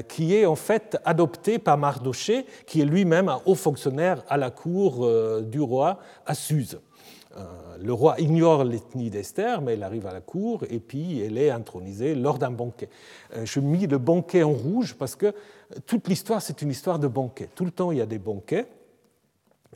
qui 0.08 0.36
est 0.36 0.46
en 0.46 0.56
fait 0.56 0.98
adoptée 1.04 1.58
par 1.58 1.78
Mardoché, 1.78 2.46
qui 2.66 2.82
est 2.82 2.86
lui-même 2.86 3.28
un 3.28 3.42
haut 3.46 3.56
fonctionnaire 3.56 4.24
à 4.30 4.38
la 4.38 4.52
cour 4.52 5.10
du 5.42 5.60
roi 5.60 6.00
à 6.26 6.34
Suse. 6.36 6.80
Euh, 7.78 7.84
le 7.84 7.94
roi 7.94 8.16
ignore 8.20 8.64
l'ethnie 8.64 9.10
d'Esther, 9.10 9.62
mais 9.62 9.74
elle 9.74 9.84
arrive 9.84 10.08
à 10.08 10.14
la 10.14 10.22
cour 10.22 10.64
et 10.70 10.80
puis 10.80 11.22
elle 11.22 11.38
est 11.38 11.50
intronisée 11.50 12.16
lors 12.16 12.38
d'un 12.38 12.52
banquet. 12.52 12.90
Euh, 13.36 13.46
je 13.46 13.60
mis 13.60 13.88
le 13.88 13.98
banquet 13.98 14.44
en 14.44 14.54
rouge 14.54 14.96
parce 14.96 15.16
que 15.16 15.34
toute 15.86 16.08
l'histoire, 16.08 16.42
c'est 16.42 16.62
une 16.62 16.70
histoire 16.70 17.00
de 17.00 17.08
banquet. 17.08 17.50
Tout 17.56 17.66
le 17.66 17.72
temps, 17.72 17.92
il 17.92 17.98
y 17.98 18.02
a 18.02 18.06
des 18.06 18.20
banquets. 18.20 18.68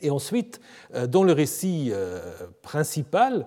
Et 0.00 0.10
ensuite, 0.10 0.60
euh, 0.94 1.06
dans 1.06 1.22
le 1.22 1.32
récit 1.32 1.92
principal, 2.62 3.46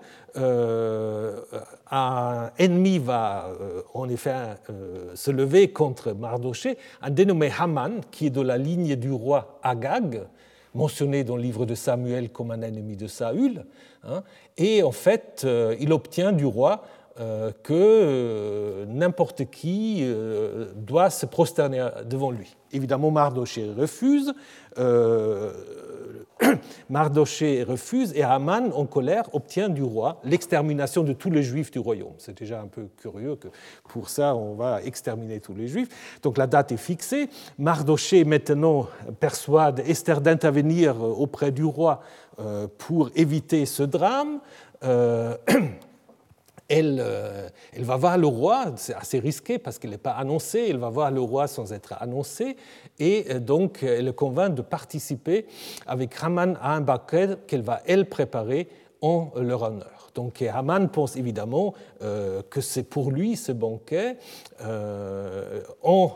un 1.91 2.51
ennemi 2.57 2.99
va 2.99 3.49
en 3.93 4.09
effet 4.09 4.35
se 5.13 5.31
lever 5.31 5.71
contre 5.71 6.11
Mardoché, 6.11 6.77
un 7.01 7.09
dénommé 7.09 7.49
Haman, 7.57 8.01
qui 8.11 8.27
est 8.27 8.31
de 8.31 8.41
la 8.41 8.57
ligne 8.57 8.97
du 8.97 9.13
roi 9.13 9.59
Agag, 9.63 10.27
mentionné 10.75 11.23
dans 11.23 11.37
le 11.37 11.41
livre 11.41 11.65
de 11.65 11.73
Samuel 11.73 12.29
comme 12.29 12.51
un 12.51 12.61
ennemi 12.61 12.95
de 12.95 13.07
Saül. 13.07 13.65
Hein. 14.03 14.23
et 14.57 14.83
en 14.83 14.91
fait, 14.91 15.41
euh, 15.45 15.75
il 15.79 15.91
obtient 15.91 16.31
du 16.31 16.45
roi 16.45 16.83
euh, 17.19 17.51
que 17.63 17.73
euh, 17.73 18.85
n'importe 18.87 19.45
qui 19.49 20.05
doit 20.75 21.09
se 21.09 21.25
prosterner 21.25 21.87
devant 22.05 22.29
lui. 22.29 22.55
Évidemment, 22.71 23.09
Mardoché 23.09 23.71
refuse. 23.75 24.33
Mardoché 26.89 27.63
refuse 27.63 28.13
et 28.15 28.23
Haman, 28.23 28.71
en 28.73 28.85
colère, 28.85 29.23
obtient 29.33 29.69
du 29.69 29.83
roi 29.83 30.19
l'extermination 30.23 31.03
de 31.03 31.13
tous 31.13 31.29
les 31.29 31.43
juifs 31.43 31.71
du 31.71 31.79
royaume. 31.79 32.13
C'est 32.17 32.37
déjà 32.37 32.59
un 32.59 32.67
peu 32.67 32.87
curieux 32.97 33.35
que 33.35 33.47
pour 33.87 34.09
ça, 34.09 34.35
on 34.35 34.55
va 34.55 34.81
exterminer 34.83 35.39
tous 35.39 35.53
les 35.53 35.67
juifs. 35.67 36.19
Donc 36.21 36.37
la 36.37 36.47
date 36.47 36.71
est 36.71 36.77
fixée. 36.77 37.29
Mardoché, 37.57 38.25
maintenant, 38.25 38.87
persuade 39.19 39.81
Esther 39.87 40.21
d'intervenir 40.21 41.01
auprès 41.01 41.51
du 41.51 41.63
roi 41.63 42.01
euh, 42.39 42.67
pour 42.77 43.09
éviter 43.15 43.65
ce 43.65 43.83
drame. 43.83 44.39
Euh, 44.83 45.37
euh, 46.71 47.49
elle, 47.73 47.83
va 47.83 47.95
voir 47.95 48.17
le 48.17 48.27
roi, 48.27 48.73
c'est 48.75 48.93
assez 48.93 49.19
risqué 49.19 49.57
parce 49.57 49.77
qu'elle 49.77 49.91
n'est 49.91 49.97
pas 49.97 50.11
annoncée, 50.11 50.67
elle 50.69 50.77
va 50.77 50.89
voir 50.89 51.11
le 51.11 51.21
roi 51.21 51.47
sans 51.47 51.71
être 51.71 51.93
annoncée, 51.99 52.57
et 52.99 53.39
donc 53.39 53.83
elle 53.83 54.05
le 54.05 54.11
convainc 54.11 54.55
de 54.55 54.61
participer 54.61 55.45
avec 55.85 56.13
Raman 56.13 56.57
à 56.61 56.75
un 56.75 56.81
banquet 56.81 57.37
qu'elle 57.47 57.61
va, 57.61 57.81
elle, 57.85 58.07
préparer 58.07 58.67
en 59.01 59.31
leur 59.35 59.63
honneur. 59.63 60.11
Donc 60.15 60.41
Haman 60.41 60.87
pense 60.89 61.17
évidemment 61.17 61.73
euh, 62.01 62.41
que 62.49 62.61
c'est 62.61 62.83
pour 62.83 63.11
lui 63.11 63.35
ce 63.35 63.51
banquet, 63.51 64.17
euh, 64.61 65.61
en 65.83 66.11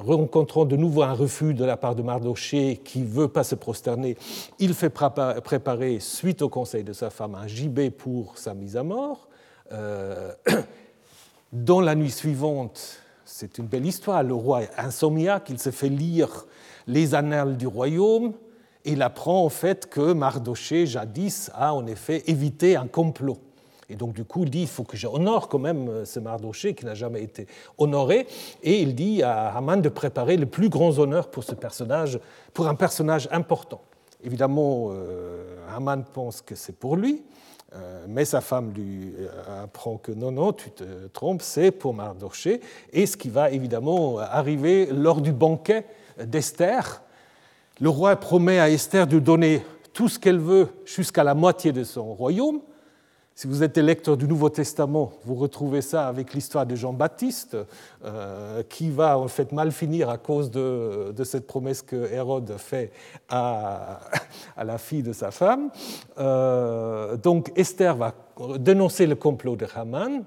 rencontrant 0.00 0.64
de 0.64 0.76
nouveau 0.76 1.02
un 1.02 1.12
refus 1.12 1.54
de 1.54 1.64
la 1.64 1.76
part 1.76 1.94
de 1.94 2.02
Mardoché 2.02 2.80
qui 2.84 3.00
ne 3.00 3.06
veut 3.06 3.28
pas 3.28 3.44
se 3.44 3.54
prosterner, 3.54 4.16
il 4.58 4.74
fait 4.74 4.90
préparer, 4.90 6.00
suite 6.00 6.42
au 6.42 6.48
conseil 6.48 6.82
de 6.82 6.92
sa 6.92 7.10
femme, 7.10 7.34
un 7.34 7.46
gibet 7.46 7.90
pour 7.90 8.38
sa 8.38 8.54
mise 8.54 8.76
à 8.76 8.82
mort. 8.82 9.28
dans 11.52 11.80
la 11.80 11.94
nuit 11.94 12.10
suivante, 12.10 13.00
c'est 13.38 13.58
une 13.58 13.66
belle 13.66 13.86
histoire. 13.86 14.24
Le 14.24 14.34
roi 14.34 14.62
insomniaque, 14.76 15.50
il 15.50 15.60
se 15.60 15.70
fait 15.70 15.88
lire 15.88 16.46
les 16.88 17.14
annales 17.14 17.56
du 17.56 17.68
royaume. 17.68 18.32
Et 18.84 18.92
il 18.92 19.02
apprend 19.02 19.44
en 19.44 19.48
fait 19.48 19.88
que 19.88 20.12
Mardoché, 20.12 20.86
jadis, 20.86 21.48
a 21.54 21.72
en 21.72 21.86
effet 21.86 22.24
évité 22.26 22.74
un 22.74 22.88
complot. 22.88 23.38
Et 23.88 23.94
donc, 23.94 24.12
du 24.12 24.24
coup, 24.24 24.42
il 24.42 24.50
dit 24.50 24.62
il 24.62 24.66
faut 24.66 24.82
que 24.82 24.96
j'honore 24.96 25.48
quand 25.48 25.60
même 25.60 26.04
ce 26.04 26.18
Mardoché 26.18 26.74
qui 26.74 26.84
n'a 26.84 26.94
jamais 26.94 27.22
été 27.22 27.46
honoré. 27.78 28.26
Et 28.64 28.82
il 28.82 28.96
dit 28.96 29.22
à 29.22 29.56
Haman 29.56 29.80
de 29.80 29.88
préparer 29.88 30.36
les 30.36 30.46
plus 30.46 30.68
grands 30.68 30.98
honneurs 30.98 31.30
pour 31.30 31.44
ce 31.44 31.54
personnage, 31.54 32.18
pour 32.52 32.66
un 32.66 32.74
personnage 32.74 33.28
important. 33.30 33.82
Évidemment, 34.24 34.88
euh, 34.90 35.44
Haman 35.76 36.04
pense 36.12 36.42
que 36.42 36.56
c'est 36.56 36.76
pour 36.76 36.96
lui. 36.96 37.22
Euh, 37.74 38.06
mais 38.08 38.24
sa 38.24 38.40
femme 38.40 38.72
lui 38.72 39.12
euh, 39.18 39.64
apprend 39.64 39.98
que 39.98 40.10
non, 40.10 40.30
non, 40.30 40.52
tu 40.52 40.70
te 40.70 41.06
trompes, 41.08 41.42
c'est 41.42 41.70
pour 41.70 41.92
Mardoché. 41.92 42.60
Et 42.92 43.04
ce 43.04 43.16
qui 43.16 43.28
va 43.28 43.50
évidemment 43.50 44.18
arriver 44.18 44.86
lors 44.86 45.20
du 45.20 45.32
banquet 45.32 45.84
d'Esther. 46.18 47.02
Le 47.80 47.90
roi 47.90 48.16
promet 48.16 48.58
à 48.58 48.70
Esther 48.70 49.06
de 49.06 49.18
donner 49.18 49.64
tout 49.92 50.08
ce 50.08 50.18
qu'elle 50.18 50.38
veut 50.38 50.68
jusqu'à 50.84 51.24
la 51.24 51.34
moitié 51.34 51.72
de 51.72 51.84
son 51.84 52.14
royaume. 52.14 52.60
Si 53.38 53.46
vous 53.46 53.62
êtes 53.62 53.78
lecteur 53.78 54.16
du 54.16 54.26
Nouveau 54.26 54.48
Testament, 54.48 55.12
vous 55.24 55.36
retrouvez 55.36 55.80
ça 55.80 56.08
avec 56.08 56.34
l'histoire 56.34 56.66
de 56.66 56.74
Jean-Baptiste, 56.74 57.56
euh, 58.04 58.64
qui 58.64 58.90
va 58.90 59.16
en 59.16 59.28
fait 59.28 59.52
mal 59.52 59.70
finir 59.70 60.10
à 60.10 60.18
cause 60.18 60.50
de, 60.50 61.14
cette 61.22 61.46
promesse 61.46 61.82
que 61.82 62.12
Hérode 62.12 62.56
fait 62.58 62.90
à, 63.28 64.00
la 64.60 64.76
fille 64.76 65.04
de 65.04 65.12
sa 65.12 65.30
femme. 65.30 65.70
Euh, 66.18 67.16
donc 67.16 67.52
Esther 67.54 67.94
va 67.94 68.12
dénoncer 68.58 69.06
le 69.06 69.14
complot 69.14 69.54
de 69.54 69.68
Haman. 69.72 70.24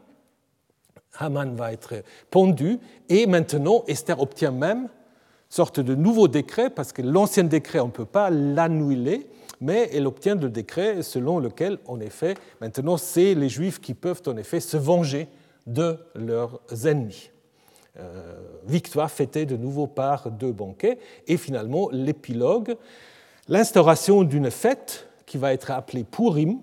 Haman 1.19 1.53
va 1.53 1.73
être 1.73 2.05
pendu 2.29 2.79
et 3.09 3.27
maintenant 3.27 3.83
Esther 3.89 4.21
obtient 4.21 4.51
même 4.51 4.87
sorte 5.49 5.81
de 5.81 5.95
nouveau 5.95 6.29
décret 6.29 6.69
parce 6.69 6.93
que 6.93 7.01
l'ancien 7.01 7.43
décret 7.43 7.81
on 7.81 7.87
ne 7.87 7.91
peut 7.91 8.05
pas 8.05 8.29
l'annuler 8.29 9.27
mais 9.61 9.89
elle 9.93 10.07
obtient 10.07 10.35
le 10.35 10.49
décret 10.49 11.03
selon 11.03 11.39
lequel, 11.39 11.77
en 11.85 11.99
effet, 11.99 12.33
maintenant, 12.59 12.97
c'est 12.97 13.35
les 13.35 13.47
Juifs 13.47 13.79
qui 13.79 13.93
peuvent, 13.93 14.23
en 14.25 14.35
effet, 14.35 14.59
se 14.59 14.75
venger 14.75 15.27
de 15.67 15.97
leurs 16.15 16.59
ennemis. 16.85 17.29
Euh, 17.99 18.39
victoire 18.65 19.11
fêtée 19.11 19.45
de 19.45 19.57
nouveau 19.57 19.85
par 19.85 20.31
deux 20.31 20.51
banquets, 20.51 20.97
et 21.27 21.37
finalement, 21.37 21.89
l'épilogue, 21.91 22.75
l'instauration 23.47 24.23
d'une 24.23 24.49
fête 24.49 25.07
qui 25.25 25.37
va 25.37 25.53
être 25.53 25.71
appelée 25.71 26.03
Purim, 26.03 26.59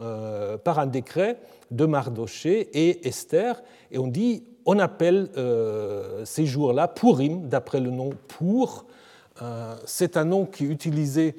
euh, 0.00 0.56
par 0.56 0.78
un 0.78 0.86
décret 0.86 1.38
de 1.70 1.84
Mardoché 1.84 2.70
et 2.72 3.06
Esther, 3.06 3.62
et 3.90 3.98
on 3.98 4.08
dit, 4.08 4.44
on 4.64 4.78
appelle 4.78 5.28
euh, 5.36 6.24
ces 6.24 6.46
jours-là 6.46 6.88
Purim, 6.88 7.48
d'après 7.48 7.80
le 7.80 7.90
nom 7.90 8.10
Pour. 8.28 8.86
c'est 9.84 10.16
un 10.16 10.24
nom 10.24 10.46
qui 10.46 10.64
est 10.64 10.68
utilisé 10.68 11.34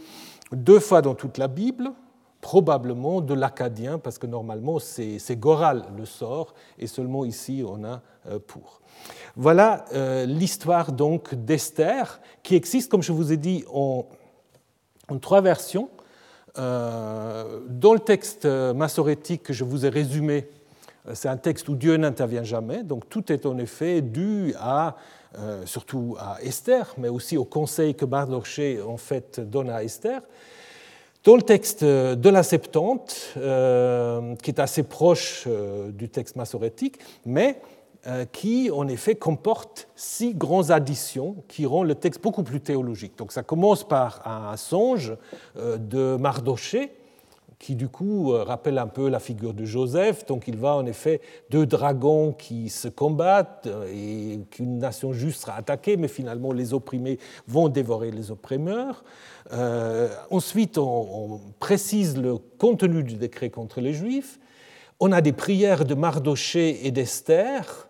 deux 0.56 0.80
fois 0.80 1.02
dans 1.02 1.16
toute 1.16 1.38
la 1.38 1.48
Bible, 1.48 1.92
probablement 2.42 3.22
de 3.22 3.34
l'acadien, 3.34 4.00
parce 4.00 4.18
que 4.18 4.28
normalement 4.28 4.80
c'est 4.80 5.36
Goral 5.36 5.84
le 5.98 6.06
sort, 6.06 6.54
et 6.78 6.88
seulement 6.88 7.26
ici 7.26 7.64
on 7.66 7.84
a 7.84 8.02
pour. 8.48 8.82
Voilà 9.36 9.86
l'histoire 10.26 10.92
donc 10.92 11.36
d'Esther, 11.36 12.20
qui 12.44 12.56
existe, 12.56 12.92
comme 12.92 13.02
je 13.02 13.14
vous 13.14 13.32
ai 13.32 13.38
dit, 13.38 13.64
en, 13.74 14.06
trois 15.22 15.42
versions. 15.42 15.90
dans 16.56 17.94
le 17.94 18.00
texte 18.00 18.46
massorétique 18.46 19.44
que 19.44 19.54
je 19.54 19.64
vous 19.64 19.86
ai 19.86 19.90
résumé, 19.90 20.50
c'est 21.14 21.28
un 21.28 21.38
texte 21.38 21.68
où 21.68 21.76
Dieu 21.76 21.98
n'intervient 21.98 22.44
jamais, 22.44 22.84
donc 22.84 23.10
tout 23.10 23.32
est 23.32 23.46
en 23.46 23.58
effet 23.58 24.02
dû 24.02 24.54
à 24.58 24.96
euh, 25.40 25.66
surtout 25.66 26.16
à 26.20 26.38
Esther, 26.44 26.94
mais 27.00 27.10
aussi 27.10 27.38
au 27.38 27.46
conseil 27.46 27.96
que 27.96 28.06
Mardoché 28.06 28.80
en 28.82 28.98
fait 28.98 29.40
donne 29.40 29.72
à 29.72 29.84
Esther. 29.84 30.22
Dans 31.24 31.36
le 31.36 31.42
texte 31.42 31.84
de 31.84 32.30
la 32.30 32.44
Septante, 32.44 33.34
euh, 33.38 34.36
qui 34.36 34.52
est 34.52 34.60
assez 34.60 34.84
proche 34.84 35.46
euh, 35.48 35.90
du 35.92 36.10
texte 36.10 36.36
massorétique, 36.36 37.00
mais 37.26 37.62
qui 38.34 38.70
en 38.70 38.90
effet 38.90 39.16
comporte 39.16 39.88
six 39.96 40.36
grandes 40.36 40.72
additions 40.72 41.38
qui 41.48 41.66
rendent 41.66 41.88
le 41.88 41.96
texte 41.96 42.22
beaucoup 42.22 42.44
plus 42.44 42.60
théologique. 42.60 43.18
Donc 43.18 43.32
ça 43.32 43.44
commence 43.44 43.86
par 43.86 44.28
un 44.28 44.58
songe 44.58 45.16
de 45.56 46.18
Mardoché, 46.18 46.92
qui 47.60 47.76
du 47.76 47.88
coup 47.88 48.34
euh, 48.34 48.44
rappelle 48.44 48.78
un 48.78 48.88
peu 48.88 49.10
la 49.10 49.20
figure 49.20 49.54
de 49.54 49.66
Joseph. 49.66 50.26
Donc 50.26 50.48
il 50.48 50.58
va 50.58 50.76
en 50.76 50.86
effet 50.86 51.22
deux 51.50 51.66
dragons 51.66 52.34
qui 52.34 52.70
se 52.70 52.88
combattent 52.88 53.68
euh, 53.68 53.88
et 53.92 54.40
qu'une 54.52 54.80
nation 54.80 55.14
juste 55.14 55.42
sera 55.42 55.56
attaquée, 55.56 55.98
mais 55.98 56.08
finalement 56.08 56.52
les 56.52 56.74
opprimés 56.74 57.20
vont 57.48 57.70
dévorer 57.70 58.12
les 58.12 58.32
opprimeurs. 58.32 59.04
Euh, 59.52 60.10
ensuite, 60.30 60.78
on, 60.78 61.42
précise 61.60 62.18
le 62.18 62.38
contenu 62.38 63.04
du 63.04 63.16
décret 63.16 63.50
contre 63.50 63.82
les 63.82 63.94
Juifs. 63.94 64.40
On 65.00 65.12
a 65.12 65.22
des 65.22 65.34
prières 65.34 65.86
de 65.86 65.96
Mardoché 65.96 66.86
et 66.86 66.92
d'Esther. 66.92 67.90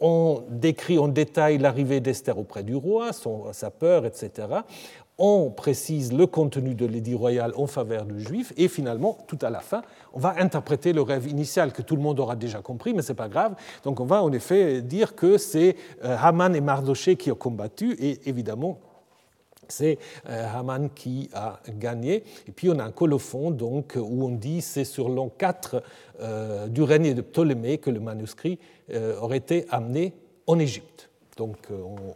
on 0.00 0.42
décrit 0.50 0.98
en 0.98 1.08
détail 1.08 1.58
l'arrivée 1.58 2.00
d'Esther 2.00 2.38
auprès 2.38 2.62
du 2.62 2.74
roi, 2.74 3.12
son, 3.12 3.52
sa 3.52 3.70
peur, 3.70 4.04
etc 4.04 4.62
on 5.18 5.50
précise 5.50 6.12
le 6.12 6.26
contenu 6.26 6.74
de 6.74 6.86
l'édit 6.86 7.14
royal 7.14 7.52
en 7.56 7.66
faveur 7.66 8.04
du 8.04 8.20
juif, 8.20 8.52
et 8.56 8.68
finalement, 8.68 9.16
tout 9.28 9.38
à 9.42 9.50
la 9.50 9.60
fin, 9.60 9.82
on 10.12 10.18
va 10.18 10.34
interpréter 10.38 10.92
le 10.92 11.02
rêve 11.02 11.28
initial 11.28 11.72
que 11.72 11.82
tout 11.82 11.96
le 11.96 12.02
monde 12.02 12.18
aura 12.18 12.36
déjà 12.36 12.60
compris, 12.60 12.94
mais 12.94 13.02
ce 13.02 13.12
n'est 13.12 13.16
pas 13.16 13.28
grave. 13.28 13.54
Donc 13.84 14.00
on 14.00 14.04
va 14.04 14.22
en 14.22 14.32
effet 14.32 14.82
dire 14.82 15.14
que 15.14 15.38
c'est 15.38 15.76
euh, 16.04 16.16
Haman 16.20 16.54
et 16.56 16.60
Mardoché 16.60 17.16
qui 17.16 17.30
ont 17.30 17.36
combattu, 17.36 17.96
et 18.00 18.28
évidemment, 18.28 18.80
c'est 19.68 19.98
euh, 20.28 20.46
Haman 20.52 20.90
qui 20.90 21.30
a 21.32 21.60
gagné. 21.78 22.24
Et 22.48 22.52
puis 22.52 22.68
on 22.68 22.78
a 22.78 22.84
un 22.84 22.90
colophon 22.90 23.50
donc, 23.50 23.96
où 23.96 24.24
on 24.24 24.30
dit 24.30 24.60
c'est 24.60 24.84
sur 24.84 25.08
l'an 25.08 25.30
4 25.30 25.82
euh, 26.20 26.66
du 26.66 26.82
règne 26.82 27.14
de 27.14 27.22
Ptolémée 27.22 27.78
que 27.78 27.90
le 27.90 28.00
manuscrit 28.00 28.58
aurait 29.20 29.38
été 29.38 29.64
amené 29.70 30.12
en 30.46 30.58
Égypte. 30.58 31.08
Donc 31.38 31.56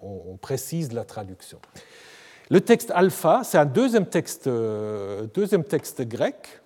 on 0.03 0.37
précise 0.37 0.93
la 0.93 1.05
traduction. 1.05 1.59
Le 2.51 2.63
texte 2.63 2.91
alpha, 2.95 3.43
c'est 3.45 3.59
un 3.59 3.67
deuxième 3.67 4.07
texte, 4.07 4.47
euh, 4.47 5.27
deuxième 5.35 5.65
texte 5.65 6.01
grec 6.03 6.63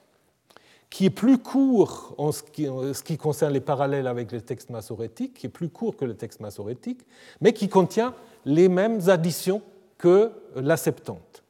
qui 0.91 1.07
est 1.07 1.11
plus 1.11 1.39
court 1.39 2.15
en 2.19 2.33
ce, 2.33 2.43
qui, 2.43 3.17
concerne 3.17 3.53
les 3.53 3.61
parallèles 3.61 4.07
avec 4.07 4.31
le 4.31 4.43
texte 4.43 4.69
massorétique, 4.69 5.35
qui 5.35 5.47
est 5.47 5.51
plus 5.51 5.71
court 5.71 5.97
que 5.97 6.05
le 6.05 6.15
texte 6.15 6.41
massorétique, 6.41 7.01
mais 7.41 7.55
qui 7.55 7.69
contient 7.71 8.15
les 8.45 8.69
mêmes 8.69 9.09
additions 9.09 9.63
que 9.97 10.31
la 10.55 10.77
Septante. 10.77 11.43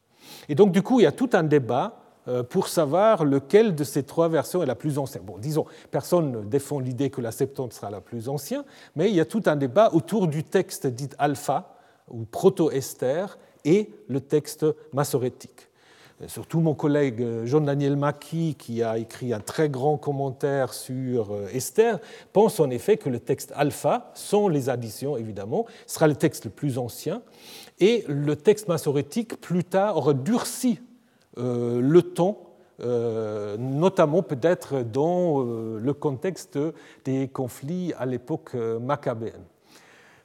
Et 0.49 0.55
donc, 0.55 0.70
du 0.70 0.80
coup, 0.80 1.01
il 1.01 1.03
y 1.03 1.07
a 1.07 1.12
tout 1.12 1.30
un 1.33 1.43
débat 1.43 1.99
euh, 2.28 2.45
pour 2.45 2.68
savoir 2.68 3.24
lequel 3.24 3.74
de 3.74 3.83
ces 3.83 4.05
trois 4.05 4.28
versions 4.28 4.62
est 4.62 4.66
la 4.66 4.76
plus 4.76 4.97
ancienne. 4.97 5.24
Bon, 5.24 5.39
disons, 5.39 5.66
personne 5.91 6.30
ne 6.30 6.43
défend 6.43 6.78
l'idée 6.78 7.11
que 7.11 7.20
la 7.20 7.33
Septante 7.33 7.72
sera 7.72 7.91
la 7.91 8.01
plus 8.01 8.28
ancienne, 8.28 8.62
mais 8.95 9.11
il 9.11 9.16
y 9.16 9.20
a 9.20 9.24
tout 9.24 9.43
un 9.47 9.57
débat 9.57 9.91
autour 9.93 10.28
du 10.28 10.45
texte 10.45 10.87
dit 10.87 11.11
alpha, 11.18 11.74
ou 12.09 12.24
proto-Esther, 12.24 13.39
et 13.65 13.91
le 14.09 14.21
texte 14.21 14.67
massorétique. 14.93 15.69
Surtout 16.29 16.61
mon 16.61 16.75
collègue 16.75 17.45
Jean-Daniel 17.45 17.97
Mackie, 17.97 18.55
qui 18.57 18.83
a 18.83 18.97
écrit 18.97 19.33
un 19.33 19.41
très 19.41 19.69
grand 19.69 19.97
commentaire 19.97 20.73
sur 20.73 21.33
euh, 21.33 21.49
Esther, 21.53 21.99
pense 22.33 22.61
en 22.61 22.71
effet 22.71 22.97
que 22.97 23.09
le 23.09 23.19
texte 23.19 23.53
alpha, 23.57 24.13
sans 24.15 24.47
les 24.47 24.69
additions 24.69 25.17
évidemment, 25.17 25.67
sera 25.87 26.07
le 26.07 26.15
texte 26.15 26.45
le 26.45 26.51
plus 26.51 26.79
ancien, 26.79 27.23
et 27.81 28.05
le 28.07 28.37
texte 28.37 28.69
massorétique 28.69 29.41
plus 29.41 29.65
tard 29.65 29.97
aura 29.97 30.15
durci 30.15 30.81
euh, 31.39 31.81
le 31.81 32.03
euh, 32.81 33.57
notamment 33.57 34.23
peut-être 34.23 34.83
dans 34.83 35.41
le 35.41 35.93
contexte 35.93 36.59
des 37.05 37.29
conflits 37.29 37.93
à 37.99 38.07
l'époque 38.07 38.55
maccabéenne. 38.55 39.45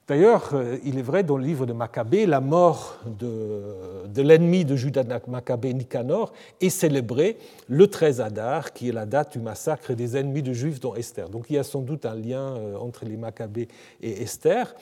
D'ailleurs, 0.08 0.52
euh, 0.54 0.78
il 0.86 0.98
est 0.98 1.04
vrai 1.04 1.24
dans 1.24 1.36
le 1.36 1.44
livre 1.44 1.66
de 1.66 1.74
Maccabée, 1.74 2.26
la 2.26 2.40
mort 2.40 2.98
de, 3.06 4.22
l'ennemi 4.22 4.64
de 4.64 4.78
Judas 4.78 5.04
Maccabée, 5.28 5.74
Nicanor, 5.74 6.32
est 6.62 6.70
célébrée 6.70 7.38
le 7.68 7.88
13 7.88 8.22
Adar, 8.22 8.72
qui 8.72 8.88
est 8.88 8.94
la 8.94 9.06
date 9.06 9.34
du 9.34 9.40
massacre 9.40 9.94
des 9.94 10.16
ennemis 10.16 10.44
de 10.44 10.54
Juifs 10.54 10.80
dont 10.80 10.96
Esther. 10.96 11.28
Donc 11.28 11.48
il 11.50 11.58
y 11.58 11.60
a 11.60 11.64
sans 11.64 11.82
doute 11.82 12.06
un 12.06 12.16
lien 12.16 12.56
euh, 12.56 12.78
entre 12.78 13.04
les 13.04 13.18
Maccabées 13.18 13.68
et 14.02 14.22
Esther. 14.22 14.74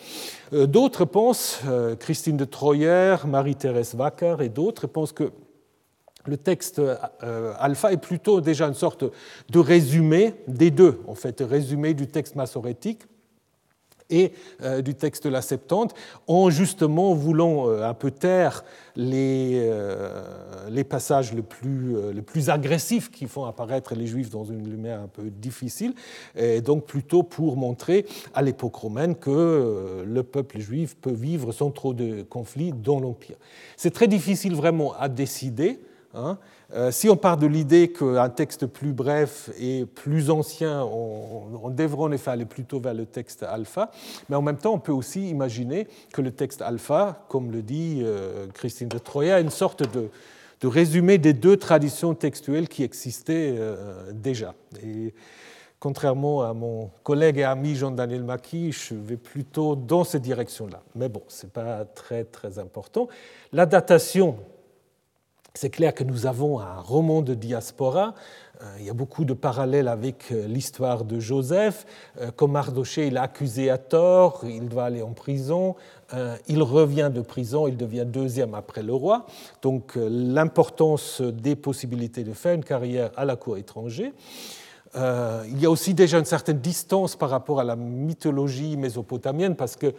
Euh, 0.53 0.67
d'autres 0.67 1.05
pensent, 1.05 1.61
Christine 1.99 2.37
de 2.37 2.45
Troyer, 2.45 3.15
Marie-Thérèse 3.25 3.95
Wacker 3.95 4.41
et 4.41 4.49
d'autres 4.49 4.85
pensent 4.85 5.13
que 5.13 5.31
le 6.25 6.37
texte 6.37 6.81
alpha 7.59 7.93
est 7.93 7.97
plutôt 7.97 8.41
déjà 8.41 8.67
une 8.67 8.73
sorte 8.73 9.05
de 9.49 9.59
résumé 9.59 10.33
des 10.47 10.71
deux, 10.71 11.01
en 11.07 11.13
fait, 11.13 11.41
résumé 11.41 11.93
du 11.93 12.07
texte 12.07 12.35
massorétique 12.35 13.03
et 14.09 14.33
euh, 14.61 14.81
du 14.81 14.95
texte 14.95 15.23
de 15.25 15.29
la 15.29 15.41
Septante, 15.41 15.93
en 16.27 16.49
justement 16.49 17.13
voulant 17.13 17.69
euh, 17.69 17.83
un 17.83 17.93
peu 17.93 18.11
taire 18.11 18.63
les, 18.95 19.53
euh, 19.55 20.83
passages 20.87 21.33
les 21.33 21.41
plus, 21.41 21.95
les 22.13 22.21
plus 22.21 22.49
agressifs 22.49 23.09
qui 23.09 23.25
font 23.25 23.45
apparaître 23.45 23.95
les 23.95 24.05
Juifs 24.05 24.29
dans 24.29 24.45
une 24.45 24.69
lumière 24.69 25.01
un 25.01 25.07
peu 25.07 25.29
difficile, 25.29 25.93
et 26.35 26.61
donc 26.61 26.85
plutôt 26.85 27.23
pour 27.23 27.57
montrer 27.57 28.05
à 28.33 28.41
l'époque 28.41 28.75
romaine 28.75 29.15
que 29.15 30.03
le 30.05 30.23
peuple 30.23 30.59
juif 30.59 30.95
peut 30.95 31.11
vivre 31.11 31.51
sans 31.51 31.71
trop 31.71 31.93
de 31.93 32.21
conflits 32.21 32.71
dans 32.71 32.99
l'Empire. 32.99 33.37
C'est 33.77 33.91
très 33.91 34.07
difficile 34.07 34.55
vraiment 34.55 34.93
à 34.93 35.09
décider. 35.09 35.79
Hein, 36.13 36.37
si 36.89 37.09
on 37.09 37.15
part 37.15 37.37
de 37.37 37.47
l'idée 37.47 37.91
qu'un 37.91 38.29
texte 38.29 38.65
plus 38.65 38.91
bref 38.91 39.49
et 39.59 39.85
plus 39.85 40.29
ancien, 40.29 40.83
on, 40.83 41.69
devrait 41.69 42.03
en 42.03 42.11
effet 42.11 42.31
aller 42.31 42.45
plutôt 42.45 42.79
vers 42.79 42.93
le 42.93 43.05
texte 43.05 43.43
alpha, 43.43 43.91
mais 44.29 44.35
en 44.35 44.41
même 44.41 44.57
temps, 44.57 44.73
on 44.73 44.79
peut 44.79 44.91
aussi 44.91 45.29
imaginer 45.29 45.87
que 46.13 46.21
le 46.21 46.31
texte 46.31 46.61
alpha, 46.61 47.25
comme 47.29 47.51
le 47.51 47.61
dit 47.61 48.01
euh, 48.03 48.47
Christine 48.53 48.87
de 48.87 48.97
Troya, 48.97 49.39
est 49.39 49.43
une 49.43 49.49
sorte 49.49 49.83
de, 49.93 50.09
résumé 50.63 51.19
des 51.19 51.33
deux 51.33 51.57
traditions 51.57 52.15
textuelles 52.15 52.67
qui 52.67 52.83
existaient 52.83 53.55
euh, 53.55 54.11
déjà. 54.11 54.55
Et 54.83 55.13
contrairement 55.79 56.41
à 56.41 56.53
mon 56.53 56.89
collègue 57.03 57.37
et 57.37 57.43
ami 57.43 57.75
Jean-Daniel 57.75 58.23
Mackie, 58.23 58.71
je 58.71 58.95
vais 58.95 59.17
plutôt 59.17 59.75
dans 59.75 60.03
cette 60.03 60.23
direction-là. 60.23 60.81
Mais 60.95 61.07
bon, 61.07 61.21
ce 61.27 61.45
n'est 61.45 61.51
pas 61.51 61.85
très, 61.85 62.23
très 62.23 62.57
important. 62.57 63.07
La 63.53 63.67
datation 63.67 64.37
c'est 65.55 65.69
clair 65.69 65.93
que 65.93 66.03
nous 66.03 66.25
avons 66.25 66.59
un 66.59 66.79
roman 66.79 67.21
de 67.21 67.33
diaspora. 67.33 68.13
Euh, 68.61 68.65
il 68.79 68.85
y 68.85 68.89
a 68.89 68.93
beaucoup 68.93 69.25
de 69.25 69.33
parallèles 69.33 69.87
avec 69.87 70.31
euh, 70.31 70.47
l'histoire 70.47 71.05
de 71.05 71.19
Joseph. 71.19 71.85
Euh, 72.19 72.31
comme 72.35 72.51
Mardoché, 72.51 73.07
il 73.07 73.15
est 73.15 73.19
accusé 73.19 73.69
à 73.69 73.77
tort, 73.77 74.41
il 74.45 74.67
va 74.69 74.85
aller 74.85 75.01
en 75.01 75.13
prison, 75.13 75.75
il 76.47 76.61
revient 76.61 77.09
de 77.13 77.21
prison, 77.21 77.67
il 77.67 77.77
devient 77.77 78.05
deuxième 78.05 78.53
après 78.53 78.83
le 78.83 78.93
roi. 78.93 79.25
Donc 79.63 79.93
l'importance 79.95 81.21
des 81.21 81.55
possibilités 81.55 82.23
de 82.23 82.33
faire 82.33 82.53
une 82.53 82.63
carrière 82.63 83.09
à 83.17 83.25
la 83.25 83.35
cour 83.35 83.57
étrangère. 83.57 84.11
Il 84.95 85.59
y 85.59 85.65
a 85.65 85.69
aussi 85.69 85.93
déjà 85.93 86.19
une 86.19 86.25
certaine 86.25 86.59
distance 86.59 87.15
par 87.15 87.29
rapport 87.29 87.59
à 87.59 87.63
la 87.63 87.75
mythologie 87.75 88.77
mésopotamienne 88.77 89.55
parce 89.55 89.75
que 89.75 89.93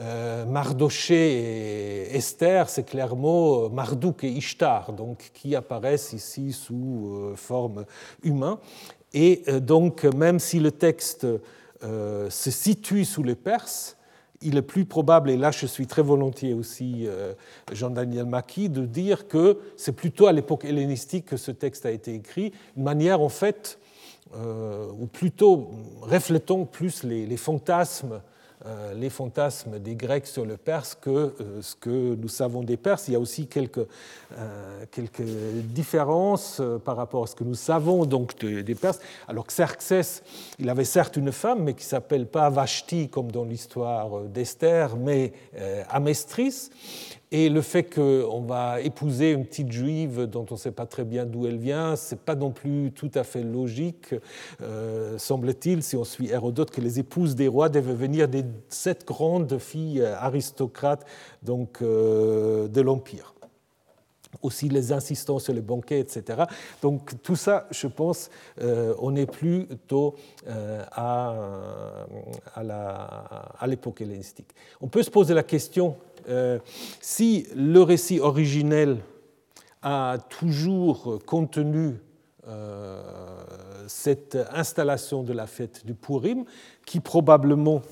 euh, 0.00 0.46
Mardoché 0.46 2.06
et 2.06 2.16
Esther, 2.16 2.70
c'est 2.70 2.84
clairement 2.84 3.68
Marduk 3.68 4.24
et 4.24 4.28
Ishtar, 4.28 4.92
donc, 4.92 5.30
qui 5.34 5.54
apparaissent 5.54 6.14
ici 6.14 6.52
sous 6.52 7.10
euh, 7.12 7.36
forme 7.36 7.84
humaine. 8.22 8.56
Et 9.12 9.42
euh, 9.48 9.60
donc, 9.60 10.04
même 10.04 10.38
si 10.38 10.58
le 10.60 10.70
texte 10.72 11.26
se 11.82 12.50
situe 12.50 13.06
sous 13.06 13.22
les 13.22 13.34
Perses, 13.34 13.96
il 14.42 14.58
est 14.58 14.62
plus 14.62 14.84
probable, 14.84 15.30
et 15.30 15.38
là 15.38 15.50
je 15.50 15.64
suis 15.64 15.86
très 15.86 16.02
volontiers 16.02 16.52
aussi 16.52 17.08
Jean-Daniel 17.72 18.26
Mackie, 18.26 18.68
de 18.68 18.84
dire 18.84 19.28
que 19.28 19.58
c'est 19.78 19.92
plutôt 19.92 20.26
à 20.26 20.32
l'époque 20.32 20.66
hellénistique 20.66 21.24
que 21.24 21.38
ce 21.38 21.50
texte 21.50 21.86
a 21.86 21.90
été 21.90 22.14
écrit, 22.14 22.52
une 22.76 22.82
manière 22.82 23.22
en 23.22 23.30
fait, 23.30 23.78
ou 24.34 25.06
plutôt 25.06 25.70
reflétant 26.02 26.64
plus 26.64 27.02
les 27.02 27.36
fantasmes 27.36 28.20
euh, 28.66 28.92
les 28.92 29.08
fantasmes 29.08 29.78
des 29.78 29.94
Grecs 29.94 30.26
sur 30.26 30.44
le 30.44 30.58
Perse 30.58 30.94
que 30.94 31.08
euh, 31.10 31.62
ce 31.62 31.74
que 31.74 32.14
nous 32.14 32.28
savons 32.28 32.62
des 32.62 32.76
Perses. 32.76 33.08
Il 33.08 33.12
y 33.12 33.16
a 33.16 33.18
aussi 33.18 33.46
quelques, 33.46 33.86
euh, 34.36 34.84
quelques 34.90 35.22
différences 35.22 36.60
par 36.84 36.96
rapport 36.96 37.22
à 37.22 37.26
ce 37.26 37.34
que 37.34 37.44
nous 37.44 37.54
savons 37.54 38.04
donc 38.04 38.38
des 38.44 38.74
Perses. 38.74 39.00
Alors 39.28 39.46
Xerxès, 39.46 40.22
il 40.58 40.68
avait 40.68 40.84
certes 40.84 41.16
une 41.16 41.32
femme, 41.32 41.62
mais 41.62 41.72
qui 41.72 41.84
s'appelle 41.84 42.26
pas 42.26 42.50
Vashti 42.50 43.08
comme 43.08 43.32
dans 43.32 43.44
l'histoire 43.44 44.24
d'Esther, 44.24 44.94
mais 44.94 45.32
Amestris. 45.88 46.68
Et 47.32 47.48
le 47.48 47.62
fait 47.62 47.84
qu'on 47.84 48.40
va 48.40 48.80
épouser 48.80 49.30
une 49.30 49.46
petite 49.46 49.70
juive 49.70 50.26
dont 50.26 50.44
on 50.50 50.54
ne 50.54 50.58
sait 50.58 50.72
pas 50.72 50.86
très 50.86 51.04
bien 51.04 51.24
d'où 51.24 51.46
elle 51.46 51.58
vient, 51.58 51.94
ce 51.94 52.14
n'est 52.14 52.20
pas 52.20 52.34
non 52.34 52.50
plus 52.50 52.90
tout 52.90 53.10
à 53.14 53.22
fait 53.22 53.44
logique, 53.44 54.16
euh, 54.62 55.16
semble-t-il, 55.16 55.84
si 55.84 55.96
on 55.96 56.02
suit 56.02 56.28
Hérodote, 56.28 56.72
que 56.72 56.80
les 56.80 56.98
épouses 56.98 57.36
des 57.36 57.46
rois 57.46 57.68
devaient 57.68 57.94
venir 57.94 58.26
des 58.26 58.44
sept 58.68 59.06
grandes 59.06 59.58
filles 59.58 60.02
aristocrates 60.02 61.06
donc, 61.44 61.82
euh, 61.82 62.66
de 62.66 62.80
l'Empire 62.80 63.34
aussi 64.42 64.68
les 64.68 64.92
insistants 64.92 65.40
sur 65.40 65.52
les 65.52 65.60
banquets, 65.60 65.98
etc. 65.98 66.44
Donc 66.82 67.20
tout 67.20 67.34
ça, 67.34 67.66
je 67.72 67.88
pense, 67.88 68.30
euh, 68.60 68.94
on 69.00 69.16
est 69.16 69.26
plutôt 69.26 70.14
à, 70.46 71.34
à 72.54 73.66
l'époque 73.66 74.00
hellénistique. 74.00 74.46
On 74.80 74.86
peut 74.86 75.02
se 75.02 75.10
poser 75.10 75.34
la 75.34 75.42
question 75.42 75.96
si 77.00 77.46
le 77.54 77.80
récit 77.80 78.20
originel 78.20 78.98
a 79.82 80.18
toujours 80.28 81.18
contenu 81.26 81.96
cette 83.86 84.38
installation 84.52 85.22
de 85.22 85.32
la 85.32 85.46
fête 85.46 85.86
du 85.86 85.94
Purim, 85.94 86.44
qui 86.84 87.00
probablement 87.00 87.82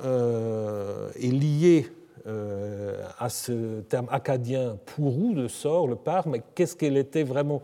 est 0.00 1.30
liée 1.30 1.90
euh, 2.28 3.02
à 3.18 3.28
ce 3.28 3.80
terme 3.80 4.06
acadien 4.08 4.78
pourou 4.86 5.34
de 5.34 5.48
sort, 5.48 5.88
le 5.88 5.96
par, 5.96 6.28
mais 6.28 6.40
qu'est-ce 6.54 6.76
qu'elle 6.76 6.96
était 6.96 7.24
vraiment 7.24 7.62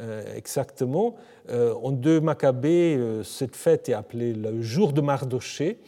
euh, 0.00 0.34
exactement 0.34 1.14
euh, 1.48 1.74
En 1.80 1.92
deux 1.92 2.20
Maccabées, 2.20 3.20
cette 3.22 3.54
fête 3.54 3.88
est 3.88 3.92
appelée 3.92 4.32
le 4.32 4.62
jour 4.62 4.92
de 4.92 5.00
Mardoché. 5.00 5.78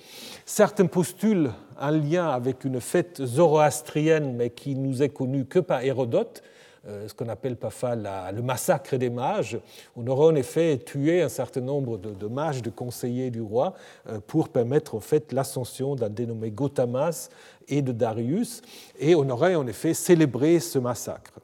Certains 0.46 0.86
postulent 0.86 1.50
un 1.82 1.90
lien 1.90 2.28
avec 2.28 2.64
une 2.64 2.80
fête 2.80 3.22
zoroastrienne, 3.22 4.34
mais 4.36 4.50
qui 4.50 4.76
nous 4.76 5.02
est 5.02 5.08
connue 5.08 5.44
que 5.44 5.58
par 5.58 5.82
Hérodote, 5.82 6.42
euh, 6.88 7.06
ce 7.06 7.14
qu'on 7.14 7.28
appelle 7.28 7.56
parfois 7.56 7.94
le 7.94 8.42
massacre 8.42 8.96
des 8.96 9.10
mages. 9.10 9.58
On 9.96 10.06
aurait 10.06 10.32
en 10.32 10.34
effet 10.34 10.78
tué 10.78 11.22
un 11.22 11.28
certain 11.28 11.60
nombre 11.60 11.98
de, 11.98 12.26
mages, 12.26 12.62
de 12.62 12.70
conseillers 12.70 13.30
du 13.30 13.40
roi, 13.40 13.74
euh, 14.08 14.20
pour 14.26 14.48
permettre 14.48 14.94
en 14.94 15.00
fait 15.00 15.32
l'ascension 15.32 15.94
d'un 15.96 16.08
dénommé 16.08 16.50
Gotamas 16.50 17.30
et 17.68 17.82
de 17.82 17.92
Darius, 17.92 18.62
et 18.98 19.14
on 19.14 19.28
aurait 19.28 19.56
en 19.56 19.66
effet 19.66 19.94
célébré 19.94 20.60
ce 20.60 20.78
massacre. 20.78 21.34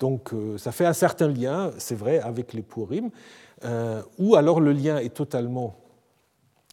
Donc 0.00 0.32
euh, 0.32 0.58
ça 0.58 0.72
fait 0.72 0.86
un 0.86 0.92
certain 0.92 1.28
lien, 1.28 1.70
c'est 1.78 1.94
vrai, 1.94 2.20
avec 2.20 2.52
les 2.52 2.62
Purim, 2.62 3.10
ou 4.18 4.34
alors 4.34 4.60
le 4.60 4.72
lien 4.72 4.98
est 4.98 5.14
totalement 5.14 5.74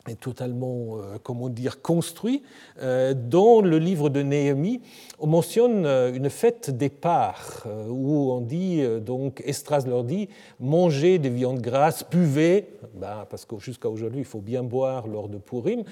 est 0.07 0.19
totalement, 0.19 0.97
euh, 0.97 1.17
comment 1.21 1.49
dire, 1.49 1.81
construit. 1.81 2.43
Euh, 2.81 3.13
dans 3.13 3.61
le 3.61 3.77
livre 3.77 4.09
de 4.09 4.21
Néhémie, 4.21 4.81
on 5.19 5.27
mentionne 5.27 5.85
euh, 5.85 6.13
une 6.13 6.29
fête 6.29 6.75
des 6.75 6.89
parts, 6.89 7.67
où 7.89 8.31
on 8.31 8.41
dit, 8.41 8.83
donc, 9.01 9.41
Estras 9.45 9.85
leur 9.85 10.03
dit, 10.03 10.29
mangez 10.59 11.19
des 11.19 11.29
viandes 11.29 11.61
grasses, 11.61 12.03
buvez, 12.09 12.69
ben, 12.95 13.25
parce 13.29 13.45
que 13.45 13.57
jusqu'à 13.59 13.89
aujourd'hui, 13.89 14.21
il 14.21 14.25
faut 14.25 14.39
bien 14.39 14.63
boire 14.63 15.07
lors 15.07 15.29
de 15.29 15.37
Purim, 15.37 15.83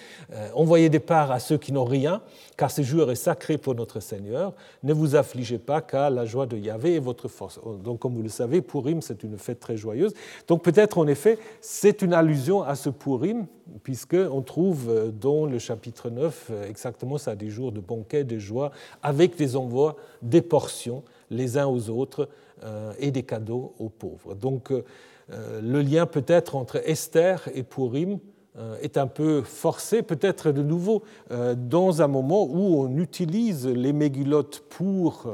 envoyez 0.53 0.89
des 0.89 0.99
parts 0.99 1.31
à 1.31 1.39
ceux 1.39 1.57
qui 1.57 1.71
n'ont 1.71 1.85
rien, 1.85 2.21
car 2.57 2.71
ce 2.71 2.81
jour 2.81 3.11
est 3.11 3.15
sacré 3.15 3.57
pour 3.57 3.75
notre 3.75 3.99
Seigneur. 3.99 4.53
Ne 4.83 4.93
vous 4.93 5.15
affligez 5.15 5.57
pas, 5.57 5.81
car 5.81 6.09
la 6.09 6.25
joie 6.25 6.45
de 6.45 6.57
Yahvé 6.57 6.95
est 6.95 6.99
votre 6.99 7.27
force. 7.27 7.59
Donc, 7.83 7.99
comme 7.99 8.15
vous 8.15 8.23
le 8.23 8.29
savez, 8.29 8.61
Purim, 8.61 9.01
c'est 9.01 9.23
une 9.23 9.37
fête 9.37 9.59
très 9.59 9.77
joyeuse. 9.77 10.13
Donc, 10.47 10.63
peut-être, 10.63 10.97
en 10.97 11.07
effet, 11.07 11.37
c'est 11.61 12.01
une 12.01 12.13
allusion 12.13 12.63
à 12.63 12.75
ce 12.75 12.89
Purim, 12.89 13.45
puisqu'on 13.83 14.41
trouve 14.41 14.89
euh, 14.89 15.11
dans 15.11 15.45
le 15.45 15.59
chapitre 15.59 16.09
9 16.09 16.47
euh, 16.51 16.67
exactement 16.67 17.17
ça, 17.17 17.35
des 17.35 17.49
jours 17.49 17.71
de 17.71 17.79
banquet, 17.79 18.23
de 18.23 18.37
joie, 18.37 18.71
avec 19.01 19.37
des 19.37 19.55
envois, 19.55 19.95
des 20.21 20.41
portions 20.41 21.03
les 21.29 21.57
uns 21.57 21.67
aux 21.67 21.89
autres 21.89 22.29
euh, 22.63 22.93
et 22.99 23.11
des 23.11 23.23
cadeaux 23.23 23.73
aux 23.79 23.89
pauvres. 23.89 24.33
Donc 24.35 24.73
le 25.31 25.81
lien 25.83 26.07
peut-être 26.07 26.55
entre 26.55 26.81
Esther 26.89 27.47
et 27.53 27.61
Purim 27.61 28.17
est 28.81 28.97
un 28.97 29.05
peu 29.05 29.43
forcé, 29.43 30.01
peut-être 30.01 30.51
de 30.51 30.63
nouveau 30.63 31.03
dans 31.29 32.01
un 32.01 32.07
moment 32.07 32.45
où 32.45 32.81
on 32.81 32.97
utilise 32.97 33.67
les 33.67 33.93
mégulottes 33.93 34.63
pour 34.69 35.31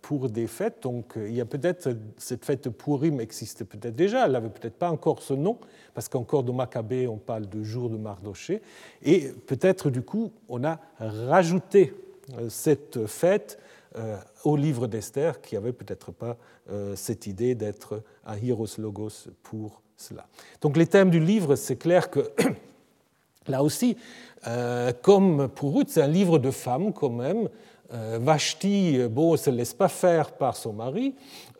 pour 0.00 0.28
des 0.28 0.46
fêtes. 0.46 0.82
Donc 0.82 1.16
euh, 1.16 1.28
il 1.28 1.34
y 1.34 1.40
a 1.40 1.44
peut-être 1.44 1.96
cette 2.16 2.44
fête 2.44 2.68
Purim 2.70 3.20
existait 3.20 3.64
peut-être 3.64 3.94
déjà, 3.94 4.24
elle 4.24 4.32
n'avait 4.32 4.48
peut-être 4.48 4.76
pas 4.76 4.90
encore 4.90 5.22
ce 5.22 5.34
nom, 5.34 5.58
parce 5.92 6.08
qu'encore 6.08 6.42
dans 6.42 6.54
Maccabée 6.54 7.06
on 7.06 7.18
parle 7.18 7.48
de 7.48 7.62
jour 7.62 7.90
de 7.90 7.96
Mardoché, 7.96 8.62
et 9.02 9.28
peut-être 9.46 9.90
du 9.90 10.02
coup 10.02 10.32
on 10.48 10.64
a 10.64 10.80
rajouté 10.98 11.94
euh, 12.38 12.48
cette 12.48 13.06
fête 13.06 13.58
au 14.42 14.56
livre 14.56 14.88
d'Esther 14.88 15.40
qui 15.40 15.54
avait 15.54 15.72
peut-être 15.72 16.10
pas 16.10 16.36
cette 16.96 17.28
idée 17.28 17.54
d'être 17.54 18.02
un 18.26 18.36
Hieros 18.36 18.66
Logos 18.78 19.28
pour 19.44 19.82
cela. 19.96 20.26
Donc 20.62 20.76
les 20.76 20.88
thèmes 20.88 21.10
du 21.10 21.20
livre, 21.20 21.54
c'est 21.54 21.76
clair 21.76 22.10
que 22.10 22.32
là 23.46 23.62
aussi, 23.62 23.96
comme 25.02 25.46
pour 25.46 25.76
Ruth, 25.76 25.90
c'est 25.90 26.02
un 26.02 26.08
livre 26.08 26.40
de 26.40 26.50
femmes 26.50 26.92
quand 26.92 27.10
même, 27.10 27.48
euh, 27.48 27.48
Vashti, 27.90 28.98
euh, 28.98 29.08
bon, 29.08 29.36
se 29.36 29.50
laisse 29.50 29.74
pas 29.74 29.88
faire 29.88 30.32
par 30.32 30.56
son 30.56 30.72
mari. 30.72 31.14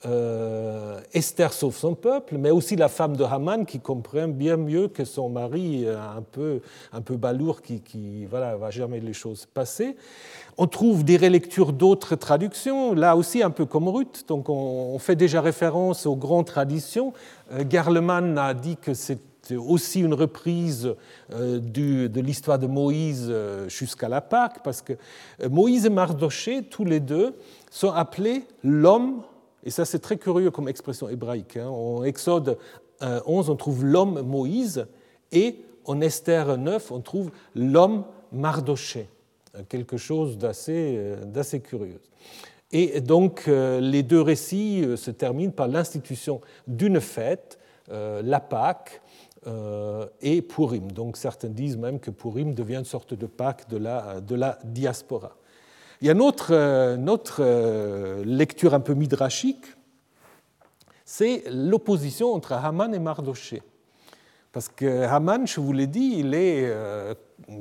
Euh, 0.06 1.00
Esther 1.12 1.52
sauve 1.52 1.76
son 1.76 1.94
peuple, 1.94 2.36
mais 2.38 2.50
aussi 2.50 2.76
la 2.76 2.88
femme 2.88 3.16
de 3.16 3.24
Haman 3.24 3.64
qui 3.64 3.80
comprend 3.80 4.28
bien 4.28 4.56
mieux 4.56 4.88
que 4.88 5.04
son 5.04 5.28
mari 5.28 5.86
un 5.88 6.22
peu, 6.22 6.60
un 6.92 7.00
peu 7.00 7.16
balourd 7.16 7.62
qui, 7.62 8.26
voilà, 8.26 8.56
va 8.56 8.70
jamais 8.70 9.00
les 9.00 9.12
choses 9.12 9.46
passer. 9.46 9.96
On 10.58 10.66
trouve 10.66 11.04
des 11.04 11.16
relectures 11.16 11.72
d'autres 11.72 12.16
traductions, 12.16 12.94
là 12.94 13.16
aussi 13.16 13.42
un 13.42 13.50
peu 13.50 13.64
comme 13.64 13.88
Ruth, 13.88 14.24
donc 14.28 14.48
on, 14.48 14.98
fait 14.98 15.16
déjà 15.16 15.40
référence 15.40 16.04
aux 16.06 16.16
grandes 16.16 16.46
traditions. 16.46 17.12
Gerlemann 17.70 18.36
a 18.38 18.52
dit 18.52 18.76
que 18.76 18.92
c'est 18.92 19.20
aussi 19.52 20.00
une 20.00 20.14
reprise 20.14 20.94
euh, 21.32 21.58
de 21.60 22.20
l'histoire 22.20 22.58
de 22.58 22.66
Moïse 22.66 23.26
euh, 23.28 23.68
jusqu'à 23.68 24.08
la 24.08 24.20
Pâque, 24.20 24.62
parce 24.62 24.82
que 24.82 24.94
euh, 25.42 25.48
Moïse 25.48 25.86
et 25.86 25.90
Mardoché, 25.90 26.62
tous 26.62 26.84
les 26.84 27.00
deux, 27.00 27.34
sont 27.70 27.90
appelés 27.90 28.44
l'homme, 28.62 29.22
et 29.64 29.70
ça 29.70 29.84
c'est 29.84 29.98
très 29.98 30.16
curieux 30.16 30.50
comme 30.50 30.68
expression 30.68 31.08
hébraïque. 31.08 31.56
Hein. 31.56 31.68
En 31.68 32.04
Exode 32.04 32.58
11, 33.00 33.50
on 33.50 33.56
trouve 33.56 33.84
l'homme 33.84 34.22
Moïse, 34.22 34.86
et 35.32 35.56
en 35.84 36.00
Esther 36.00 36.56
9, 36.56 36.90
on 36.92 37.00
trouve 37.00 37.30
l'homme 37.54 38.04
Mardoché, 38.32 39.08
quelque 39.68 39.96
chose 39.96 40.38
d'assez 40.38 41.60
curieux. 41.62 42.00
Et 42.72 43.00
donc 43.00 43.46
les 43.46 44.02
deux 44.02 44.20
récits 44.20 44.84
se 44.96 45.10
terminent 45.10 45.52
par 45.52 45.68
l'institution 45.68 46.40
d'une 46.66 47.00
fête, 47.00 47.58
la 47.90 48.40
Pâque, 48.40 49.02
et 50.20 50.42
Purim. 50.42 50.90
Donc 50.92 51.16
certains 51.16 51.48
disent 51.48 51.76
même 51.76 52.00
que 52.00 52.10
Purim 52.10 52.54
devient 52.54 52.76
une 52.76 52.84
sorte 52.84 53.14
de 53.14 53.26
Pâques 53.26 53.68
de 53.68 53.76
la, 54.34 54.58
diaspora. 54.64 55.36
Il 56.00 56.06
y 56.06 56.10
a 56.10 56.12
une 56.12 56.22
autre, 56.22 56.48
euh, 56.52 56.96
euh, 57.40 58.24
lecture 58.24 58.74
un 58.74 58.80
peu 58.80 58.94
midrashique, 58.94 59.64
c'est 61.04 61.44
l'opposition 61.50 62.32
entre 62.32 62.52
Haman 62.52 62.94
et 62.94 62.98
Mardoché. 62.98 63.62
Parce 64.52 64.68
que 64.68 65.02
Haman, 65.02 65.46
je 65.46 65.60
vous 65.60 65.72
l'ai 65.72 65.86
dit, 65.86 66.16
il 66.18 66.34
est 66.34 66.72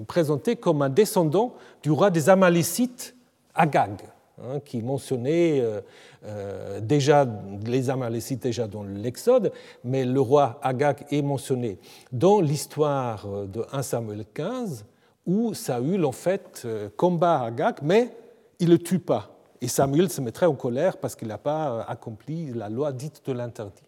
présenté 0.08 0.56
comme 0.56 0.82
un 0.82 0.90
descendant 0.90 1.56
du 1.82 1.92
roi 1.92 2.12
des 2.12 2.30
Amalécites, 2.30 3.16
Agag. 3.56 4.13
Hein, 4.42 4.60
qui 4.62 4.82
mentionnait 4.82 5.62
euh, 5.62 5.80
euh, 6.26 6.80
déjà 6.80 7.28
les 7.68 7.92
Amalécites 7.92 8.42
déjà 8.42 8.68
dans 8.68 8.82
l'Exode, 8.82 9.52
mais 9.84 10.06
le 10.06 10.20
roi 10.20 10.60
Agag 10.64 11.06
est 11.12 11.22
mentionné 11.22 11.78
dans 12.12 12.42
l'histoire 12.42 13.28
de 13.28 13.64
1 13.72 13.84
Samuel 13.84 14.26
15, 14.34 14.86
où 15.28 15.54
Saül 15.54 16.04
en 16.04 16.12
fait 16.12 16.64
euh, 16.66 16.90
combat 16.98 17.42
Agag, 17.42 17.76
mais 17.84 18.10
il 18.58 18.70
ne 18.70 18.72
le 18.72 18.80
tue 18.80 18.98
pas. 18.98 19.38
Et 19.62 19.68
Samuel 19.68 20.10
se 20.10 20.20
mettrait 20.20 20.48
en 20.48 20.56
colère 20.56 20.98
parce 20.98 21.16
qu'il 21.16 21.28
n'a 21.28 21.38
pas 21.38 21.84
accompli 21.84 22.52
la 22.54 22.70
loi 22.70 22.92
dite 22.92 23.22
de 23.28 23.34
l'interdit. 23.34 23.84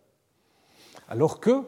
Alors 1.09 1.39
que 1.39 1.63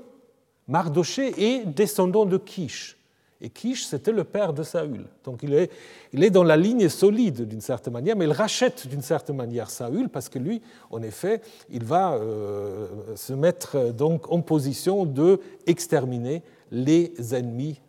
Mardoché 0.68 1.34
est 1.36 1.66
descendant 1.66 2.28
de 2.28 2.38
Kish, 2.38 2.97
et 3.42 3.50
Kish, 3.50 3.86
c'était 3.86 4.12
le 4.12 4.24
père 4.24 4.54
de 4.54 4.64
Saül. 4.64 5.06
Donc 5.24 5.44
il 5.44 5.54
est, 5.54 5.72
il 6.14 6.24
est 6.24 6.30
dans 6.30 6.44
la 6.44 6.58
ligne 6.58 6.90
solide 6.90 7.48
d'une 7.48 7.62
certaine 7.62 7.94
manière, 7.94 8.16
mais 8.16 8.26
il 8.26 8.32
rachète 8.32 8.88
d'une 8.88 9.02
certaine 9.02 9.36
manière 9.36 9.70
Saül 9.70 10.10
parce 10.10 10.30
que 10.30 10.40
lui, 10.40 10.62
en 10.90 11.02
effet, 11.04 11.42
il 11.70 11.84
va 11.84 12.14
euh, 12.14 12.88
se 13.16 13.34
mettre 13.34 13.92
donc 13.94 14.32
en 14.32 14.42
position 14.42 15.06
de 15.06 15.40
exterminer 15.66 16.42
les 16.72 17.14
ennemis 17.34 17.80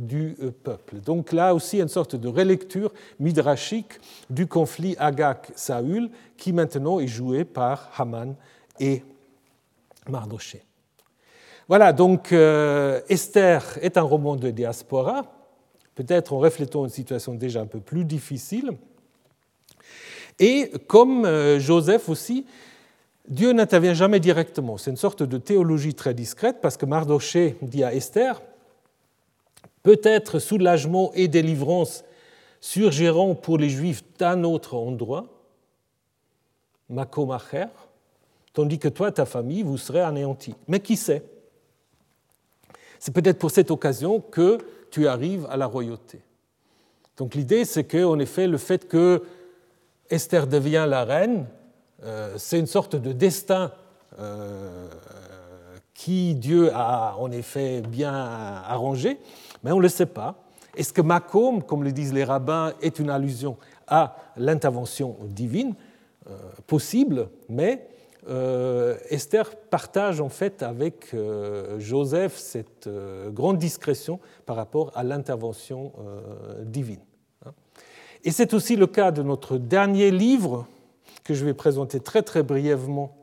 du 0.00 0.36
peuple. 0.62 0.96
Donc 1.00 1.32
là 1.32 1.54
aussi 1.54 1.80
une 1.80 1.88
sorte 1.88 2.14
de 2.14 2.28
relecture 2.28 2.92
midrashique 3.18 3.98
du 4.28 4.46
conflit 4.46 4.94
Agag-Saül 4.98 6.10
qui 6.36 6.52
maintenant 6.52 7.00
est 7.00 7.06
joué 7.06 7.46
par 7.46 7.90
Haman 7.96 8.34
et 8.78 9.02
Mardoché. 10.08 10.67
Voilà, 11.68 11.92
donc 11.92 12.32
Esther 12.32 13.78
est 13.82 13.98
un 13.98 14.02
roman 14.02 14.36
de 14.36 14.50
diaspora, 14.50 15.26
peut-être 15.94 16.32
en 16.32 16.38
reflétant 16.38 16.84
une 16.84 16.90
situation 16.90 17.34
déjà 17.34 17.60
un 17.60 17.66
peu 17.66 17.80
plus 17.80 18.06
difficile. 18.06 18.72
Et 20.38 20.72
comme 20.86 21.28
Joseph 21.58 22.08
aussi, 22.08 22.46
Dieu 23.28 23.52
n'intervient 23.52 23.92
jamais 23.92 24.18
directement. 24.18 24.78
C'est 24.78 24.90
une 24.90 24.96
sorte 24.96 25.22
de 25.22 25.36
théologie 25.36 25.92
très 25.92 26.14
discrète 26.14 26.62
parce 26.62 26.78
que 26.78 26.86
Mardoché 26.86 27.58
dit 27.60 27.84
à 27.84 27.92
Esther, 27.92 28.40
peut-être 29.82 30.38
soulagement 30.38 31.12
et 31.14 31.28
délivrance 31.28 32.02
surgiront 32.60 33.34
pour 33.34 33.58
les 33.58 33.68
Juifs 33.68 34.02
d'un 34.18 34.42
autre 34.44 34.74
endroit, 34.74 35.26
Makomacher, 36.88 37.66
tandis 38.54 38.78
que 38.78 38.88
toi, 38.88 39.12
ta 39.12 39.26
famille, 39.26 39.62
vous 39.62 39.76
serez 39.76 40.00
anéantis. 40.00 40.54
Mais 40.66 40.80
qui 40.80 40.96
sait? 40.96 41.22
C'est 42.98 43.12
peut-être 43.12 43.38
pour 43.38 43.50
cette 43.50 43.70
occasion 43.70 44.20
que 44.20 44.58
tu 44.90 45.06
arrives 45.06 45.46
à 45.50 45.56
la 45.56 45.66
royauté. 45.66 46.20
Donc 47.16 47.34
l'idée, 47.34 47.64
c'est 47.64 47.84
qu'en 47.84 48.18
effet, 48.18 48.46
le 48.46 48.58
fait 48.58 48.88
que 48.88 49.22
Esther 50.10 50.46
devient 50.46 50.86
la 50.88 51.04
reine 51.04 51.46
euh, 52.04 52.34
c'est 52.36 52.58
une 52.58 52.66
sorte 52.66 52.94
de 52.94 53.12
destin 53.12 53.72
euh, 54.20 54.88
qui 55.94 56.34
Dieu 56.34 56.70
a 56.72 57.16
en 57.18 57.30
effet 57.32 57.80
bien 57.80 58.14
arrangé, 58.14 59.18
mais 59.64 59.72
on 59.72 59.78
ne 59.78 59.82
le 59.82 59.88
sait 59.88 60.06
pas. 60.06 60.36
Est-ce 60.76 60.92
que 60.92 61.00
Macomb, 61.00 61.60
comme 61.60 61.82
le 61.82 61.90
disent 61.90 62.12
les 62.12 62.22
rabbins, 62.22 62.72
est 62.80 63.00
une 63.00 63.10
allusion 63.10 63.56
à 63.88 64.16
l'intervention 64.36 65.16
divine? 65.22 65.74
Euh, 66.30 66.36
Possible, 66.66 67.30
mais 67.48 67.88
Esther 68.28 69.56
partage 69.56 70.20
en 70.20 70.28
fait 70.28 70.62
avec 70.62 71.14
Joseph 71.78 72.36
cette 72.36 72.88
grande 73.28 73.58
discrétion 73.58 74.20
par 74.44 74.56
rapport 74.56 74.92
à 74.94 75.02
l'intervention 75.02 75.92
divine. 76.62 77.00
Et 78.24 78.30
c'est 78.30 78.54
aussi 78.54 78.76
le 78.76 78.86
cas 78.86 79.10
de 79.10 79.22
notre 79.22 79.58
dernier 79.58 80.10
livre, 80.10 80.66
que 81.24 81.34
je 81.34 81.44
vais 81.44 81.54
présenter 81.54 82.00
très 82.00 82.22
très 82.22 82.42
brièvement, 82.42 83.16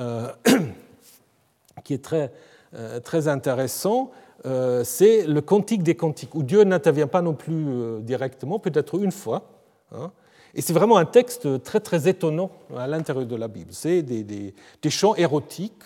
euh, 0.00 0.28
qui 1.84 1.94
est 1.94 2.04
très, 2.04 2.32
euh, 2.74 3.00
très 3.00 3.28
intéressant, 3.28 4.10
euh, 4.44 4.84
c'est 4.84 5.26
le 5.26 5.40
Cantique 5.40 5.82
des 5.82 5.94
Cantiques, 5.94 6.34
où 6.34 6.42
Dieu 6.42 6.64
n'intervient 6.64 7.06
pas 7.06 7.22
non 7.22 7.34
plus 7.34 8.02
directement, 8.02 8.58
peut-être 8.58 9.00
une 9.02 9.12
fois. 9.12 9.48
Hein. 9.92 10.10
Et 10.56 10.62
c'est 10.62 10.72
vraiment 10.72 10.96
un 10.96 11.04
texte 11.04 11.62
très 11.62 11.78
très 11.78 12.08
étonnant 12.08 12.50
à 12.76 12.88
l'intérieur 12.88 13.26
de 13.26 13.36
la 13.36 13.46
Bible. 13.46 13.70
C'est 13.70 14.02
des, 14.02 14.24
des, 14.24 14.90
chants 14.90 15.14
érotiques. 15.14 15.84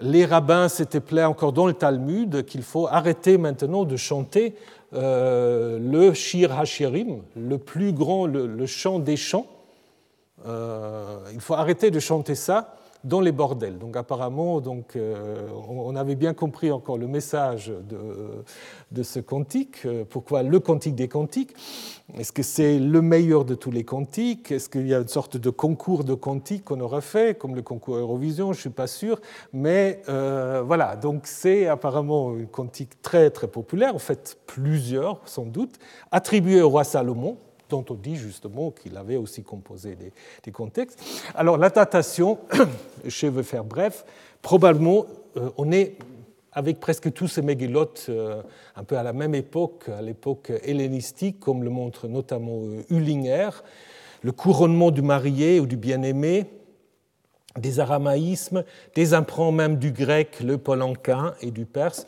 Les 0.00 0.24
rabbins 0.24 0.68
s'étaient 0.68 1.00
plaints 1.00 1.28
encore 1.28 1.52
dans 1.52 1.66
le 1.66 1.74
Talmud 1.74 2.46
qu'il 2.46 2.62
faut 2.62 2.86
arrêter 2.86 3.36
maintenant 3.36 3.84
de 3.84 3.96
chanter 3.96 4.54
le 4.92 6.12
Shir 6.14 6.58
HaShirim, 6.58 7.22
le 7.36 7.58
plus 7.58 7.92
grand, 7.92 8.26
le 8.26 8.66
chant 8.66 8.98
des 8.98 9.16
chants, 9.16 9.46
euh, 10.46 11.18
il 11.32 11.40
faut 11.40 11.54
arrêter 11.54 11.90
de 11.90 12.00
chanter 12.00 12.34
ça 12.34 12.76
dans 13.04 13.20
les 13.20 13.32
bordels. 13.32 13.78
Donc 13.78 13.96
apparemment, 13.96 14.60
donc, 14.60 14.96
euh, 14.96 15.48
on 15.68 15.96
avait 15.96 16.14
bien 16.14 16.34
compris 16.34 16.70
encore 16.70 16.98
le 16.98 17.06
message 17.06 17.72
de, 17.88 17.98
de 18.90 19.02
ce 19.02 19.20
cantique. 19.20 19.86
Euh, 19.86 20.04
pourquoi 20.08 20.42
le 20.42 20.60
cantique 20.60 20.94
des 20.94 21.08
cantiques 21.08 21.54
Est-ce 22.18 22.32
que 22.32 22.42
c'est 22.42 22.78
le 22.78 23.02
meilleur 23.02 23.44
de 23.44 23.54
tous 23.54 23.70
les 23.70 23.84
cantiques? 23.84 24.52
Est-ce 24.52 24.68
qu'il 24.68 24.86
y 24.86 24.94
a 24.94 24.98
une 24.98 25.08
sorte 25.08 25.36
de 25.36 25.50
concours 25.50 26.04
de 26.04 26.14
cantiques 26.14 26.64
qu'on 26.64 26.80
aurait 26.80 27.00
fait, 27.00 27.38
comme 27.38 27.54
le 27.54 27.62
concours 27.62 27.96
Eurovision? 27.96 28.52
Je 28.52 28.58
ne 28.58 28.60
suis 28.60 28.70
pas 28.70 28.86
sûr. 28.86 29.20
Mais 29.52 30.02
voilà, 30.06 30.96
donc 30.96 31.26
c'est 31.26 31.66
apparemment 31.66 32.34
un 32.34 32.44
cantique 32.44 33.00
très 33.02 33.30
très 33.30 33.48
populaire, 33.48 33.94
en 33.94 33.98
fait 33.98 34.38
plusieurs 34.46 35.20
sans 35.24 35.46
doute, 35.46 35.78
attribué 36.10 36.60
au 36.60 36.68
roi 36.68 36.84
Salomon 36.84 37.36
dont 37.70 37.84
on 37.88 37.94
dit 37.94 38.16
justement 38.16 38.70
qu'il 38.70 38.96
avait 38.96 39.16
aussi 39.16 39.42
composé 39.42 39.96
des, 39.96 40.52
contextes. 40.52 41.00
Alors 41.34 41.56
la 41.56 41.70
datation, 41.70 42.38
je 43.04 43.26
veux 43.26 43.42
faire 43.42 43.64
bref, 43.64 44.04
probablement 44.42 45.06
euh, 45.36 45.50
on 45.56 45.70
est 45.72 45.96
avec 46.52 46.80
presque 46.80 47.12
tous 47.12 47.28
ces 47.28 47.42
mégalotes 47.42 48.06
euh, 48.08 48.42
un 48.74 48.82
peu 48.82 48.98
à 48.98 49.04
la 49.04 49.12
même 49.12 49.36
époque, 49.36 49.88
à 49.88 50.02
l'époque 50.02 50.52
hellénistique, 50.64 51.38
comme 51.38 51.62
le 51.62 51.70
montre 51.70 52.08
notamment 52.08 52.58
euh, 52.90 53.50
le 54.22 54.32
couronnement 54.32 54.90
du 54.90 55.02
marié 55.02 55.60
ou 55.60 55.66
du 55.66 55.76
bien-aimé, 55.76 56.46
des 57.58 57.80
aramaïsmes, 57.80 58.64
des 58.94 59.14
emprunts 59.14 59.52
même 59.52 59.76
du 59.76 59.92
grec, 59.92 60.40
le 60.40 60.58
polanquin 60.58 61.34
et 61.40 61.50
du 61.50 61.64
perse, 61.64 62.06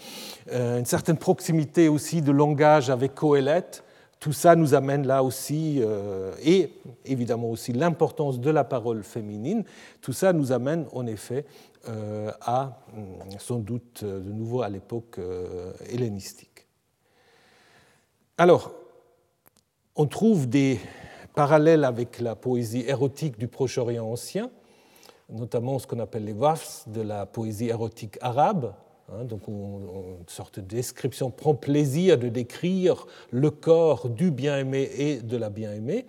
une 0.52 0.84
certaine 0.84 1.16
proximité 1.16 1.88
aussi 1.88 2.22
de 2.22 2.30
langage 2.30 2.90
avec 2.90 3.14
Coëlette, 3.14 3.82
tout 4.22 4.32
ça 4.32 4.54
nous 4.54 4.72
amène 4.74 5.04
là 5.04 5.24
aussi, 5.24 5.78
euh, 5.80 6.32
et 6.44 6.70
évidemment 7.04 7.50
aussi 7.50 7.72
l'importance 7.72 8.38
de 8.38 8.50
la 8.50 8.62
parole 8.62 9.02
féminine, 9.02 9.64
tout 10.00 10.12
ça 10.12 10.32
nous 10.32 10.52
amène 10.52 10.86
en 10.92 11.08
effet 11.08 11.44
euh, 11.88 12.30
à, 12.40 12.78
mm, 12.94 13.38
sans 13.40 13.58
doute 13.58 14.02
euh, 14.04 14.20
de 14.20 14.30
nouveau 14.30 14.62
à 14.62 14.68
l'époque 14.68 15.18
hellénistique. 15.90 16.68
Alors, 18.38 18.70
on 19.96 20.06
trouve 20.06 20.48
des 20.48 20.78
parallèles 21.34 21.82
avec 21.82 22.20
la 22.20 22.36
poésie 22.36 22.84
érotique 22.86 23.36
du 23.40 23.48
Proche-Orient 23.48 24.06
ancien, 24.06 24.50
notamment 25.30 25.80
ce 25.80 25.88
qu'on 25.88 25.98
appelle 25.98 26.26
les 26.26 26.32
wafs 26.32 26.88
de 26.88 27.00
la 27.00 27.26
poésie 27.26 27.70
érotique 27.70 28.18
arabe, 28.20 28.72
donc 29.24 29.46
une 29.48 30.24
sorte 30.26 30.58
de 30.58 30.64
description 30.64 31.30
prend 31.30 31.54
plaisir 31.54 32.18
de 32.18 32.28
décrire 32.28 33.06
le 33.30 33.50
corps 33.50 34.08
du 34.08 34.30
bien-aimé 34.30 34.90
et 34.96 35.16
de 35.18 35.36
la 35.36 35.50
bien-aimée. 35.50 36.06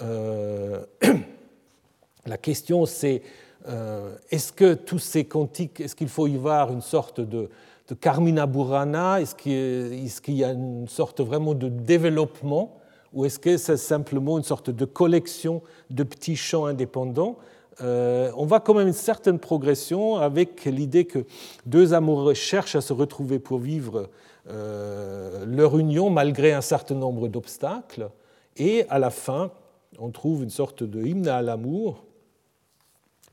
Euh, 0.00 0.84
la 2.26 2.38
question 2.38 2.86
c'est 2.86 3.22
euh, 3.68 4.16
est-ce 4.30 4.52
que 4.52 4.74
tous 4.74 4.98
ces 4.98 5.24
cantiques, 5.24 5.80
est-ce 5.80 5.94
qu'il 5.94 6.08
faut 6.08 6.26
y 6.26 6.36
voir 6.36 6.72
une 6.72 6.80
sorte 6.80 7.20
de, 7.20 7.50
de 7.88 7.94
Carmina 7.94 8.46
Burana? 8.46 9.20
Est-ce 9.20 9.34
qu'il 9.34 10.34
y 10.34 10.44
a 10.44 10.52
une 10.52 10.88
sorte 10.88 11.20
vraiment 11.20 11.54
de 11.54 11.68
développement? 11.68 12.78
Ou 13.12 13.24
est-ce 13.24 13.38
que 13.38 13.56
c'est 13.56 13.76
simplement 13.76 14.38
une 14.38 14.44
sorte 14.44 14.70
de 14.70 14.84
collection 14.84 15.62
de 15.90 16.04
petits 16.04 16.36
chants 16.36 16.66
indépendants? 16.66 17.36
Euh, 17.80 18.30
on 18.36 18.46
voit 18.46 18.60
quand 18.60 18.74
même 18.74 18.88
une 18.88 18.92
certaine 18.92 19.38
progression 19.38 20.16
avec 20.16 20.64
l'idée 20.64 21.04
que 21.04 21.24
deux 21.66 21.94
amoureux 21.94 22.34
cherchent 22.34 22.76
à 22.76 22.80
se 22.80 22.92
retrouver 22.92 23.38
pour 23.38 23.58
vivre 23.58 24.10
euh, 24.48 25.44
leur 25.46 25.78
union 25.78 26.10
malgré 26.10 26.52
un 26.52 26.60
certain 26.60 26.94
nombre 26.94 27.28
d'obstacles. 27.28 28.10
Et 28.56 28.84
à 28.88 28.98
la 28.98 29.10
fin, 29.10 29.50
on 29.98 30.10
trouve 30.10 30.42
une 30.42 30.50
sorte 30.50 30.82
de 30.82 31.04
hymne 31.04 31.28
à 31.28 31.42
l'amour 31.42 32.04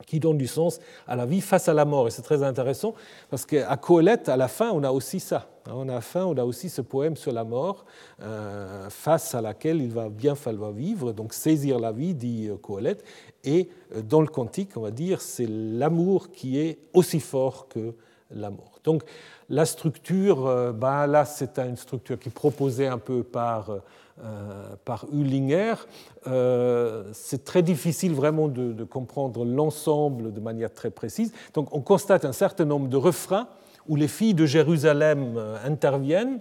qui 0.06 0.20
donne 0.20 0.38
du 0.38 0.48
sens 0.48 0.80
à 1.08 1.16
la 1.16 1.26
vie 1.26 1.42
face 1.42 1.68
à 1.68 1.74
la 1.74 1.86
mort. 1.86 2.08
Et 2.08 2.12
c'est 2.12 2.22
très 2.22 2.44
intéressant 2.44 2.94
parce 3.30 3.46
qu'à 3.46 3.76
Colette, 3.78 4.30
à 4.30 4.38
la 4.38 4.48
fin, 4.48 4.72
on 4.72 4.84
a 4.84 4.92
aussi 4.92 5.20
ça. 5.20 5.50
À 5.66 5.84
la 5.84 6.00
fin, 6.00 6.24
on 6.24 6.38
a 6.38 6.46
aussi 6.46 6.70
ce 6.70 6.82
poème 6.82 7.18
sur 7.18 7.34
la 7.34 7.44
mort, 7.44 7.84
euh, 8.22 8.90
face 8.90 9.36
à 9.36 9.42
laquelle 9.42 9.82
il 9.82 9.92
va 9.92 10.08
bien 10.08 10.34
falloir 10.34 10.72
vivre, 10.72 11.12
donc 11.12 11.34
saisir 11.34 11.78
la 11.78 11.92
vie, 11.92 12.14
dit 12.14 12.50
Colette. 12.62 13.04
Et 13.44 13.70
euh, 13.96 14.02
dans 14.02 14.22
le 14.22 14.28
cantique, 14.28 14.78
on 14.78 14.82
va 14.82 14.92
dire, 14.92 15.20
c'est 15.20 15.48
l'amour 15.48 16.32
qui 16.32 16.58
est 16.58 16.80
aussi 16.94 17.20
fort 17.20 17.68
que 17.68 17.94
l'amour. 18.32 18.80
Donc 18.84 19.04
la 19.50 19.66
structure, 19.66 20.48
euh, 20.48 20.72
ben 20.72 21.08
là, 21.08 21.26
c'est 21.26 21.60
une 21.60 21.78
structure 21.78 22.20
qui 22.20 22.30
est 22.30 22.32
proposée 22.32 22.88
un 22.88 22.98
peu 22.98 23.24
par, 23.24 23.70
euh, 23.70 23.80
par 24.86 25.06
Hullinger. 25.12 25.76
c'est 27.14 27.44
très 27.44 27.62
difficile 27.62 28.14
vraiment 28.14 28.48
de, 28.48 28.74
de 28.74 28.84
comprendre 28.84 29.46
l'ensemble 29.46 30.34
de 30.34 30.40
manière 30.40 30.74
très 30.74 30.90
précise. 30.90 31.34
Donc 31.54 31.70
on 31.72 31.82
constate 31.82 32.26
un 32.26 32.32
certain 32.32 32.66
nombre 32.66 32.88
de 32.88 32.98
refrains 32.98 33.48
où 33.88 33.96
les 33.96 34.08
filles 34.08 34.34
de 34.34 34.46
Jérusalem 34.46 35.40
interviennent. 35.64 36.40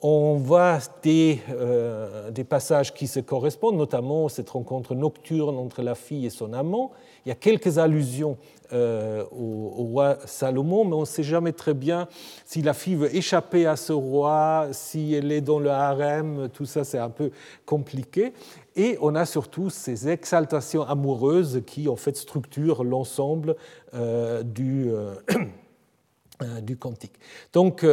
On 0.00 0.36
voit 0.36 0.78
euh, 1.06 2.30
des, 2.30 2.44
passages 2.44 2.94
qui 2.94 3.08
se 3.08 3.18
correspondent, 3.18 3.76
notamment 3.76 4.28
cette 4.28 4.48
rencontre 4.50 4.94
nocturne 4.94 5.56
entre 5.56 5.82
la 5.82 5.96
fille 5.96 6.24
et 6.24 6.30
son 6.30 6.52
amant. 6.52 6.92
Il 7.26 7.30
y 7.30 7.32
a 7.32 7.34
quelques 7.34 7.78
allusions 7.78 8.38
euh, 8.72 9.24
au, 9.32 9.70
roi 9.70 10.18
Salomon, 10.24 10.84
mais 10.84 10.94
on 10.94 11.00
ne 11.00 11.04
sait 11.04 11.24
jamais 11.24 11.50
très 11.50 11.74
bien 11.74 12.06
si 12.46 12.62
la 12.62 12.74
fille 12.74 12.94
veut 12.94 13.12
échapper 13.12 13.66
à 13.66 13.74
ce 13.74 13.92
roi, 13.92 14.68
si 14.70 15.14
elle 15.14 15.32
est 15.32 15.40
dans 15.40 15.58
le 15.58 15.70
harem, 15.70 16.48
tout 16.50 16.66
ça 16.66 16.84
c'est 16.84 16.98
un 16.98 17.10
peu 17.10 17.32
compliqué. 17.66 18.32
Et 18.76 18.98
on 19.00 19.16
a 19.16 19.26
surtout 19.26 19.68
ces 19.68 20.08
exaltations 20.08 20.82
amoureuses 20.82 21.62
qui 21.66 21.88
en 21.88 21.96
fait 21.96 22.16
structurent 22.16 22.84
l'ensemble 22.84 23.56
euh, 23.94 24.44
du 24.44 24.92
du 26.62 26.76
cantique. 26.76 27.14
Donc, 27.52 27.84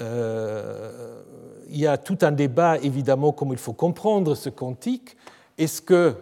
il 0.00 1.76
y 1.78 1.86
a 1.86 1.96
tout 1.98 2.18
un 2.22 2.32
débat, 2.32 2.78
évidemment, 2.78 3.32
comme 3.32 3.52
il 3.52 3.58
faut 3.58 3.72
comprendre 3.72 4.34
ce 4.34 4.50
cantique. 4.50 5.16
Est-ce 5.58 5.80
que 5.80 6.14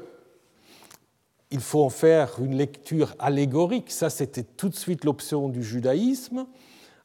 il 1.51 1.61
faut 1.61 1.83
en 1.85 1.91
faire 1.91 2.37
une 2.41 2.57
lecture 2.57 3.15
allégorique? 3.19 3.91
Ça, 3.91 4.11
c'était 4.11 4.43
tout 4.43 4.69
de 4.69 4.75
suite 4.75 5.05
l'option 5.05 5.49
du 5.49 5.63
judaïsme. 5.63 6.47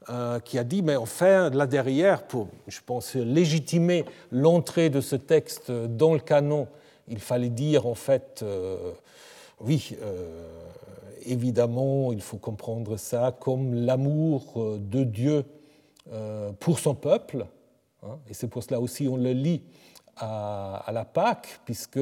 Euh, 0.10 0.40
qui 0.40 0.58
a 0.58 0.64
dit, 0.64 0.82
mais 0.82 0.96
enfin, 0.96 1.52
là 1.52 1.68
derrière, 1.68 2.24
pour, 2.24 2.48
je 2.68 2.80
pense, 2.84 3.14
légitimer 3.14 4.06
l'entrée 4.32 4.90
de 4.90 5.02
ce 5.02 5.16
texte 5.16 5.72
dans 5.72 6.14
le 6.14 6.20
canon, 6.20 6.68
il 7.08 7.20
fallait 7.20 7.50
dire, 7.50 7.86
en 7.86 7.94
fait, 7.94 8.40
euh, 8.42 8.94
oui, 9.60 9.96
euh, 10.02 10.48
évidemment, 11.28 12.12
il 12.12 12.22
faut 12.22 12.38
comprendre 12.38 12.98
ça 12.98 13.36
comme 13.40 13.76
l'amour 13.76 14.78
de 14.80 15.04
Dieu 15.04 15.44
pour 16.60 16.80
son 16.80 16.96
peuple, 16.96 17.46
hein, 18.04 18.18
et 18.30 18.34
c'est 18.34 18.48
pour 18.48 18.64
cela 18.64 18.80
aussi 18.80 19.08
on 19.08 19.18
le 19.18 19.32
lit 19.32 19.62
à, 20.18 20.90
la 20.92 21.06
Pâque, 21.06 21.60
puisque 21.66 22.00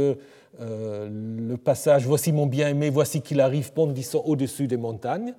le 0.60 1.55
passage 1.55 2.08
Voici 2.08 2.32
mon 2.32 2.47
bien-aimé, 2.47 2.89
voici 2.89 3.22
qu'il 3.22 3.41
arrive 3.41 3.74
bondissant 3.74 4.24
au-dessus 4.26 4.68
des 4.68 4.78
montagnes, 4.78 5.36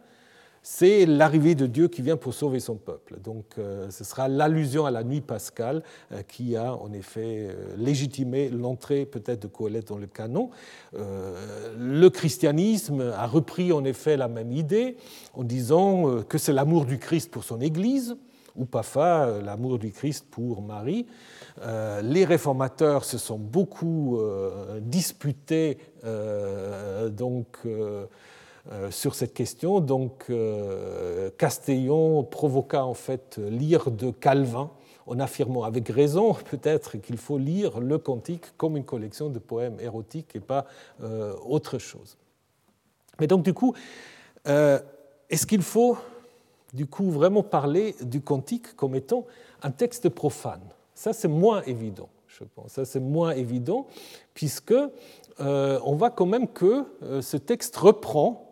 c'est 0.71 1.07
l'arrivée 1.07 1.55
de 1.55 1.67
Dieu 1.67 1.89
qui 1.89 2.03
vient 2.03 2.19
pour 2.19 2.35
sauver 2.35 2.61
son 2.61 2.77
peuple. 2.77 3.19
Donc 3.21 3.47
euh, 3.59 3.91
ce 3.91 4.05
sera 4.05 4.29
l'allusion 4.29 4.85
à 4.85 4.91
la 4.91 5.03
nuit 5.03 5.23
pascale 5.23 5.83
euh, 6.13 6.23
qui 6.23 6.57
a 6.57 6.75
en 6.75 6.93
effet 6.93 7.49
euh, 7.49 7.75
légitimé 7.79 8.51
l'entrée 8.51 9.07
peut-être 9.07 9.41
de 9.41 9.47
Coëlette 9.47 9.89
dans 9.89 9.97
le 9.97 10.07
canon. 10.07 10.51
le 10.95 12.09
christianisme 12.09 13.13
a 13.17 13.27
repris 13.27 13.73
en 13.73 13.83
effet 13.85 14.19
la 14.19 14.29
même 14.29 14.53
idée 14.53 14.97
en 15.33 15.43
disant 15.45 16.23
que 16.29 16.37
c'est 16.39 16.53
l'amour 16.53 16.85
du 16.85 16.99
Christ 16.99 17.31
pour 17.31 17.45
son 17.45 17.61
Église, 17.61 18.17
ou 18.59 18.65
parfois 18.67 19.41
l'amour 19.41 19.79
du 19.79 19.93
Christ 19.93 20.27
pour 20.31 20.61
Marie. 20.61 21.07
les 22.03 22.25
réformateurs 22.25 23.05
se 23.05 23.17
sont 23.17 23.39
beaucoup 23.39 24.21
disputés 24.81 25.79
donc 27.11 27.67
euh, 28.71 28.91
sur 28.91 29.15
cette 29.15 29.33
question. 29.33 29.81
Donc 29.81 30.27
euh, 30.29 31.31
Castellon 31.39 32.23
provoqua 32.23 32.85
en 32.85 32.93
fait 32.93 33.39
lire 33.39 33.91
de 33.91 34.11
Calvin 34.11 34.71
en 35.07 35.19
affirmant 35.21 35.63
avec 35.63 35.89
raison 35.89 36.35
peut-être 36.51 36.99
qu'il 36.99 37.17
faut 37.17 37.39
lire 37.39 37.81
le 37.81 37.97
cantique 37.97 38.45
comme 38.59 38.77
une 38.77 38.85
collection 38.85 39.31
de 39.31 39.39
poèmes 39.39 39.81
érotiques 39.81 40.33
et 40.35 40.41
pas 40.41 40.67
euh, 41.03 41.33
autre 41.47 41.79
chose. 41.79 42.19
Mais 43.21 43.27
donc 43.27 43.43
du 43.43 43.55
coup, 43.55 43.75
est-ce 44.45 45.47
qu'il 45.47 45.63
faut 45.63 45.97
du 46.75 46.87
coup 46.87 47.11
vraiment 47.11 47.43
parler 47.43 47.95
du 48.03 48.21
cantique 48.21 48.75
comme 48.77 48.95
étant 48.95 49.27
un 49.63 49.71
texte 49.71 50.09
profane 50.09 50.61
Ça 50.95 51.13
c'est 51.13 51.29
moins 51.29 51.63
évident, 51.63 52.09
je 52.27 52.45
pense. 52.45 52.73
Ça 52.73 52.85
c'est 52.85 53.01
moins 53.01 53.33
évident 53.33 53.87
puisque 54.35 54.75
on 55.41 55.95
voit 55.95 56.11
quand 56.11 56.27
même 56.27 56.49
que 56.49 56.85
ce 57.21 57.37
texte 57.37 57.77
reprend 57.77 58.49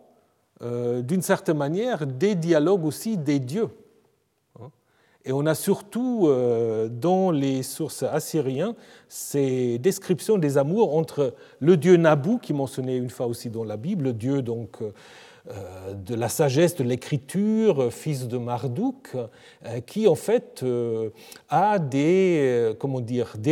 euh, 0.62 1.03
d'une 1.03 1.21
certaine 1.21 1.59
manière, 1.59 2.07
des 2.07 2.35
dialogues 2.35 2.87
aussi 2.87 3.19
des 3.19 3.39
dieux. 3.41 3.69
Et 5.27 5.33
on 5.33 5.45
a 5.45 5.55
surtout 5.55 6.29
euh, 6.29 6.89
dans 6.89 7.33
les 7.33 7.64
sources 7.64 8.05
assyriennes 8.05 8.75
ces 9.09 9.79
descriptions 9.79 10.39
des 10.39 10.57
amours 10.57 10.97
entre 10.97 11.35
le 11.59 11.77
dieu 11.77 11.97
Nabu, 11.97 12.39
qui 12.39 12.53
est 12.53 12.55
mentionné 12.55 12.97
une 12.97 13.11
fois 13.11 13.27
aussi 13.27 13.51
dans 13.51 13.64
la 13.64 13.77
Bible, 13.77 14.05
le 14.05 14.12
dieu 14.12 14.41
donc 14.41 14.81
euh, 14.81 14.93
de 15.95 16.15
la 16.15 16.29
sagesse 16.29 16.75
de 16.77 16.85
l'écriture, 16.85 17.93
fils 17.93 18.27
de 18.27 18.39
Marduk, 18.39 19.17
qui 19.87 20.09
en 20.09 20.15
fait 20.15 20.65
a 21.49 21.79
des, 21.79 22.75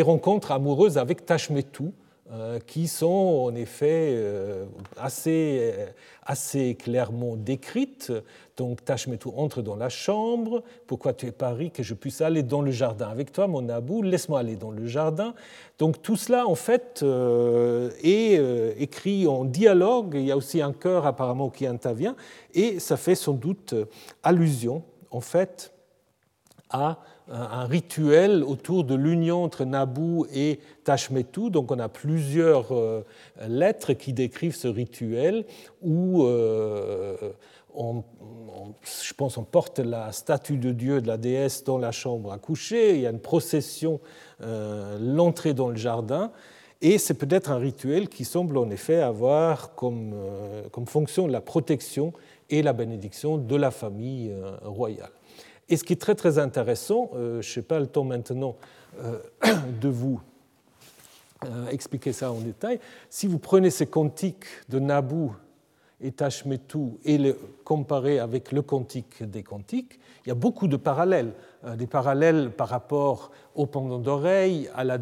rencontres 0.03 0.53
amoureuses 0.53 0.99
avec 0.99 1.25
Tashmetu, 1.25 1.85
euh, 1.85 2.04
qui 2.67 2.89
sont 2.89 3.49
en 3.51 3.55
effet 3.55 4.15
euh, 4.15 4.65
assez, 4.97 5.75
assez 6.23 6.75
clairement 6.75 7.37
décrites. 7.37 8.13
Donc 8.57 8.83
Tashmetu 8.83 9.29
entre 9.37 9.61
dans 9.61 9.77
la 9.77 9.91
chambre, 9.91 10.63
pourquoi 10.87 11.13
tu 11.13 11.27
es 11.27 11.33
Paris, 11.33 11.71
que 11.71 11.83
je 11.83 11.93
puisse 11.93 12.23
aller 12.23 12.43
dans 12.43 12.63
le 12.63 12.71
jardin 12.71 13.09
avec 13.09 13.31
toi, 13.31 13.47
mon 13.47 13.69
Abou, 13.69 14.03
laisse-moi 14.03 14.41
aller 14.41 14.57
dans 14.57 14.71
le 14.71 14.87
jardin. 14.87 15.35
Donc 15.79 16.01
tout 16.01 16.17
cela 16.17 16.47
en 16.47 16.55
fait 16.55 17.01
euh, 17.03 17.91
est 18.03 18.41
écrit 18.81 19.27
en 19.27 19.45
dialogue, 19.45 20.15
il 20.15 20.25
y 20.25 20.33
a 20.33 20.37
aussi 20.37 20.63
un 20.63 20.73
chœur 20.73 21.05
apparemment 21.07 21.51
qui 21.51 21.67
intervient, 21.67 22.17
et 22.55 22.81
ça 22.81 22.97
fait 22.97 23.17
sans 23.17 23.35
doute 23.35 23.75
allusion 24.23 24.83
en 25.11 25.21
fait 25.21 25.75
à 26.71 26.99
un 27.29 27.65
rituel 27.65 28.45
autour 28.45 28.85
de 28.85 28.95
l'union 28.95 29.45
entre 29.45 29.65
Nabu 29.65 30.25
et 30.33 30.61
Tashmetu. 30.85 31.51
Donc 31.51 31.71
on 31.71 31.79
a 31.79 31.89
plusieurs 31.89 32.73
euh, 32.73 33.03
lettres 33.49 33.95
qui 33.95 34.13
décrivent 34.13 34.55
ce 34.55 34.69
rituel 34.69 35.47
où 35.81 36.25
euh, 36.25 37.17
on, 37.75 38.05
je 38.83 39.15
pense 39.15 39.39
on 39.39 39.45
porte 39.45 39.79
la 39.79 40.13
statue 40.13 40.59
de 40.59 40.73
Dieu, 40.73 41.01
de 41.01 41.07
la 41.07 41.17
déesse, 41.17 41.65
dans 41.65 41.79
la 41.79 41.93
chambre 41.93 42.31
à 42.31 42.39
coucher. 42.39 42.95
Il 42.95 43.01
y 43.01 43.07
a 43.07 43.11
une 43.11 43.21
procession, 43.21 44.01
euh, 44.43 44.99
l'entrée 45.01 45.55
dans 45.55 45.71
le 45.71 45.77
jardin. 45.77 46.31
Et 46.83 46.99
c'est 46.99 47.15
peut-être 47.15 47.51
un 47.51 47.57
rituel 47.57 48.11
qui 48.11 48.27
semble 48.27 48.59
en 48.59 48.69
effet 48.69 49.01
avoir 49.01 49.75
comme 49.75 50.13
fonction 50.87 51.27
la 51.27 51.41
protection 51.41 52.13
et 52.51 52.61
la 52.61 52.75
bénédiction 52.75 53.39
de 53.39 53.57
la 53.57 53.71
famille 53.71 54.35
royale. 54.63 55.13
Et 55.69 55.77
ce 55.77 55.85
qui 55.85 55.93
est 55.93 56.01
très 56.01 56.15
très 56.15 56.39
intéressant, 56.39 57.11
euh, 57.15 57.41
je 57.41 57.59
n'ai 57.59 57.65
pas 57.65 57.81
le 57.81 57.87
temps 57.87 58.05
maintenant 58.05 58.57
euh, 59.03 59.19
de 59.81 59.89
vous 59.89 60.21
euh, 61.45 61.69
expliquer 61.69 62.13
ça 62.13 62.31
en 62.33 62.41
détail, 62.41 62.81
si 63.11 63.27
vous 63.27 63.39
prenez 63.39 63.71
ces 63.71 63.87
cantiques 63.87 64.47
de 64.69 64.79
Nabu 64.79 65.31
et 66.01 66.13
Tashmetu 66.13 66.99
et 67.05 67.19
les 67.19 67.35
comparez 67.65 68.19
avec 68.19 68.53
le 68.53 68.63
cantique 68.63 69.23
des 69.23 69.43
cantiques, 69.43 70.01
il 70.25 70.29
y 70.29 70.33
a 70.33 70.37
beaucoup 70.37 70.69
de 70.69 70.77
parallèles. 70.77 71.33
Des 71.79 71.87
parallèles 71.87 72.51
par 72.51 72.69
rapport 72.69 73.31
au 73.55 73.67
pendant 73.67 73.99
d'oreille, 73.99 74.69
à 74.75 74.85
la, 74.85 74.99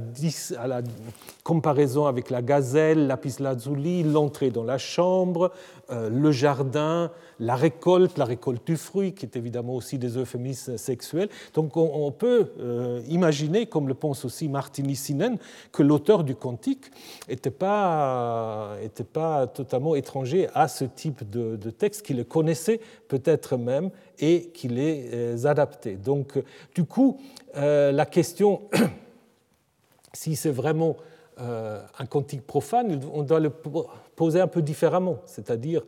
comparaison 1.45 2.07
avec 2.07 2.31
la 2.31 2.43
gazelle, 2.43 3.07
lapis 3.07 3.37
lazuli, 3.41 4.03
l'entrée 4.03 4.51
dans 4.51 4.65
la 4.65 4.79
chambre, 4.79 5.51
le 5.91 6.31
jardin, 6.33 7.11
la 7.43 7.57
récolte, 7.57 8.19
la 8.19 8.25
récolte 8.25 8.65
du 8.67 8.77
fruit, 8.77 9.15
qui 9.15 9.27
est 9.27 9.37
évidemment 9.37 9.75
aussi 9.75 9.99
des 9.99 10.17
euphémismes 10.17 10.79
sexuels. 10.79 11.29
Donc 11.55 11.77
on, 11.77 12.11
peut 12.13 12.53
euh, 12.61 13.03
imaginer, 13.09 13.67
comme 13.67 13.89
le 13.89 13.95
pense 13.95 14.25
aussi 14.25 14.49
Martini 14.49 14.95
Sinen, 14.95 15.39
que 15.73 15.83
l'auteur 15.83 16.23
du 16.23 16.37
cantique 16.37 16.91
n'était 17.29 17.51
pas, 17.51 18.77
pas 19.13 19.47
totalement 19.49 19.97
étranger 19.97 20.49
à 20.55 20.69
ce 20.69 20.85
type 20.85 21.29
de, 21.29 21.57
texte, 21.71 22.03
qu'il 22.03 22.19
le 22.19 22.25
connaissait 22.25 22.81
peut-être 23.09 23.57
même 23.57 23.91
et 24.21 24.51
qu'il 24.55 24.77
les 24.77 25.11
euh, 25.13 25.45
adaptait. 25.45 25.97
Donc 25.97 26.41
du 26.75 26.85
coup, 26.85 27.19
euh, 27.57 27.93
la 27.93 28.07
question, 28.07 28.63
si 30.13 30.37
c'est 30.37 30.51
vraiment 30.51 30.97
un 31.39 32.07
cantique 32.07 32.47
profane, 32.47 33.01
on 33.13 33.23
doit 33.23 33.41
le 33.41 33.51
poser 33.51 34.41
un 34.41 34.47
peu 34.47 34.63
différemment, 34.63 35.17
c'est-à-dire 35.27 35.83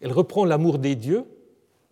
elle 0.00 0.12
reprend 0.12 0.44
l'amour 0.44 0.78
des 0.78 0.96
dieux 0.96 1.24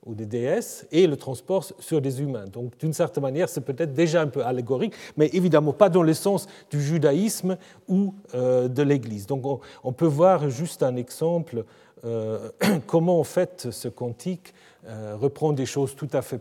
ou 0.06 0.14
des 0.14 0.26
déesses 0.26 0.86
et 0.90 1.06
le 1.06 1.16
transporte 1.16 1.74
sur 1.78 2.00
des 2.00 2.22
humains. 2.22 2.46
Donc 2.46 2.78
d'une 2.78 2.94
certaine 2.94 3.22
manière, 3.22 3.48
c'est 3.48 3.60
peut-être 3.60 3.92
déjà 3.92 4.22
un 4.22 4.26
peu 4.26 4.42
allégorique, 4.42 4.94
mais 5.16 5.28
évidemment 5.34 5.72
pas 5.72 5.90
dans 5.90 6.02
le 6.02 6.14
sens 6.14 6.46
du 6.70 6.80
judaïsme 6.80 7.58
ou 7.88 8.14
euh, 8.34 8.68
de 8.68 8.82
l'Église. 8.82 9.26
Donc 9.26 9.60
on, 9.84 9.92
peut 9.92 10.06
voir 10.06 10.48
juste 10.48 10.82
un 10.82 10.96
exemple 10.96 11.64
euh, 12.04 12.50
comment 12.86 13.20
en 13.20 13.24
fait 13.24 13.68
ce 13.70 13.88
cantique 13.88 14.54
euh, 14.86 15.16
reprend 15.16 15.52
des 15.52 15.66
choses 15.66 15.94
tout 15.94 16.08
à 16.12 16.22
fait, 16.22 16.40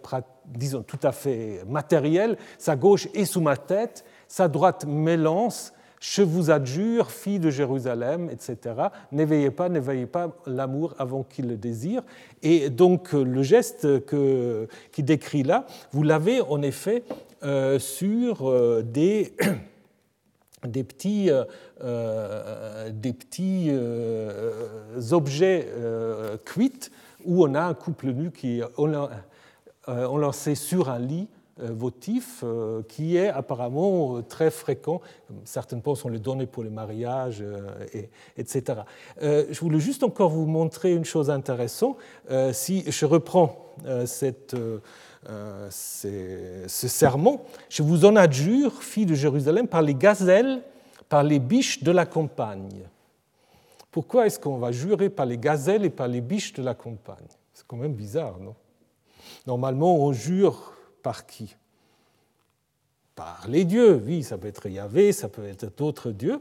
tout 0.87 0.99
à 1.03 1.11
fait 1.11 1.63
matérielles. 1.67 2.37
Sa 2.57 2.75
gauche 2.75 3.07
est 3.13 3.25
sous 3.25 3.41
ma 3.41 3.57
tête, 3.57 4.05
sa 4.27 4.47
droite 4.47 4.85
m'élance, 4.87 5.73
je 5.99 6.21
vous 6.21 6.51
adjure, 6.51 7.09
fille 7.09 7.39
de 7.39 7.49
Jérusalem, 7.49 8.29
etc. 8.29 8.75
N'éveillez 9.11 9.49
pas, 9.51 9.67
n'éveillez 9.67 10.05
pas 10.05 10.29
l'amour 10.45 10.93
avant 10.99 11.23
qu'il 11.23 11.47
le 11.47 11.57
désire. 11.57 12.03
Et 12.43 12.69
donc 12.69 13.13
le 13.13 13.41
geste 13.41 14.05
que, 14.05 14.67
qui 14.91 15.01
décrit 15.01 15.43
là, 15.43 15.65
vous 15.91 16.03
l'avez 16.03 16.41
en 16.41 16.61
effet 16.61 17.03
euh, 17.43 17.79
sur 17.79 18.53
des, 18.83 19.33
des 20.65 20.83
petits, 20.83 21.29
euh, 21.29 22.89
des 22.91 23.13
petits 23.13 23.71
objets 25.11 25.67
cuits 26.45 26.89
où 27.25 27.45
on 27.45 27.53
a 27.53 27.61
un 27.61 27.73
couple 27.73 28.07
nu 28.07 28.31
qui 28.31 28.61
on 28.77 30.17
lancé 30.17 30.55
sur 30.55 30.89
un 30.89 30.99
lit 30.99 31.27
euh, 31.59 31.69
votif 31.71 32.43
euh, 32.43 32.83
qui 32.87 33.17
est 33.17 33.29
apparemment 33.29 34.17
euh, 34.17 34.21
très 34.21 34.51
fréquent. 34.51 35.01
Certaines 35.43 35.81
pensent 35.81 36.05
on 36.05 36.09
les 36.09 36.19
donnait 36.19 36.45
pour 36.45 36.63
les 36.63 36.69
mariages, 36.69 37.43
et, 37.93 38.09
etc. 38.37 38.81
Je 39.19 39.59
voulais 39.59 39.79
juste 39.79 40.03
encore 40.03 40.29
vous 40.29 40.45
montrer 40.45 40.93
une 40.93 41.05
chose 41.05 41.29
intéressante. 41.29 41.97
Si 42.51 42.83
je 42.87 43.05
reprends 43.05 43.73
cette 44.05 44.55
ce 45.25 46.67
serment. 46.87 47.43
Je 47.69 47.83
vous 47.83 48.05
en 48.05 48.15
adjure, 48.15 48.81
fille 48.81 49.05
de 49.05 49.15
Jérusalem, 49.15 49.67
par 49.67 49.81
les 49.81 49.95
gazelles, 49.95 50.61
par 51.09 51.23
les 51.23 51.39
biches 51.39 51.83
de 51.83 51.91
la 51.91 52.05
campagne. 52.05 52.87
Pourquoi 53.91 54.27
est-ce 54.27 54.39
qu'on 54.39 54.57
va 54.57 54.71
jurer 54.71 55.09
par 55.09 55.25
les 55.25 55.37
gazelles 55.37 55.85
et 55.85 55.89
par 55.89 56.07
les 56.07 56.21
biches 56.21 56.53
de 56.53 56.61
la 56.61 56.75
campagne? 56.75 57.27
C'est 57.53 57.65
quand 57.65 57.77
même 57.77 57.93
bizarre, 57.93 58.39
non? 58.39 58.55
Normalement, 59.45 59.95
on 59.97 60.13
jure 60.13 60.73
par 61.01 61.25
qui? 61.25 61.55
Par 63.15 63.47
les 63.47 63.65
dieux, 63.65 64.01
oui, 64.05 64.23
ça 64.23 64.37
peut 64.37 64.47
être 64.47 64.67
Yahvé, 64.67 65.11
ça 65.11 65.29
peut 65.29 65.47
être 65.47 65.75
d'autres 65.75 66.11
dieux. 66.11 66.39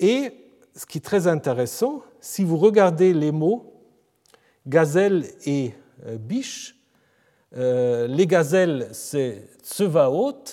Et 0.00 0.32
ce 0.74 0.86
qui 0.86 0.98
est 0.98 1.02
très 1.02 1.26
intéressant, 1.26 2.02
si 2.20 2.44
vous 2.44 2.56
regardez 2.56 3.12
les 3.12 3.32
mots 3.32 3.74
gazelle 4.66 5.26
et 5.44 5.74
euh, 6.06 6.16
biche, 6.16 6.76
euh, 6.76 6.77
les 7.52 8.26
gazelles, 8.26 8.88
c'est 8.92 9.48
Tsevaot, 9.62 10.44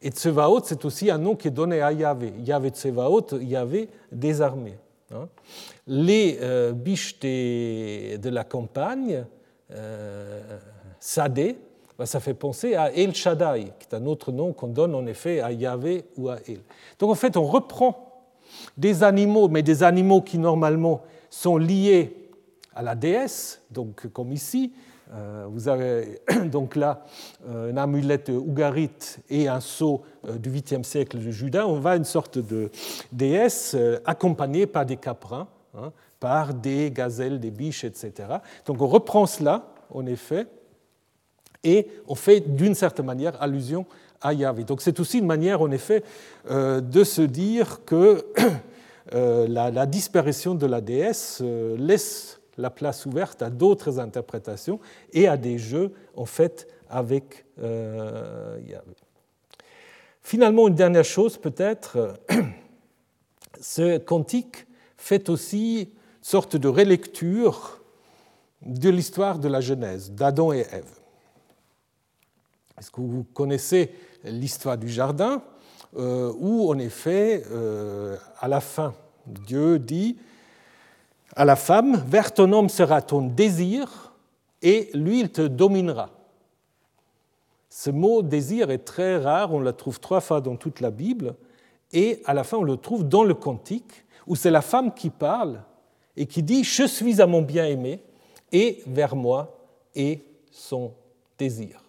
et 0.00 0.10
Tsevaot, 0.10 0.60
c'est 0.64 0.84
aussi 0.84 1.10
un 1.10 1.18
nom 1.18 1.36
qui 1.36 1.48
est 1.48 1.52
donné 1.52 1.80
à 1.80 1.92
Yahvé. 1.92 2.32
Yahvé 2.44 2.70
Tsevaot, 2.70 3.38
Yahvé 3.40 3.88
des 4.10 4.40
armées. 4.40 4.78
Hein. 5.14 5.28
Les 5.86 6.38
euh, 6.40 6.72
biches 6.72 7.20
de 7.20 8.28
la 8.28 8.44
campagne, 8.44 9.24
Sadé, 10.98 11.56
bah, 11.98 12.06
ça 12.06 12.20
fait 12.20 12.34
penser 12.34 12.74
à 12.74 12.92
El 12.92 13.14
Shaddai, 13.14 13.72
qui 13.78 13.86
est 13.90 13.94
un 13.94 14.06
autre 14.06 14.32
nom 14.32 14.52
qu'on 14.52 14.68
donne 14.68 14.94
en 14.94 15.06
effet 15.06 15.40
à 15.40 15.52
Yahvé 15.52 16.04
ou 16.16 16.28
à 16.28 16.38
El. 16.48 16.60
Donc 16.98 17.10
en 17.10 17.14
fait, 17.14 17.36
on 17.36 17.44
reprend 17.44 18.24
des 18.76 19.02
animaux, 19.02 19.48
mais 19.48 19.62
des 19.62 19.82
animaux 19.82 20.20
qui 20.20 20.38
normalement 20.38 21.02
sont 21.30 21.56
liés 21.56 22.28
à 22.74 22.82
la 22.82 22.94
déesse, 22.94 23.62
donc 23.70 24.08
comme 24.08 24.32
ici. 24.32 24.72
Euh, 25.14 25.44
vous 25.48 25.68
avez 25.68 26.20
donc 26.46 26.74
là 26.74 27.04
euh, 27.48 27.70
une 27.70 27.78
amulette 27.78 28.30
ougarite 28.30 29.18
et 29.28 29.46
un 29.46 29.60
sceau 29.60 30.02
euh, 30.26 30.38
du 30.38 30.50
8e 30.50 30.84
siècle 30.84 31.18
de 31.18 31.30
Juda. 31.30 31.66
On 31.66 31.80
va 31.80 31.90
à 31.90 31.96
une 31.96 32.04
sorte 32.04 32.38
de 32.38 32.70
déesse 33.10 33.76
accompagnée 34.06 34.66
par 34.66 34.86
des 34.86 34.96
caprins, 34.96 35.48
hein, 35.76 35.92
par 36.18 36.54
des 36.54 36.90
gazelles, 36.90 37.40
des 37.40 37.50
biches, 37.50 37.84
etc. 37.84 38.12
Donc 38.64 38.80
on 38.80 38.86
reprend 38.86 39.26
cela, 39.26 39.66
en 39.90 40.06
effet, 40.06 40.46
et 41.62 41.88
on 42.08 42.14
fait 42.14 42.40
d'une 42.40 42.74
certaine 42.74 43.06
manière 43.06 43.40
allusion 43.42 43.84
à 44.20 44.32
Yahvé. 44.32 44.64
Donc 44.64 44.80
c'est 44.80 44.98
aussi 44.98 45.18
une 45.18 45.26
manière, 45.26 45.60
en 45.60 45.70
effet, 45.70 46.02
de 46.48 47.04
se 47.04 47.22
dire 47.22 47.84
que 47.84 48.24
la, 49.12 49.86
disparition 49.86 50.54
de 50.54 50.66
la 50.66 50.80
déesse 50.80 51.42
laisse 51.76 52.40
la 52.56 52.70
place 52.70 53.06
ouverte 53.06 53.42
à 53.42 53.50
d'autres 53.50 53.98
interprétations 53.98 54.80
et 55.12 55.28
à 55.28 55.36
des 55.36 55.58
jeux, 55.58 55.92
en 56.16 56.26
fait, 56.26 56.68
avec 56.88 57.44
Yahvé. 57.58 58.96
Finalement, 60.22 60.68
une 60.68 60.74
dernière 60.74 61.04
chose 61.04 61.36
peut-être, 61.36 62.18
ce 63.60 63.98
cantique 63.98 64.66
fait 64.96 65.28
aussi 65.28 65.80
une 65.80 65.88
sorte 66.20 66.56
de 66.56 66.68
relecture 66.68 67.82
de 68.64 68.88
l'histoire 68.88 69.38
de 69.38 69.48
la 69.48 69.60
Genèse, 69.60 70.12
d'Adam 70.12 70.52
et 70.52 70.66
Ève. 70.70 71.00
Est-ce 72.78 72.90
que 72.90 73.00
vous 73.00 73.24
connaissez 73.24 73.92
l'histoire 74.24 74.78
du 74.78 74.88
jardin 74.88 75.42
euh, 75.96 76.32
où, 76.38 76.70
en 76.70 76.78
effet, 76.78 77.42
euh, 77.50 78.16
à 78.38 78.48
la 78.48 78.60
fin, 78.60 78.94
Dieu 79.26 79.78
dit 79.78 80.16
à 81.34 81.44
la 81.44 81.56
femme, 81.56 82.02
vers 82.06 82.32
ton 82.32 82.52
homme 82.52 82.68
sera 82.68 83.02
ton 83.02 83.22
désir 83.22 84.12
et 84.60 84.90
lui, 84.94 85.20
il 85.20 85.30
te 85.30 85.42
dominera. 85.42 86.10
Ce 87.68 87.90
mot 87.90 88.22
désir 88.22 88.70
est 88.70 88.84
très 88.84 89.16
rare, 89.16 89.52
on 89.52 89.60
le 89.60 89.72
trouve 89.72 89.98
trois 89.98 90.20
fois 90.20 90.40
dans 90.40 90.56
toute 90.56 90.80
la 90.80 90.90
Bible, 90.90 91.34
et 91.92 92.22
à 92.26 92.34
la 92.34 92.44
fin, 92.44 92.58
on 92.58 92.62
le 92.62 92.76
trouve 92.76 93.08
dans 93.08 93.24
le 93.24 93.34
Cantique, 93.34 94.04
où 94.26 94.36
c'est 94.36 94.50
la 94.50 94.62
femme 94.62 94.94
qui 94.94 95.10
parle 95.10 95.62
et 96.16 96.26
qui 96.26 96.42
dit 96.42 96.64
Je 96.64 96.86
suis 96.86 97.20
à 97.20 97.26
mon 97.26 97.42
bien-aimé, 97.42 98.02
et 98.52 98.82
vers 98.86 99.16
moi 99.16 99.58
est 99.94 100.22
son 100.50 100.92
désir. 101.38 101.82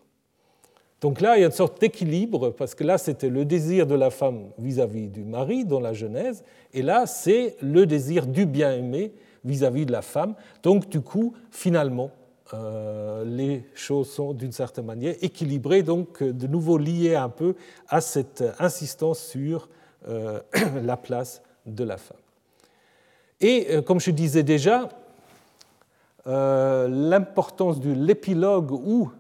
Donc 1.02 1.20
là, 1.20 1.38
il 1.38 1.42
y 1.42 1.44
a 1.44 1.48
une 1.48 1.52
sorte 1.52 1.82
d'équilibre, 1.82 2.52
parce 2.52 2.74
que 2.74 2.86
là, 2.86 2.98
c'était 2.98 3.30
le 3.30 3.44
désir 3.44 3.86
de 3.86 3.96
la 3.96 4.10
femme 4.10 4.52
vis-à-vis 4.58 5.10
du 5.10 5.26
mari 5.26 5.66
dans 5.66 5.82
la 5.82 5.92
Genèse, 5.92 6.46
et 6.74 6.82
là, 6.82 7.06
c'est 7.06 7.58
le 7.62 7.86
désir 7.86 8.26
du 8.26 8.46
bien-aimé 8.46 9.12
vis-à-vis 9.46 9.86
de 9.86 9.92
la 9.92 10.02
femme. 10.02 10.36
Donc, 10.62 10.90
du 10.90 11.02
coup, 11.02 11.34
finalement, 11.52 12.12
euh, 12.54 13.24
les 13.26 13.66
choses 13.74 14.10
sont 14.12 14.34
d'une 14.34 14.52
certaine 14.52 14.86
manière 14.86 15.16
équilibrées, 15.22 15.82
donc 15.82 16.22
de 16.22 16.48
nouveau 16.48 16.78
liées 16.78 17.16
un 17.16 17.30
peu 17.30 17.56
à 17.88 18.02
cette 18.02 18.44
insistance 18.60 19.20
sur 19.20 19.70
euh, 20.08 20.40
la 20.84 20.98
place 20.98 21.42
de 21.66 21.84
la 21.84 21.98
femme. 21.98 22.18
Et 23.42 23.68
euh, 23.70 23.82
comme 23.82 24.00
je 24.00 24.12
disais 24.12 24.44
déjà, 24.44 24.90
l'importance 26.26 27.82
de 27.82 27.92
l'épilogue 27.92 28.72
où 28.72 29.12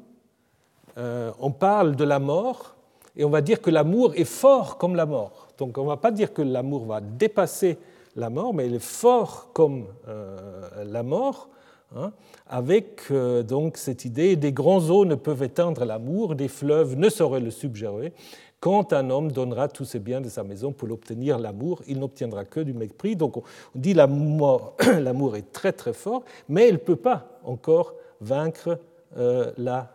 euh, 0.97 1.32
on 1.39 1.51
parle 1.51 1.95
de 1.95 2.03
la 2.03 2.19
mort 2.19 2.76
et 3.15 3.26
on 3.26 3.30
va 3.30 3.41
dire 3.41 3.61
que 3.61 3.71
l'amour 3.71 4.13
est 4.15 4.26
fort 4.26 4.78
comme 4.78 4.95
la 4.95 5.05
mort. 5.05 5.47
Donc 5.57 5.78
on 5.78 5.84
ne 5.84 5.88
va 5.88 5.97
pas 5.97 6.11
dire 6.11 6.34
que 6.34 6.41
l'amour 6.41 6.86
va 6.86 7.01
dépasser 7.01 7.78
la 8.16 8.30
mort, 8.30 8.53
mais 8.53 8.68
il 8.68 8.76
est 8.76 8.80
fort 8.80 9.51
comme 9.53 9.88
euh, 10.07 10.84
la 10.86 11.03
mort, 11.03 11.49
hein, 11.95 12.11
avec 12.47 13.01
euh, 13.11 13.43
donc 13.43 13.78
cette 13.78 14.05
idée 14.05 14.36
des 14.36 14.51
grands 14.51 14.89
eaux 14.89 15.05
ne 15.05 15.16
peuvent 15.16 15.43
éteindre 15.43 15.86
l'amour, 15.86 16.36
des 16.36 16.47
fleuves 16.47 16.95
ne 16.95 17.09
sauraient 17.09 17.39
le 17.39 17.51
subjurer. 17.51 18.14
Quand 18.59 18.93
un 18.93 19.09
homme 19.09 19.32
donnera 19.32 19.68
tous 19.68 19.84
ses 19.84 19.99
biens 19.99 20.22
de 20.22 20.30
sa 20.30 20.43
maison 20.43 20.72
pour 20.72 20.89
obtenir 20.89 21.38
l'amour, 21.38 21.82
il 21.88 21.99
n'obtiendra 21.99 22.45
que 22.45 22.61
du 22.61 22.74
mépris. 22.74 23.16
Donc 23.16 23.38
on 23.38 23.43
dit 23.76 23.93
l'amour, 23.93 24.76
l'amour 24.99 25.36
est 25.36 25.51
très 25.51 25.74
très 25.74 25.93
fort, 25.93 26.24
mais 26.47 26.70
il 26.70 26.74
ne 26.74 26.78
peut 26.78 26.95
pas 26.95 27.39
encore 27.43 27.93
vaincre 28.22 28.80
euh, 29.18 29.51
la, 29.57 29.91